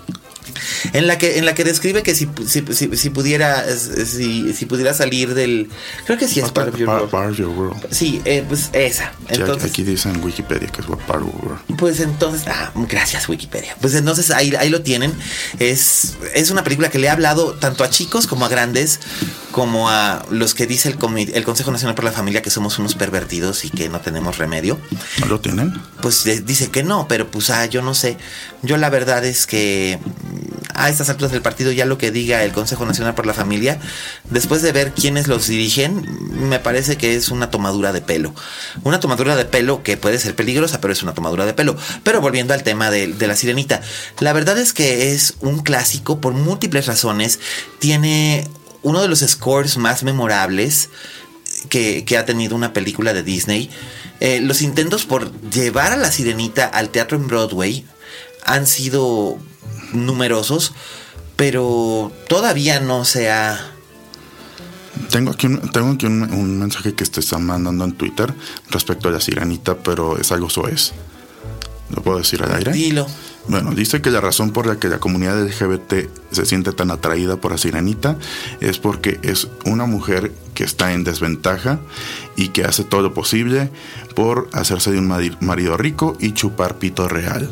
en 0.93 1.08
la 1.08 1.18
que 1.18 1.38
en 1.38 1.45
la 1.45 1.55
que 1.55 1.64
describe 1.64 2.03
que 2.03 2.16
si, 2.16 2.28
si, 2.45 2.64
si, 2.97 3.10
pudiera 3.10 3.66
si, 3.78 4.53
si, 4.53 4.66
pudiera 4.66 4.93
salir 4.93 5.34
del 5.34 5.70
creo 6.05 6.18
que 6.18 6.28
sí 6.28 6.39
es 6.39 6.51
part, 6.51 6.76
your, 6.76 7.49
world. 7.49 7.88
sí 7.91 8.22
eh, 8.26 8.43
pues 8.47 8.70
esa 8.74 9.14
entonces 9.30 9.72
aquí 9.72 9.84
dice 9.84 10.10
en 10.10 10.24
Wikipedia 10.24 10.68
que 10.70 10.82
es 10.82 10.88
part 11.08 11.22
your 11.22 11.36
world. 11.43 11.78
pues 11.78 11.99
entonces 11.99 12.47
ah, 12.47 12.72
gracias 12.88 13.28
Wikipedia 13.30 13.76
pues 13.82 13.95
entonces 13.95 14.32
ahí, 14.32 14.53
ahí 14.55 14.70
lo 14.70 14.82
tienen 14.82 15.14
es 15.60 16.16
es 16.34 16.51
una 16.51 16.64
película 16.64 16.89
que 16.89 16.99
le 16.99 17.10
ha 17.10 17.14
hablado 17.14 17.53
tanto 17.53 17.84
a 17.84 17.89
chicos 17.89 18.28
como 18.28 18.45
a 18.45 18.49
grandes 18.49 18.99
como 19.58 19.89
a 19.89 20.24
los 20.30 20.53
que 20.53 20.68
dice 20.68 20.88
el, 20.88 21.32
el 21.34 21.43
Consejo 21.43 21.72
Nacional 21.72 21.95
por 21.95 22.05
la 22.05 22.12
Familia 22.12 22.43
que 22.43 22.51
somos 22.51 22.78
unos 22.78 22.93
pervertidos 22.93 23.66
y 23.66 23.72
que 23.72 23.89
no 23.89 23.99
tenemos 23.99 24.38
remedio 24.38 24.78
¿No 25.20 25.26
lo 25.26 25.39
tienen? 25.39 25.74
pues 25.99 26.26
dice 26.45 26.70
que 26.70 26.84
no 26.84 27.08
pero 27.08 27.32
pues 27.32 27.49
ah, 27.49 27.66
yo 27.66 27.82
no 27.82 27.95
sé 27.95 28.20
yo 28.62 28.78
la 28.78 28.91
verdad 28.91 29.26
es 29.26 29.47
que 29.47 29.97
a 30.76 30.89
estas 30.89 31.10
alturas 31.10 31.32
del 31.32 31.41
partido 31.41 31.72
ya 31.72 31.86
lo 31.86 31.97
que 31.97 32.12
diga 32.12 32.43
el 32.43 32.51
Consejo 32.51 32.86
Nacional 32.86 33.16
por 33.16 33.26
la 33.26 33.34
Familia, 33.34 33.80
después 34.30 34.62
de 34.62 34.72
ver 34.72 34.91
quiénes 34.91 35.28
los 35.28 35.47
dirigen, 35.47 36.05
me 36.47 36.60
parece 36.60 36.97
que 36.97 37.16
es 37.16 37.30
una 37.30 37.49
tomadura 37.49 37.93
de 37.93 38.01
pelo. 38.01 38.36
Una 38.84 38.99
tomadura 38.99 39.36
de 39.36 39.45
pelo 39.45 39.82
que 39.82 39.97
puede 39.97 40.20
ser 40.20 40.36
peligrosa, 40.36 40.80
pero 40.80 40.93
es 40.93 41.01
una 41.01 41.16
tomadura 41.16 41.47
de 41.47 41.53
pelo. 41.53 41.76
Pero 42.03 42.22
volviendo 42.22 42.53
al 42.53 42.62
tema 42.62 42.91
de, 42.91 43.08
de 43.08 43.28
la 43.28 43.36
sirenita, 43.36 43.82
la 44.20 44.34
verdad 44.34 44.58
es 44.60 44.72
que 44.72 45.14
es 45.14 45.34
un 45.41 45.64
clásico 45.64 46.22
por 46.22 46.34
múltiples 46.34 46.86
razones. 46.86 47.39
Tiene 47.80 48.47
uno 48.88 49.01
de 49.01 49.09
los 49.09 49.19
scores 49.19 49.77
más 49.77 50.03
memorables 50.03 50.89
que, 51.69 52.05
que 52.05 52.17
ha 52.17 52.25
tenido 52.25 52.55
una 52.55 52.71
película 52.71 53.13
de 53.13 53.21
Disney. 53.21 53.69
Eh, 54.21 54.39
los 54.41 54.61
intentos 54.61 55.05
por 55.05 55.29
llevar 55.51 55.91
a 55.91 55.97
la 55.97 56.11
sirenita 56.11 56.65
al 56.65 56.89
teatro 56.89 57.17
en 57.17 57.27
Broadway 57.27 57.85
han 58.45 58.65
sido 58.65 59.38
numerosos, 59.91 60.73
pero 61.35 62.11
todavía 62.29 62.79
no 62.79 63.03
se 63.03 63.29
ha... 63.29 63.73
Tengo 65.11 65.31
aquí, 65.31 65.47
un, 65.47 65.69
tengo 65.71 65.91
aquí 65.91 66.05
un, 66.05 66.23
un 66.23 66.57
mensaje 66.57 66.93
que 66.93 67.05
te 67.05 67.19
están 67.19 67.45
mandando 67.45 67.83
en 67.83 67.91
Twitter 67.91 68.33
respecto 68.69 69.09
a 69.09 69.11
la 69.11 69.19
sirenita, 69.19 69.77
pero 69.77 70.17
es 70.17 70.31
algo 70.31 70.49
soez. 70.49 70.93
¿Lo 71.89 72.01
puedo 72.01 72.17
decir 72.17 72.41
al 72.41 72.55
aire? 72.55 72.71
Dilo. 72.71 73.05
Bueno, 73.48 73.72
dice 73.72 74.02
que 74.02 74.12
la 74.12 74.20
razón 74.20 74.52
por 74.52 74.66
la 74.68 74.78
que 74.78 74.89
la 74.89 75.00
comunidad 75.00 75.41
LGBT 75.41 76.10
se 76.32 76.45
siente 76.45 76.74
tan 76.74 76.91
atraída 76.91 77.38
por 77.38 77.52
la 77.54 77.58
sirenita 77.58 78.18
es 78.60 78.78
porque 78.78 79.20
es 79.22 79.48
una 79.66 79.86
mujer 79.86 80.34
que 80.54 80.66
está 80.66 80.91
en 80.91 81.04
desventaja 81.06 81.80
y 82.36 82.50
que 82.50 82.66
hace 82.66 82.84
todo 82.84 83.02
lo 83.02 83.14
posible 83.14 83.70
por 84.16 84.50
hacerse 84.52 84.91
de 84.91 85.00
un 85.00 85.08
mari- 85.08 85.38
marido 85.39 85.78
rico 85.78 86.18
y 86.20 86.34
chupar 86.34 86.76
pito 86.78 87.08
real. 87.08 87.50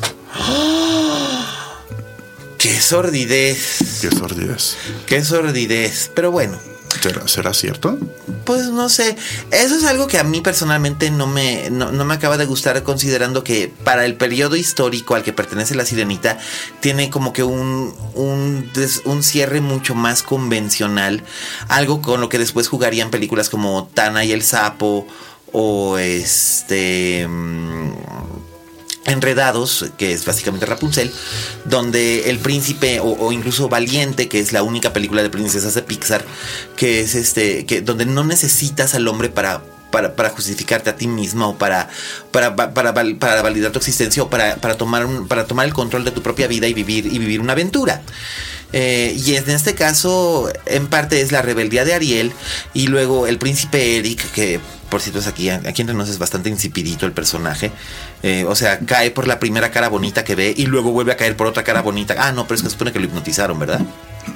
¡Qué 2.57 2.79
sordidez! 2.81 3.99
Qué 4.01 4.09
sordidez. 4.11 4.75
¡Qué 5.05 5.23
sordidez! 5.23 6.11
Pero 6.15 6.31
bueno, 6.31 6.57
¿Será, 7.25 7.53
cierto? 7.53 7.97
Pues 8.45 8.67
no 8.67 8.89
sé, 8.89 9.15
eso 9.51 9.75
es 9.75 9.83
algo 9.85 10.07
que 10.07 10.17
a 10.17 10.23
mí 10.23 10.41
personalmente 10.41 11.09
no 11.11 11.27
me, 11.27 11.69
no, 11.69 11.91
me 11.91 12.13
acaba 12.13 12.37
de 12.37 12.45
gustar 12.45 12.81
considerando 12.83 13.43
que 13.43 13.71
para 13.83 14.05
el 14.05 14.15
periodo 14.15 14.55
histórico 14.55 15.15
al 15.15 15.23
que 15.23 15.33
pertenece 15.33 15.75
la 15.75 15.85
sirenita 15.85 16.37
tiene 16.79 17.09
como 17.09 17.33
que 17.33 17.43
un, 17.43 17.93
un, 18.13 18.71
un 19.05 19.23
cierre 19.23 19.61
mucho 19.61 19.95
más 19.95 20.23
convencional, 20.23 21.23
algo 21.67 22.01
con 22.01 22.21
lo 22.21 22.29
que 22.29 22.39
después 22.39 22.67
jugarían 22.67 23.11
películas 23.11 23.49
como 23.49 23.89
Tana 23.93 24.23
y 24.25 24.31
el 24.31 24.43
Sapo 24.43 25.07
o 25.51 25.97
este... 25.97 27.27
Enredados, 29.05 29.85
que 29.97 30.13
es 30.13 30.25
básicamente 30.25 30.65
Rapunzel, 30.65 31.11
donde 31.65 32.29
el 32.29 32.39
príncipe 32.39 32.99
o, 32.99 33.31
incluso 33.31 33.69
Valiente, 33.69 34.27
que 34.27 34.39
es 34.39 34.51
la 34.51 34.63
única 34.63 34.93
película 34.93 35.21
de 35.21 35.29
princesas 35.29 35.75
de 35.75 35.83
Pixar, 35.83 36.25
que 36.75 37.01
es 37.01 37.13
este, 37.13 37.65
que 37.65 37.81
donde 37.81 38.05
no 38.05 38.23
necesitas 38.23 38.95
al 38.95 39.07
hombre 39.07 39.29
para 39.29 39.61
para, 39.91 40.29
justificarte 40.29 40.89
a 40.89 40.95
ti 40.97 41.07
misma 41.07 41.47
o 41.47 41.57
para, 41.57 41.87
para, 42.31 42.53
para, 42.55 42.73
para 42.73 42.91
val- 42.91 43.15
para 43.15 43.41
validar 43.41 43.71
tu 43.71 43.79
existencia 43.79 44.23
o 44.23 44.29
para, 44.29 44.57
tomar 44.75 45.07
para 45.29 45.45
tomar 45.45 45.65
el 45.65 45.73
control 45.73 46.03
de 46.03 46.11
tu 46.11 46.21
propia 46.21 46.47
vida 46.47 46.67
y 46.67 46.73
vivir, 46.73 47.05
y 47.05 47.17
vivir 47.17 47.39
una 47.39 47.53
aventura. 47.53 48.01
Eh, 48.73 49.15
y 49.25 49.35
en 49.35 49.49
este 49.49 49.73
caso, 49.73 50.51
en 50.65 50.87
parte 50.87 51.21
es 51.21 51.31
la 51.31 51.41
rebeldía 51.41 51.85
de 51.85 51.93
Ariel 51.93 52.33
y 52.73 52.87
luego 52.87 53.25
el 53.25 53.37
príncipe 53.37 53.97
Eric, 53.97 54.31
que 54.33 54.59
por 54.95 55.01
cierto 55.01 55.19
es 55.19 55.27
aquí, 55.27 55.49
aquí 55.49 55.81
entre 55.81 55.93
nos 55.93 56.07
es 56.07 56.19
bastante 56.19 56.49
insipidito 56.49 57.05
el 57.05 57.11
personaje. 57.11 57.69
Eh, 58.23 58.45
o 58.47 58.55
sea, 58.55 58.79
cae 58.79 59.11
por 59.11 59.27
la 59.27 59.39
primera 59.39 59.69
cara 59.69 59.89
bonita 59.89 60.23
que 60.23 60.35
ve 60.35 60.53
y 60.55 60.67
luego 60.67 60.91
vuelve 60.91 61.11
a 61.11 61.17
caer 61.17 61.35
por 61.35 61.47
otra 61.47 61.65
cara 61.65 61.81
bonita. 61.81 62.15
Ah, 62.17 62.31
no, 62.31 62.47
pero 62.47 62.55
es 62.55 62.61
que 62.61 62.69
se 62.69 62.71
supone 62.71 62.93
que 62.93 62.99
lo 62.99 63.05
hipnotizaron, 63.07 63.59
¿verdad? 63.59 63.81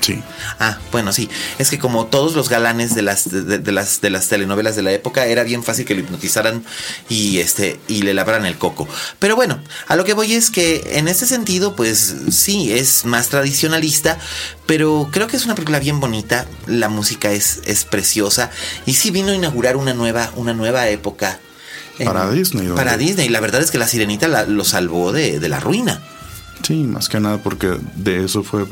Sí. 0.01 0.21
Ah, 0.59 0.77
bueno, 0.91 1.13
sí. 1.13 1.29
Es 1.59 1.69
que 1.69 1.79
como 1.79 2.07
todos 2.07 2.35
los 2.35 2.49
galanes 2.49 2.93
de 2.93 3.01
las, 3.03 3.31
de, 3.31 3.59
de 3.59 3.71
las, 3.71 4.01
de 4.01 4.09
las 4.09 4.27
telenovelas 4.27 4.75
de 4.75 4.83
la 4.83 4.91
época, 4.91 5.27
era 5.27 5.43
bien 5.43 5.63
fácil 5.63 5.85
que 5.85 5.95
lo 5.95 6.01
hipnotizaran 6.01 6.65
y, 7.07 7.39
este, 7.39 7.79
y 7.87 8.01
le 8.01 8.13
lavaran 8.13 8.45
el 8.45 8.57
coco. 8.57 8.85
Pero 9.17 9.37
bueno, 9.37 9.61
a 9.87 9.95
lo 9.95 10.03
que 10.03 10.13
voy 10.13 10.33
es 10.33 10.51
que 10.51 10.83
en 10.95 11.07
ese 11.07 11.25
sentido, 11.25 11.73
pues 11.73 12.15
sí, 12.31 12.73
es 12.73 13.05
más 13.05 13.29
tradicionalista, 13.29 14.19
pero 14.69 15.09
creo 15.11 15.25
que 15.25 15.35
es 15.35 15.45
una 15.45 15.55
película 15.55 15.79
bien 15.79 15.99
bonita. 15.99 16.45
La 16.67 16.89
música 16.89 17.31
es, 17.31 17.59
es 17.65 17.85
preciosa 17.85 18.51
y 18.85 18.93
sí 18.93 19.09
vino 19.09 19.31
a 19.31 19.35
inaugurar 19.35 19.75
una 19.77 19.95
nueva, 19.95 20.29
una 20.35 20.53
nueva 20.53 20.87
época. 20.89 21.39
en- 21.97 22.05
Para 22.05 22.29
Disney. 22.29 22.67
Para 22.75 22.95
Disney. 22.95 23.29
La 23.29 23.39
verdad 23.39 23.61
es 23.63 23.71
que 23.71 23.79
la 23.79 23.87
sirenita 23.87 24.27
la- 24.27 24.45
lo 24.45 24.63
salvó 24.63 25.11
de, 25.11 25.39
de 25.39 25.49
la 25.49 25.59
ruina. 25.59 26.03
Sí, 26.63 26.83
más 26.83 27.09
que 27.09 27.19
nada 27.19 27.37
porque 27.41 27.77
de 27.95 28.25
eso 28.25 28.43
fue, 28.43 28.65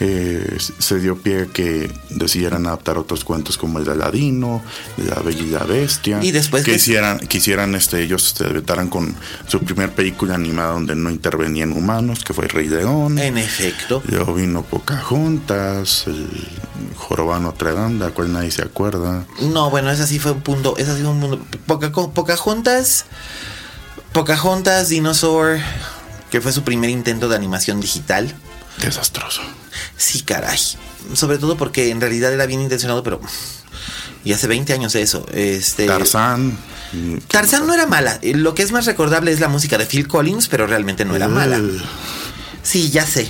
eh, 0.00 0.58
se 0.58 1.00
dio 1.00 1.16
pie 1.16 1.42
a 1.42 1.46
que 1.46 1.90
decidieran 2.10 2.66
adaptar 2.66 2.98
otros 2.98 3.24
cuentos 3.24 3.58
como 3.58 3.78
el 3.78 3.84
de 3.84 3.92
Aladino, 3.92 4.62
la 4.96 5.16
Bella 5.20 5.42
y 5.42 5.50
la 5.50 5.64
Bestia. 5.64 6.22
Y 6.22 6.30
después 6.30 6.64
que 6.64 6.74
hicieran, 6.74 7.18
quisieran 7.20 7.74
este, 7.74 8.02
ellos 8.02 8.34
se 8.36 8.44
debutaran 8.44 8.88
con 8.88 9.14
su 9.46 9.60
primer 9.60 9.92
película 9.92 10.34
animada 10.34 10.72
donde 10.72 10.94
no 10.94 11.10
intervenían 11.10 11.72
humanos, 11.72 12.22
que 12.24 12.32
fue 12.32 12.48
Rey 12.48 12.68
León. 12.68 13.18
En 13.18 13.38
efecto. 13.38 14.02
Luego 14.06 14.34
vino 14.34 14.62
Pocahontas, 14.62 16.06
el 16.06 16.28
Jorobado 16.96 17.40
Notre 17.40 17.72
Dame, 17.72 17.98
de 17.98 18.04
la 18.06 18.10
cual 18.10 18.32
nadie 18.32 18.50
se 18.50 18.62
acuerda. 18.62 19.24
No, 19.40 19.70
bueno, 19.70 19.90
esa 19.90 20.06
sí 20.06 20.18
fue 20.18 20.32
un 20.32 20.42
punto. 20.42 20.76
Esa 20.76 20.96
sí 20.96 21.02
fue 21.02 21.10
un 21.10 21.20
punto. 21.20 21.58
Poca, 21.66 21.90
Pocahontas. 21.90 23.06
Pocahontas 24.12 24.88
Dinosaur. 24.90 25.58
Que 26.32 26.40
fue 26.40 26.50
su 26.52 26.64
primer 26.64 26.90
intento 26.90 27.28
de 27.28 27.36
animación 27.36 27.80
digital. 27.80 28.34
Desastroso. 28.80 29.42
Sí, 29.96 30.22
caray. 30.22 30.58
Sobre 31.12 31.38
todo 31.38 31.56
porque 31.56 31.90
en 31.90 32.00
realidad 32.00 32.32
era 32.32 32.46
bien 32.46 32.60
intencionado, 32.60 33.04
pero. 33.04 33.20
Y 34.24 34.32
hace 34.32 34.46
20 34.48 34.72
años 34.72 34.92
de 34.94 35.02
eso. 35.02 35.24
Este. 35.32 35.86
Tarzán. 35.86 36.58
Tarzán 37.28 37.66
no 37.66 37.74
era 37.74 37.86
mala. 37.86 38.18
Eh, 38.22 38.34
Lo 38.34 38.54
que 38.54 38.62
es 38.62 38.72
más 38.72 38.86
recordable 38.86 39.30
es 39.30 39.40
la 39.40 39.48
música 39.48 39.78
de 39.78 39.86
Phil 39.86 40.08
Collins, 40.08 40.48
pero 40.48 40.66
realmente 40.66 41.04
no 41.04 41.14
era 41.14 41.28
mala. 41.28 41.58
Eh, 41.58 41.80
Sí, 42.62 42.90
ya 42.90 43.04
sé. 43.04 43.28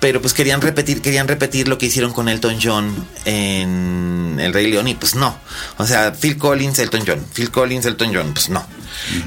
Pero 0.00 0.20
pues 0.20 0.34
querían 0.34 0.60
repetir, 0.60 1.00
querían 1.00 1.26
repetir 1.28 1.68
lo 1.68 1.78
que 1.78 1.86
hicieron 1.86 2.12
con 2.12 2.28
Elton 2.28 2.58
John 2.62 2.92
en 3.24 4.38
El 4.40 4.52
Rey 4.52 4.70
León 4.70 4.88
y 4.88 4.94
pues 4.94 5.14
no. 5.14 5.38
O 5.78 5.86
sea, 5.86 6.12
Phil 6.12 6.36
Collins, 6.36 6.78
Elton 6.78 7.02
John. 7.06 7.24
Phil 7.32 7.50
Collins, 7.50 7.86
Elton 7.86 8.12
John, 8.14 8.32
pues 8.34 8.48
no. 8.50 8.66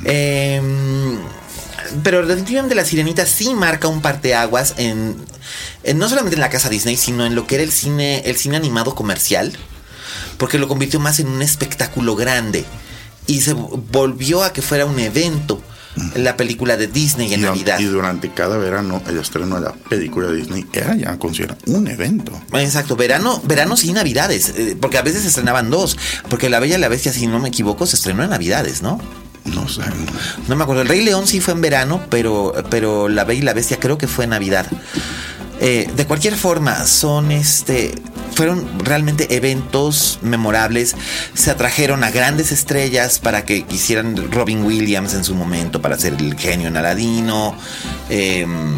Em, 0.04 1.18
pero 2.04 2.26
definitivamente 2.26 2.76
la 2.76 2.86
sirenita 2.86 3.26
sí 3.26 3.54
marca 3.54 3.88
un 3.88 4.02
parteaguas 4.02 4.76
en, 4.78 5.16
en 5.84 5.98
no 5.98 6.10
solamente 6.10 6.36
en 6.36 6.42
la 6.42 6.50
casa 6.50 6.70
Disney, 6.70 6.98
sino 6.98 7.26
en 7.26 7.36
lo 7.36 7.48
que 7.48 7.56
era 7.56 7.64
el 7.64 7.72
cine, 7.72 8.22
el 8.26 8.36
cine 8.36 8.58
animado 8.58 8.96
comercial. 8.96 9.54
Porque 10.38 10.58
lo 10.58 10.68
convirtió 10.68 11.00
más 11.00 11.20
en 11.20 11.28
un 11.28 11.42
espectáculo 11.42 12.16
grande. 12.16 12.66
Y 13.28 13.42
se 13.42 13.54
volvió 13.54 14.44
a 14.44 14.54
que 14.54 14.62
fuera 14.62 14.86
un 14.86 15.00
evento. 15.00 15.62
La 16.16 16.36
película 16.36 16.76
de 16.76 16.88
Disney 16.88 17.34
en 17.34 17.40
y, 17.40 17.44
Navidad. 17.44 17.80
y 17.80 17.86
durante 17.86 18.30
cada 18.30 18.58
verano, 18.58 19.02
el 19.08 19.18
estreno 19.18 19.56
de 19.56 19.62
la 19.62 19.72
película 19.72 20.28
de 20.28 20.36
Disney 20.36 20.66
era 20.74 20.94
ya 20.94 21.18
considerado 21.18 21.58
un 21.68 21.88
evento. 21.88 22.34
Exacto, 22.52 22.98
verano, 22.98 23.42
verano 23.46 23.76
y 23.82 23.94
navidades, 23.94 24.50
eh, 24.58 24.78
porque 24.80 24.98
a 24.98 25.04
veces 25.04 25.22
se 25.22 25.30
estrenaban 25.30 25.70
dos, 25.70 25.98
porque 26.30 26.50
La 26.50 26.60
Bella 26.60 26.78
y 26.78 26.82
la 26.82 26.90
Bestia, 26.90 27.14
si 27.14 27.28
no 27.28 27.40
me 27.40 27.48
equivoco, 27.48 27.86
se 27.86 27.96
estrenó 27.96 28.26
en 28.26 28.32
navidades, 28.32 28.82
¿no? 28.82 29.00
No 29.46 29.68
sé. 29.68 29.82
no. 30.48 30.56
Me 30.56 30.64
acuerdo, 30.64 30.82
El 30.82 30.88
Rey 30.88 31.04
León 31.04 31.28
sí 31.28 31.40
fue 31.40 31.54
en 31.54 31.62
verano, 31.62 32.02
pero, 32.10 32.54
pero 32.70 33.08
La 33.10 33.24
Bella 33.24 33.42
y 33.42 33.44
la 33.44 33.54
Bestia 33.54 33.80
creo 33.80 33.98
que 33.98 34.08
fue 34.08 34.24
en 34.24 34.32
Navidad. 34.32 34.66
Eh, 35.60 35.90
de 35.96 36.06
cualquier 36.06 36.36
forma, 36.36 36.86
son 36.86 37.32
este. 37.32 37.96
Fueron 38.34 38.68
realmente 38.80 39.36
eventos 39.36 40.20
memorables. 40.22 40.96
Se 41.34 41.52
atrajeron 41.52 42.04
a 42.04 42.12
grandes 42.12 42.52
estrellas 42.52 43.20
para 43.20 43.46
que 43.46 43.66
hicieran 43.70 44.32
Robin 44.32 44.64
Williams 44.64 45.14
en 45.14 45.24
su 45.24 45.36
momento, 45.36 45.82
para 45.82 45.98
ser 45.98 46.14
el 46.14 46.36
genio 46.38 46.68
en 46.68 46.76
Aladino. 46.76 47.56
Em, 48.10 48.78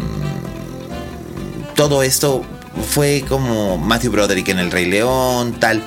todo 1.74 2.02
esto 2.04 2.44
fue 2.82 3.24
como 3.28 3.76
Matthew 3.78 4.12
Broderick 4.12 4.48
en 4.48 4.58
El 4.58 4.70
Rey 4.70 4.86
León, 4.86 5.54
tal. 5.58 5.82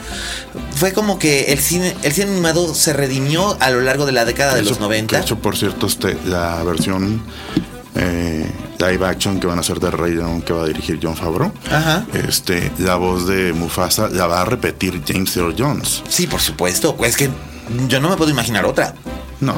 Fue 0.75 0.93
como 0.93 1.19
que 1.19 1.51
el 1.53 1.59
cine, 1.59 1.95
el 2.03 2.11
cine 2.11 2.31
animado 2.31 2.73
se 2.73 2.93
redimió 2.93 3.57
a 3.59 3.69
lo 3.69 3.81
largo 3.81 4.05
de 4.05 4.11
la 4.11 4.25
década 4.25 4.55
de 4.55 4.61
Eso- 4.61 4.71
los 4.71 4.79
90. 4.79 5.15
De 5.17 5.21
hecho, 5.23 5.37
por 5.39 5.55
cierto, 5.57 5.87
este, 5.87 6.17
la 6.25 6.63
versión 6.63 7.21
eh, 7.95 8.49
live 8.79 9.05
action 9.05 9.39
que 9.39 9.47
van 9.47 9.57
a 9.57 9.61
hacer 9.61 9.79
de 9.79 9.91
Rey 9.91 10.13
León 10.13 10.41
que 10.41 10.53
va 10.53 10.63
a 10.63 10.65
dirigir 10.67 10.99
John 11.01 11.15
Favreau, 11.15 11.51
Ajá. 11.69 12.05
este, 12.13 12.71
la 12.79 12.95
voz 12.95 13.27
de 13.27 13.53
Mufasa 13.53 14.07
la 14.07 14.27
va 14.27 14.41
a 14.41 14.45
repetir 14.45 15.01
James 15.07 15.35
Earl 15.37 15.55
Jones. 15.57 16.01
Sí, 16.07 16.25
por 16.27 16.39
supuesto. 16.39 16.95
Pues 16.95 17.15
que 17.17 17.29
yo 17.87 17.99
no 17.99 18.09
me 18.09 18.15
puedo 18.17 18.31
imaginar 18.31 18.65
otra. 18.65 18.93
No, 19.41 19.55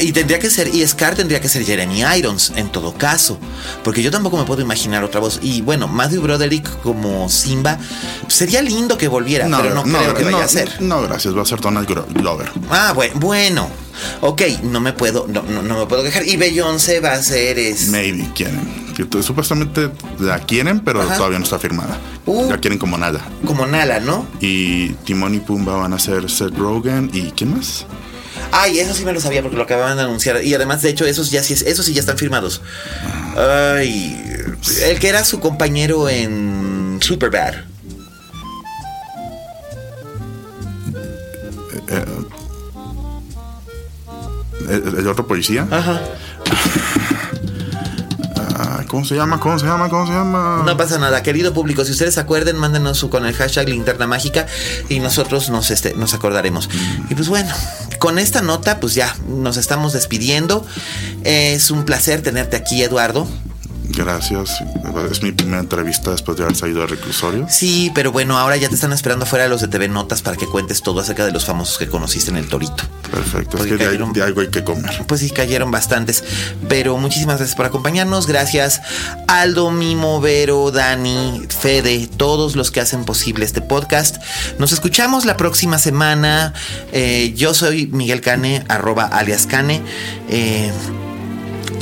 Y 0.00 0.10
tendría 0.12 0.38
que 0.38 0.48
ser, 0.48 0.74
y 0.74 0.86
Scar 0.86 1.14
tendría 1.14 1.38
que 1.38 1.48
ser 1.48 1.62
Jeremy 1.64 2.02
Irons 2.16 2.50
en 2.56 2.72
todo 2.72 2.94
caso. 2.94 3.38
Porque 3.84 4.02
yo 4.02 4.10
tampoco 4.10 4.38
me 4.38 4.44
puedo 4.44 4.62
imaginar 4.62 5.04
otra 5.04 5.20
voz. 5.20 5.38
Y 5.42 5.60
bueno, 5.60 5.86
Matthew 5.86 6.22
Broderick 6.22 6.80
como 6.80 7.28
Simba, 7.28 7.78
sería 8.28 8.62
lindo 8.62 8.96
que 8.96 9.08
volviera, 9.08 9.46
no, 9.46 9.58
pero 9.58 9.74
no, 9.74 9.82
creo 9.82 10.14
que 10.14 10.24
vaya 10.24 10.38
no, 10.38 10.42
a 10.42 10.48
ser. 10.48 10.80
No, 10.80 11.02
gracias, 11.02 11.36
va 11.36 11.42
a 11.42 11.44
ser 11.44 11.60
Donald 11.60 11.86
Glover. 12.14 12.50
Ah, 12.70 12.92
bueno, 12.94 13.14
bueno. 13.16 13.68
Ok, 14.22 14.42
no 14.62 14.80
me 14.80 14.94
puedo, 14.94 15.26
no, 15.28 15.42
no, 15.42 15.62
no 15.62 15.78
me 15.80 15.86
puedo 15.86 16.02
quejar. 16.02 16.26
Y 16.26 16.38
Beyoncé 16.38 17.00
va 17.00 17.12
a 17.12 17.22
ser 17.22 17.58
es. 17.58 17.88
Maybe 17.88 18.26
quieren. 18.34 18.94
supuestamente 19.20 19.90
la 20.20 20.38
quieren, 20.38 20.80
pero 20.80 21.02
todavía 21.02 21.38
no 21.38 21.44
está 21.44 21.58
firmada. 21.58 21.98
Uh. 22.24 22.50
la 22.50 22.58
quieren 22.58 22.78
como 22.78 22.96
Nala. 22.96 23.20
Como 23.44 23.66
Nala, 23.66 24.00
¿no? 24.00 24.26
Y 24.40 24.88
Timón 25.04 25.34
y 25.34 25.40
Pumba 25.40 25.76
van 25.76 25.92
a 25.92 25.98
ser 25.98 26.30
Seth 26.30 26.56
Rogen 26.56 27.10
y 27.12 27.32
¿quién 27.32 27.56
más? 27.56 27.84
Ay, 28.54 28.80
eso 28.80 28.92
sí 28.92 29.04
me 29.04 29.14
lo 29.14 29.20
sabía 29.20 29.40
porque 29.40 29.56
lo 29.56 29.62
acababan 29.62 29.96
de 29.96 30.02
anunciar. 30.02 30.44
Y 30.44 30.54
además, 30.54 30.82
de 30.82 30.90
hecho, 30.90 31.06
esos 31.06 31.30
ya 31.30 31.42
sí, 31.42 31.54
esos 31.54 31.86
sí 31.86 31.94
ya 31.94 32.00
están 32.00 32.18
firmados. 32.18 32.60
Ay, 33.34 34.22
el 34.84 34.98
que 35.00 35.08
era 35.08 35.24
su 35.24 35.40
compañero 35.40 36.08
en 36.10 36.98
Superbad. 37.00 37.54
Eh, 41.88 42.04
eh, 44.68 44.82
¿El, 44.98 45.08
otro 45.08 45.26
policía? 45.26 45.66
Ajá. 45.70 46.02
¿Cómo 48.86 49.04
se 49.04 49.14
llama? 49.14 49.40
¿Cómo 49.40 49.58
se 49.58 49.66
llama? 49.66 49.88
¿Cómo 49.88 50.06
se 50.06 50.12
llama? 50.12 50.62
No 50.64 50.76
pasa 50.76 50.98
nada, 50.98 51.22
querido 51.22 51.52
público. 51.52 51.84
Si 51.84 51.92
ustedes 51.92 52.18
acuerden, 52.18 52.56
mándenos 52.56 53.04
con 53.04 53.26
el 53.26 53.34
hashtag 53.34 53.68
linterna 53.68 54.06
mágica 54.06 54.46
y 54.88 55.00
nosotros 55.00 55.50
nos, 55.50 55.70
este, 55.70 55.94
nos 55.94 56.14
acordaremos. 56.14 56.68
Y 57.08 57.14
pues 57.14 57.28
bueno, 57.28 57.52
con 57.98 58.18
esta 58.18 58.42
nota, 58.42 58.80
pues 58.80 58.94
ya 58.94 59.14
nos 59.28 59.56
estamos 59.56 59.92
despidiendo. 59.92 60.66
Es 61.24 61.70
un 61.70 61.84
placer 61.84 62.22
tenerte 62.22 62.56
aquí, 62.56 62.82
Eduardo. 62.82 63.26
Gracias. 63.94 64.62
Es 65.10 65.22
mi 65.22 65.32
primera 65.32 65.60
entrevista 65.60 66.10
después 66.10 66.36
de 66.38 66.44
haber 66.44 66.56
salido 66.56 66.80
del 66.80 66.88
reclusorio. 66.88 67.46
Sí, 67.48 67.90
pero 67.94 68.10
bueno, 68.12 68.38
ahora 68.38 68.56
ya 68.56 68.68
te 68.68 68.74
están 68.74 68.92
esperando 68.92 69.24
afuera 69.24 69.48
los 69.48 69.60
de 69.60 69.68
TV 69.68 69.88
Notas 69.88 70.22
para 70.22 70.36
que 70.36 70.46
cuentes 70.46 70.82
todo 70.82 71.00
acerca 71.00 71.26
de 71.26 71.32
los 71.32 71.44
famosos 71.44 71.78
que 71.78 71.86
conociste 71.88 72.30
en 72.30 72.36
el 72.36 72.48
Torito. 72.48 72.84
Perfecto, 73.10 73.58
es 73.58 73.66
que 73.66 73.76
de, 73.76 74.22
algo 74.22 74.40
hay 74.40 74.48
que 74.48 74.64
comer. 74.64 75.04
Pues 75.06 75.20
sí, 75.20 75.30
cayeron 75.30 75.70
bastantes. 75.70 76.24
Pero 76.68 76.96
muchísimas 76.96 77.36
gracias 77.36 77.56
por 77.56 77.66
acompañarnos. 77.66 78.26
Gracias 78.26 78.80
Aldo, 79.28 79.70
Mimo, 79.70 80.20
Vero, 80.20 80.70
Dani, 80.70 81.42
Fede, 81.48 82.08
todos 82.16 82.56
los 82.56 82.70
que 82.70 82.80
hacen 82.80 83.04
posible 83.04 83.44
este 83.44 83.60
podcast. 83.60 84.16
Nos 84.58 84.72
escuchamos 84.72 85.24
la 85.24 85.36
próxima 85.36 85.78
semana. 85.78 86.54
Eh, 86.92 87.34
yo 87.36 87.54
soy 87.54 87.86
Miguel 87.88 88.20
Cane, 88.20 88.64
arroba 88.68 89.04
alias 89.04 89.46
Cane. 89.46 89.82
Eh, 90.28 90.72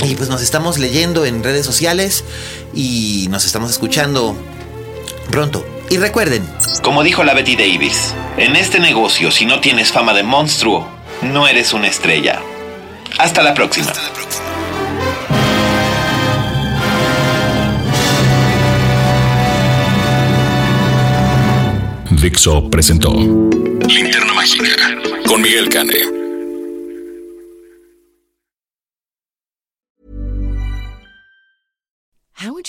y 0.03 0.15
pues 0.15 0.29
nos 0.29 0.41
estamos 0.41 0.79
leyendo 0.79 1.25
en 1.25 1.43
redes 1.43 1.65
sociales 1.65 2.23
y 2.73 3.27
nos 3.29 3.45
estamos 3.45 3.71
escuchando 3.71 4.35
pronto. 5.29 5.65
Y 5.89 5.97
recuerden, 5.97 6.47
como 6.83 7.03
dijo 7.03 7.23
la 7.23 7.33
Betty 7.33 7.55
Davis, 7.55 8.13
en 8.37 8.55
este 8.55 8.79
negocio 8.79 9.31
si 9.31 9.45
no 9.45 9.59
tienes 9.59 9.91
fama 9.91 10.13
de 10.13 10.23
monstruo, 10.23 10.87
no 11.21 11.47
eres 11.47 11.73
una 11.73 11.87
estrella. 11.87 12.41
Hasta 13.17 13.43
la 13.43 13.53
próxima. 13.53 13.91
Dixo 22.09 22.69
presentó 22.69 23.11
Linterna 23.13 24.33
Mágica 24.33 24.65
con 25.25 25.41
Miguel 25.41 25.69
Cane. 25.69 26.20